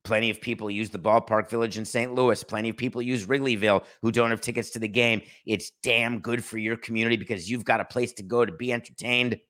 Plenty 0.06 0.30
of 0.30 0.40
people 0.40 0.70
use 0.70 0.88
the 0.88 1.00
ballpark 1.00 1.50
village 1.50 1.78
in 1.78 1.84
St. 1.84 2.14
Louis. 2.14 2.44
Plenty 2.44 2.68
of 2.68 2.76
people 2.76 3.02
use 3.02 3.26
Wrigleyville 3.26 3.82
who 4.02 4.12
don't 4.12 4.30
have 4.30 4.40
tickets 4.40 4.70
to 4.70 4.78
the 4.78 4.86
game. 4.86 5.20
It's 5.46 5.72
damn 5.82 6.20
good 6.20 6.44
for 6.44 6.58
your 6.58 6.76
community 6.76 7.16
because 7.16 7.50
you've 7.50 7.64
got 7.64 7.80
a 7.80 7.84
place 7.84 8.12
to 8.12 8.22
go 8.22 8.44
to 8.44 8.52
be 8.52 8.72
entertained, 8.72 9.40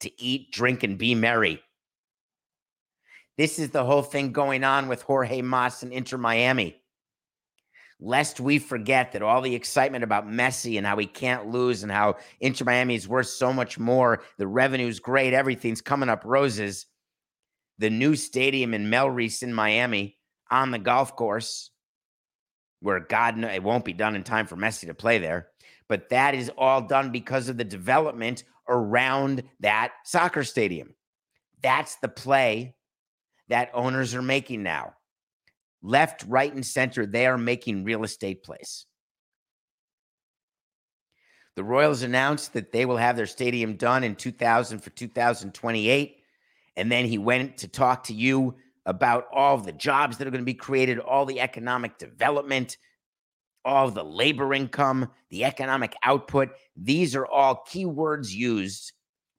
to 0.00 0.22
eat, 0.22 0.50
drink, 0.50 0.82
and 0.82 0.96
be 0.96 1.14
merry. 1.14 1.60
This 3.36 3.58
is 3.58 3.68
the 3.68 3.84
whole 3.84 4.00
thing 4.00 4.32
going 4.32 4.64
on 4.64 4.88
with 4.88 5.02
Jorge 5.02 5.42
Mas 5.42 5.82
and 5.82 5.92
Inter 5.92 6.16
Miami. 6.16 6.80
Lest 8.00 8.40
we 8.40 8.58
forget 8.58 9.12
that 9.12 9.20
all 9.20 9.42
the 9.42 9.54
excitement 9.54 10.04
about 10.04 10.26
Messi 10.26 10.78
and 10.78 10.86
how 10.86 10.96
he 10.96 11.06
can't 11.06 11.48
lose 11.48 11.82
and 11.82 11.92
how 11.92 12.16
Inter 12.40 12.64
Miami 12.64 12.94
is 12.94 13.06
worth 13.06 13.26
so 13.26 13.52
much 13.52 13.78
more, 13.78 14.22
the 14.38 14.46
revenue's 14.46 15.00
great, 15.00 15.34
everything's 15.34 15.82
coming 15.82 16.08
up 16.08 16.22
roses 16.24 16.86
the 17.82 17.90
new 17.90 18.14
stadium 18.14 18.74
in 18.74 18.86
Melreese 18.86 19.42
in 19.42 19.52
Miami 19.52 20.16
on 20.48 20.70
the 20.70 20.78
golf 20.78 21.16
course, 21.16 21.70
where 22.78 23.00
God 23.00 23.36
knows 23.36 23.52
it 23.52 23.62
won't 23.64 23.84
be 23.84 23.92
done 23.92 24.14
in 24.14 24.22
time 24.22 24.46
for 24.46 24.56
Messi 24.56 24.86
to 24.86 24.94
play 24.94 25.18
there. 25.18 25.48
But 25.88 26.08
that 26.10 26.36
is 26.36 26.48
all 26.56 26.82
done 26.82 27.10
because 27.10 27.48
of 27.48 27.56
the 27.56 27.64
development 27.64 28.44
around 28.68 29.42
that 29.58 29.94
soccer 30.04 30.44
stadium. 30.44 30.94
That's 31.60 31.96
the 31.96 32.08
play 32.08 32.76
that 33.48 33.72
owners 33.74 34.14
are 34.14 34.22
making 34.22 34.62
now. 34.62 34.94
Left, 35.82 36.24
right, 36.28 36.54
and 36.54 36.64
center, 36.64 37.04
they 37.04 37.26
are 37.26 37.36
making 37.36 37.82
real 37.82 38.04
estate 38.04 38.44
plays. 38.44 38.86
The 41.56 41.64
Royals 41.64 42.02
announced 42.02 42.52
that 42.52 42.70
they 42.70 42.86
will 42.86 42.96
have 42.96 43.16
their 43.16 43.26
stadium 43.26 43.74
done 43.74 44.04
in 44.04 44.14
2000 44.14 44.78
for 44.78 44.90
2028. 44.90 46.21
And 46.76 46.90
then 46.90 47.04
he 47.04 47.18
went 47.18 47.58
to 47.58 47.68
talk 47.68 48.04
to 48.04 48.14
you 48.14 48.56
about 48.86 49.26
all 49.32 49.58
the 49.58 49.72
jobs 49.72 50.18
that 50.18 50.26
are 50.26 50.30
going 50.30 50.42
to 50.42 50.46
be 50.46 50.54
created, 50.54 50.98
all 50.98 51.24
the 51.24 51.40
economic 51.40 51.98
development, 51.98 52.76
all 53.64 53.90
the 53.90 54.04
labor 54.04 54.54
income, 54.54 55.08
the 55.30 55.44
economic 55.44 55.94
output. 56.02 56.50
These 56.76 57.14
are 57.14 57.26
all 57.26 57.64
keywords 57.68 58.32
used 58.32 58.92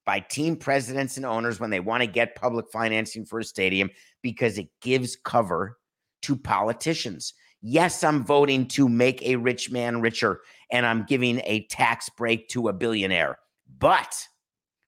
by 0.05 0.19
team 0.19 0.55
presidents 0.55 1.17
and 1.17 1.25
owners 1.25 1.59
when 1.59 1.69
they 1.69 1.79
want 1.79 2.01
to 2.01 2.07
get 2.07 2.35
public 2.35 2.65
financing 2.71 3.25
for 3.25 3.39
a 3.39 3.43
stadium 3.43 3.89
because 4.21 4.57
it 4.57 4.67
gives 4.81 5.15
cover 5.15 5.77
to 6.21 6.35
politicians. 6.35 7.33
Yes, 7.61 8.03
I'm 8.03 8.25
voting 8.25 8.67
to 8.69 8.89
make 8.89 9.21
a 9.21 9.37
rich 9.37 9.71
man 9.71 10.01
richer 10.01 10.41
and 10.71 10.85
I'm 10.85 11.05
giving 11.05 11.41
a 11.45 11.65
tax 11.67 12.09
break 12.09 12.49
to 12.49 12.67
a 12.67 12.73
billionaire. 12.73 13.37
But 13.79 14.27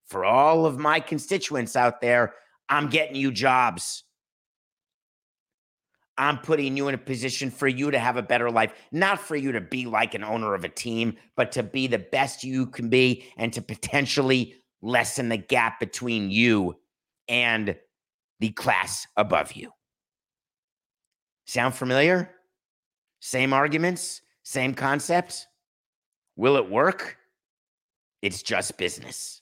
for 0.07 0.25
all 0.25 0.65
of 0.65 0.77
my 0.77 0.99
constituents 0.99 1.75
out 1.75 2.01
there, 2.01 2.33
I'm 2.69 2.89
getting 2.89 3.15
you 3.15 3.31
jobs. 3.31 4.03
I'm 6.17 6.37
putting 6.37 6.77
you 6.77 6.87
in 6.87 6.95
a 6.95 6.99
position 6.99 7.51
for 7.51 7.67
you 7.67 7.91
to 7.91 7.99
have 7.99 8.15
a 8.15 8.21
better 8.21 8.49
life, 8.49 8.73
not 8.91 9.19
for 9.19 9.35
you 9.35 9.51
to 9.51 9.59
be 9.59 9.85
like 9.85 10.13
an 10.13 10.23
owner 10.23 10.53
of 10.53 10.63
a 10.63 10.69
team, 10.69 11.17
but 11.35 11.51
to 11.53 11.63
be 11.63 11.87
the 11.87 11.99
best 11.99 12.43
you 12.43 12.67
can 12.67 12.89
be 12.89 13.25
and 13.37 13.51
to 13.53 13.61
potentially 13.61 14.55
lessen 14.81 15.27
the 15.27 15.37
gap 15.37 15.79
between 15.79 16.31
you 16.31 16.75
and 17.27 17.75
the 18.39 18.51
class 18.51 19.07
above 19.17 19.53
you. 19.53 19.71
Sound 21.47 21.75
familiar? 21.75 22.31
Same 23.19 23.53
arguments, 23.53 24.21
same 24.43 24.73
concepts. 24.73 25.47
Will 26.35 26.57
it 26.57 26.69
work? 26.69 27.17
It's 28.21 28.41
just 28.41 28.77
business. 28.77 29.41